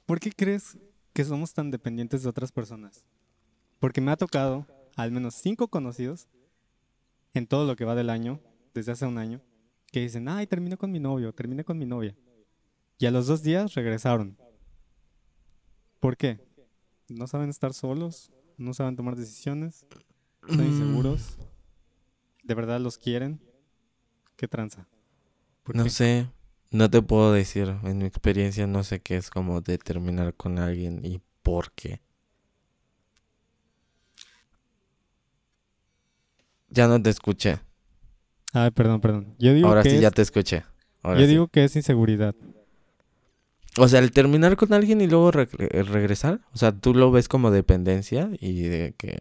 ¿Por 0.06 0.20
qué 0.20 0.32
crees 0.32 0.78
que 1.12 1.24
somos 1.24 1.54
tan 1.54 1.72
dependientes 1.72 2.22
de 2.22 2.30
otras 2.30 2.52
personas? 2.52 3.04
Porque 3.80 4.02
me 4.02 4.12
ha 4.12 4.18
tocado 4.18 4.66
al 4.96 5.12
menos 5.12 5.36
cinco 5.36 5.68
conocidos 5.68 6.28
en 7.34 7.48
todo 7.48 7.66
lo 7.66 7.76
que 7.76 7.86
va 7.86 7.96
del 7.96 8.10
año, 8.10 8.40
desde 8.74 8.94
hace 8.94 9.06
un 9.06 9.18
año, 9.18 9.42
que 9.92 10.00
dicen, 10.02 10.28
ay, 10.28 10.48
terminé 10.48 10.78
con 10.78 10.92
mi 10.92 11.00
novio, 11.00 11.34
terminé 11.34 11.64
con 11.64 11.78
mi 11.78 11.86
novia. 11.86 12.16
Y 12.98 13.06
a 13.06 13.12
los 13.12 13.28
dos 13.28 13.44
días 13.44 13.74
regresaron. 13.74 14.38
¿Por 16.00 16.18
qué? 16.18 16.40
No 17.10 17.28
saben 17.28 17.50
estar 17.50 17.74
solos, 17.74 18.32
no 18.58 18.74
saben 18.74 18.96
tomar 18.96 19.16
decisiones, 19.16 19.86
están 20.48 20.66
inseguros, 20.66 21.38
de 22.44 22.54
verdad 22.54 22.80
los 22.80 22.98
quieren. 22.98 23.42
¿Qué 24.36 24.48
tranza? 24.48 24.88
¿Por 25.64 25.76
No 25.76 25.84
qué? 25.86 25.90
sé. 25.90 26.30
No 26.72 26.90
te 26.90 27.02
puedo 27.02 27.32
decir. 27.32 27.74
En 27.84 28.00
mi 28.00 28.06
experiencia 28.06 28.68
no 28.68 28.84
sé 28.84 29.00
qué 29.00 29.18
es 29.18 29.30
como 29.30 29.62
determinar 29.62 30.34
con 30.36 30.60
alguien 30.60 31.00
y 31.06 31.22
por 31.42 31.72
qué. 31.72 32.02
Ya 36.70 36.88
no 36.88 37.02
te 37.02 37.10
escuché. 37.10 37.60
Ay, 38.54 38.72
perdón, 38.72 39.02
perdón. 39.02 39.36
Yo 39.40 39.54
digo 39.54 39.68
Ahora 39.68 39.84
que 39.84 39.90
sí 39.90 39.96
es, 39.98 40.02
ya 40.02 40.12
te 40.12 40.22
escuché. 40.22 40.64
Ahora 41.04 41.20
yo 41.20 41.26
sí. 41.26 41.32
digo 41.32 41.48
que 41.48 41.64
es 41.66 41.76
inseguridad. 41.76 42.36
O 43.78 43.88
sea, 43.90 44.00
el 44.00 44.12
terminar 44.12 44.56
con 44.56 44.72
alguien 44.74 45.02
y 45.02 45.08
luego 45.08 45.32
re- 45.32 45.50
eh, 45.60 45.84
regresar. 45.84 46.40
O 46.54 46.58
sea, 46.58 46.72
tú 46.72 46.94
lo 46.94 47.12
ves 47.12 47.28
como 47.28 47.52
dependencia 47.52 48.30
y 48.40 48.62
de 48.62 48.94
que 48.98 49.20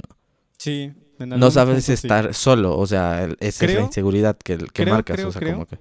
Sí. 0.59 0.93
en 1.19 1.29
no 1.31 1.51
sabes 1.51 1.85
sí. 1.85 1.93
estar 1.93 2.35
solo. 2.35 2.79
O 2.79 2.87
sea, 2.87 3.25
el- 3.25 3.37
esa 3.41 3.65
es 3.67 3.75
la 3.75 3.81
inseguridad 3.81 4.37
que, 4.39 4.57
que 4.59 4.67
creo, 4.67 4.95
marcas. 4.95 5.17
creo, 5.17 5.29
o 5.29 5.33
sea, 5.33 5.53
como 5.53 5.67
que. 5.67 5.79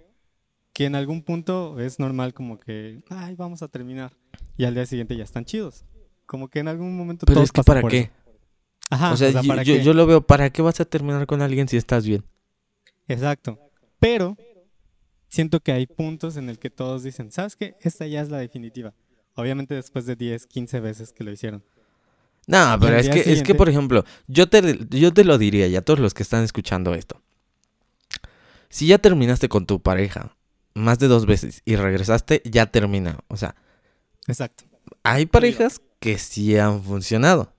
Que 0.74 0.86
en 0.86 0.96
algún 0.96 1.22
punto 1.22 1.80
es 1.80 2.00
normal 2.00 2.34
como 2.34 2.60
que, 2.60 3.04
ay, 3.12 3.36
vamos 3.36 3.62
a 3.62 3.68
terminar. 3.68 4.12
Y 4.58 4.66
al 4.66 4.74
día 4.74 4.88
siguiente 4.88 5.16
ya 5.16 5.24
están 5.24 5.46
chidos. 5.46 5.86
Como 6.26 6.48
que 6.48 6.60
en 6.60 6.68
algún 6.68 6.98
momento 6.98 7.28
Pero 7.28 7.36
todos 7.36 7.50
es 7.50 7.52
que 7.52 7.62
¿para 7.64 7.84
qué? 7.84 8.00
eso. 8.00 8.12
Ajá, 8.90 9.12
o 9.14 9.18
sea, 9.18 9.30
yo, 9.32 9.48
¿para 9.48 9.64
yo- 9.64 9.94
lo 9.94 10.06
veo, 10.06 10.26
¿para 10.26 10.50
qué 10.52 10.62
vas 10.62 10.80
a 10.80 10.86
terminar 10.86 11.26
con 11.26 11.42
alguien 11.42 11.68
si 11.68 11.78
estás 11.78 12.06
bien? 12.06 12.24
Exacto. 13.08 13.60
Pero 14.00 14.38
siento 15.28 15.60
que 15.60 15.72
hay 15.72 15.88
puntos 15.88 16.38
en 16.38 16.50
el 16.50 16.60
que 16.60 16.70
todos 16.70 17.04
dicen, 17.04 17.32
¿sabes 17.32 17.56
qué? 17.56 17.76
Esta 17.82 18.06
ya 18.06 18.22
es 18.22 18.30
la 18.30 18.38
definitiva. 18.38 18.94
Obviamente 19.36 19.74
después 19.74 20.06
de 20.06 20.16
10, 20.16 20.46
15 20.46 20.80
veces 20.80 21.12
que 21.12 21.24
lo 21.24 21.32
hicieron. 21.32 21.64
No, 22.46 22.78
pero 22.80 22.98
es 22.98 23.10
que, 23.10 23.32
es 23.32 23.42
que, 23.42 23.56
por 23.56 23.70
ejemplo, 23.70 24.04
yo 24.28 24.48
te, 24.50 24.78
yo 24.90 25.14
te 25.14 25.24
lo 25.24 25.38
diría 25.38 25.68
y 25.68 25.76
a 25.76 25.82
todos 25.82 26.00
los 26.00 26.14
que 26.14 26.24
están 26.24 26.44
escuchando 26.44 26.94
esto. 26.94 27.22
Si 28.70 28.88
ya 28.88 28.98
terminaste 28.98 29.50
con 29.50 29.66
tu 29.66 29.82
pareja 29.82 30.36
más 30.74 31.00
de 31.00 31.08
dos 31.08 31.26
veces 31.26 31.62
y 31.64 31.76
regresaste, 31.78 32.42
ya 32.46 32.66
termina. 32.66 33.20
O 33.28 33.38
sea, 33.38 33.56
Exacto. 34.28 34.66
hay 35.04 35.26
parejas 35.26 35.82
que 36.00 36.18
sí 36.18 36.58
han 36.58 36.84
funcionado. 36.84 37.53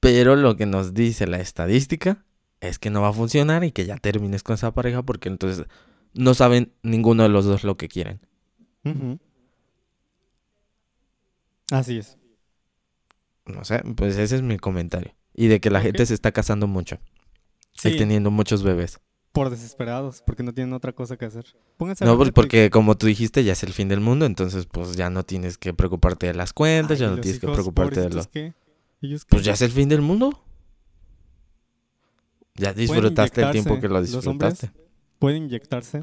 Pero 0.00 0.36
lo 0.36 0.56
que 0.56 0.66
nos 0.66 0.94
dice 0.94 1.26
la 1.26 1.38
estadística 1.40 2.24
es 2.60 2.78
que 2.78 2.90
no 2.90 3.02
va 3.02 3.08
a 3.08 3.12
funcionar 3.12 3.64
y 3.64 3.72
que 3.72 3.86
ya 3.86 3.96
termines 3.96 4.42
con 4.42 4.54
esa 4.54 4.72
pareja 4.72 5.02
porque 5.02 5.28
entonces 5.28 5.66
no 6.14 6.34
saben 6.34 6.72
ninguno 6.82 7.22
de 7.22 7.28
los 7.28 7.44
dos 7.44 7.64
lo 7.64 7.76
que 7.76 7.88
quieren. 7.88 8.20
Así 11.70 11.98
es. 11.98 12.16
No 13.46 13.64
sé, 13.64 13.82
pues 13.96 14.16
ese 14.16 14.36
es 14.36 14.42
mi 14.42 14.58
comentario. 14.58 15.14
Y 15.34 15.48
de 15.48 15.60
que 15.60 15.70
la 15.70 15.80
gente 15.80 16.04
se 16.06 16.14
está 16.14 16.32
casando 16.32 16.66
mucho 16.66 16.98
y 17.84 17.96
teniendo 17.96 18.30
muchos 18.30 18.62
bebés. 18.62 19.00
por 19.32 19.48
desesperados, 19.48 20.22
porque 20.26 20.42
no 20.42 20.52
tienen 20.52 20.72
otra 20.74 20.92
cosa 20.92 21.16
que 21.16 21.24
hacer. 21.24 21.46
Pónganse 21.76 22.04
No, 22.04 22.16
pues 22.16 22.26
Netflix. 22.28 22.34
porque 22.34 22.70
como 22.70 22.96
tú 22.96 23.06
dijiste, 23.06 23.44
ya 23.44 23.52
es 23.52 23.62
el 23.62 23.72
fin 23.72 23.88
del 23.88 24.00
mundo, 24.00 24.26
entonces 24.26 24.66
pues 24.66 24.96
ya 24.96 25.08
no 25.08 25.22
tienes 25.22 25.56
que 25.56 25.72
preocuparte 25.72 26.26
de 26.26 26.34
las 26.34 26.52
cuentas, 26.52 26.96
Ay, 26.96 26.98
ya 26.98 27.06
¿y 27.06 27.10
no 27.10 27.16
los 27.16 27.22
tienes 27.22 27.40
que 27.40 27.46
preocuparte 27.46 28.00
de 28.00 28.08
lo... 28.08 28.22
pobrecitos, 28.22 28.26
qué? 28.32 28.54
Pues 29.28 29.44
ya 29.44 29.52
es 29.52 29.62
el 29.62 29.70
fin 29.70 29.88
del 29.88 30.02
mundo. 30.02 30.44
Ya 32.54 32.72
disfrutaste 32.74 33.42
el 33.42 33.52
tiempo 33.52 33.80
que 33.80 33.88
lo 33.88 34.00
los 34.00 34.26
hombres. 34.26 34.60
disfrutaste. 34.60 34.70
Pueden 35.18 35.44
inyectarse. 35.44 36.02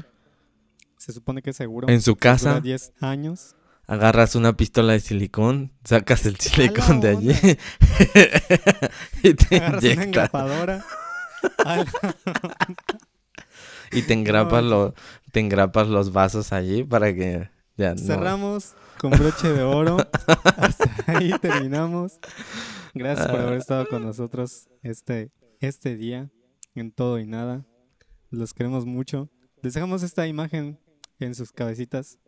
Se 0.96 1.12
supone 1.12 1.42
que 1.42 1.50
es 1.50 1.56
seguro. 1.56 1.88
En 1.88 2.02
su 2.02 2.12
Dura 2.12 2.20
casa 2.20 2.60
10 2.60 2.92
años. 3.00 3.54
agarras 3.86 4.34
una 4.34 4.56
pistola 4.56 4.94
de 4.94 5.00
silicón, 5.00 5.72
sacas 5.84 6.26
el 6.26 6.36
silicón 6.40 7.00
de 7.00 7.08
allí 7.10 7.30
y 9.22 9.34
te 9.34 9.56
Agarras 9.56 9.84
una 9.84 9.92
inyectas 9.92 10.06
engrapadora. 10.06 10.84
Y 13.90 14.02
te 14.02 14.12
engrapas, 14.12 14.62
No, 14.64 14.68
lo, 14.68 14.94
te 15.32 15.40
engrapas 15.40 15.88
los 15.88 16.12
vasos 16.12 16.52
allí 16.52 16.84
para 16.84 17.14
que 17.14 17.48
ya 17.76 17.94
no... 17.94 17.98
Cerramos 17.98 18.74
con 18.98 19.12
broche 19.12 19.50
de 19.50 19.62
oro. 19.62 19.96
Hasta 20.44 20.90
ahí 21.06 21.32
terminamos. 21.40 22.18
Gracias 22.94 23.28
por 23.28 23.40
haber 23.40 23.58
estado 23.58 23.86
con 23.86 24.02
nosotros 24.02 24.68
este, 24.82 25.30
este 25.60 25.96
día 25.96 26.30
en 26.74 26.92
todo 26.92 27.18
y 27.18 27.26
nada. 27.26 27.64
Los 28.30 28.54
queremos 28.54 28.86
mucho. 28.86 29.30
Les 29.62 29.74
dejamos 29.74 30.02
esta 30.02 30.26
imagen 30.26 30.78
en 31.18 31.34
sus 31.34 31.52
cabecitas 31.52 32.18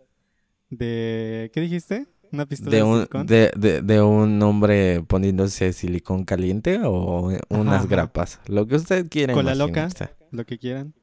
de... 0.69 1.51
¿Qué 1.53 1.61
dijiste? 1.61 2.07
¿Una 2.33 2.47
pistola 2.47 2.71
de, 2.71 2.77
de 2.77 2.83
un, 2.83 2.97
silicón? 2.97 3.27
de, 3.27 3.53
de, 3.57 3.83
de 3.83 4.03
un 4.03 4.41
hombre 4.43 5.03
poniéndose 5.03 5.73
silicón 5.73 6.25
caliente 6.25 6.81
o 6.85 7.33
unas 7.49 7.81
ajá. 7.81 7.87
grapas. 7.87 8.41
Lo 8.47 8.67
que 8.67 8.77
usted 8.77 9.09
quiera. 9.09 9.35
Cola 9.35 9.55
loca. 9.55 9.81
imaginarse. 9.81 10.15
Lo 10.31 10.45
que 10.47 10.59
quieran. 10.59 10.95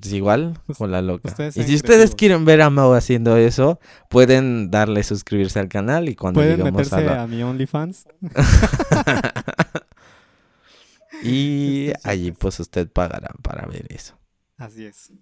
Pues 0.00 0.12
igual, 0.12 0.58
con 0.78 0.90
la 0.90 1.02
loca. 1.02 1.28
ustedes 1.28 1.56
Y 1.56 1.64
si 1.64 1.74
ustedes 1.74 1.82
creativos. 1.82 2.14
quieren 2.16 2.44
ver 2.44 2.62
a 2.62 2.70
Mau 2.70 2.92
haciendo 2.94 3.36
eso, 3.36 3.80
pueden 4.08 4.70
darle 4.70 5.02
suscribirse 5.02 5.58
al 5.60 5.68
canal 5.68 6.08
y 6.08 6.14
cuando 6.14 6.38
Pueden 6.40 6.58
lleguemos 6.58 6.92
a 6.92 6.96
meterse 6.96 7.14
la... 7.14 7.22
a 7.22 7.26
mi 7.26 7.42
OnlyFans. 7.42 8.06
y 11.22 11.88
Está 11.88 12.10
allí 12.10 12.32
pues 12.32 12.58
usted 12.60 12.90
pagará 12.90 13.30
para 13.42 13.66
ver 13.66 13.86
eso. 13.90 14.14
Así 14.56 14.84
es. 14.84 15.12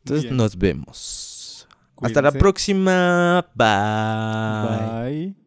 Entonces 0.00 0.24
bien. 0.24 0.36
nos 0.36 0.56
vemos. 0.56 1.68
Hasta 2.00 2.22
la 2.22 2.32
próxima. 2.32 3.46
Bye. 3.54 5.34
Bye. 5.34 5.42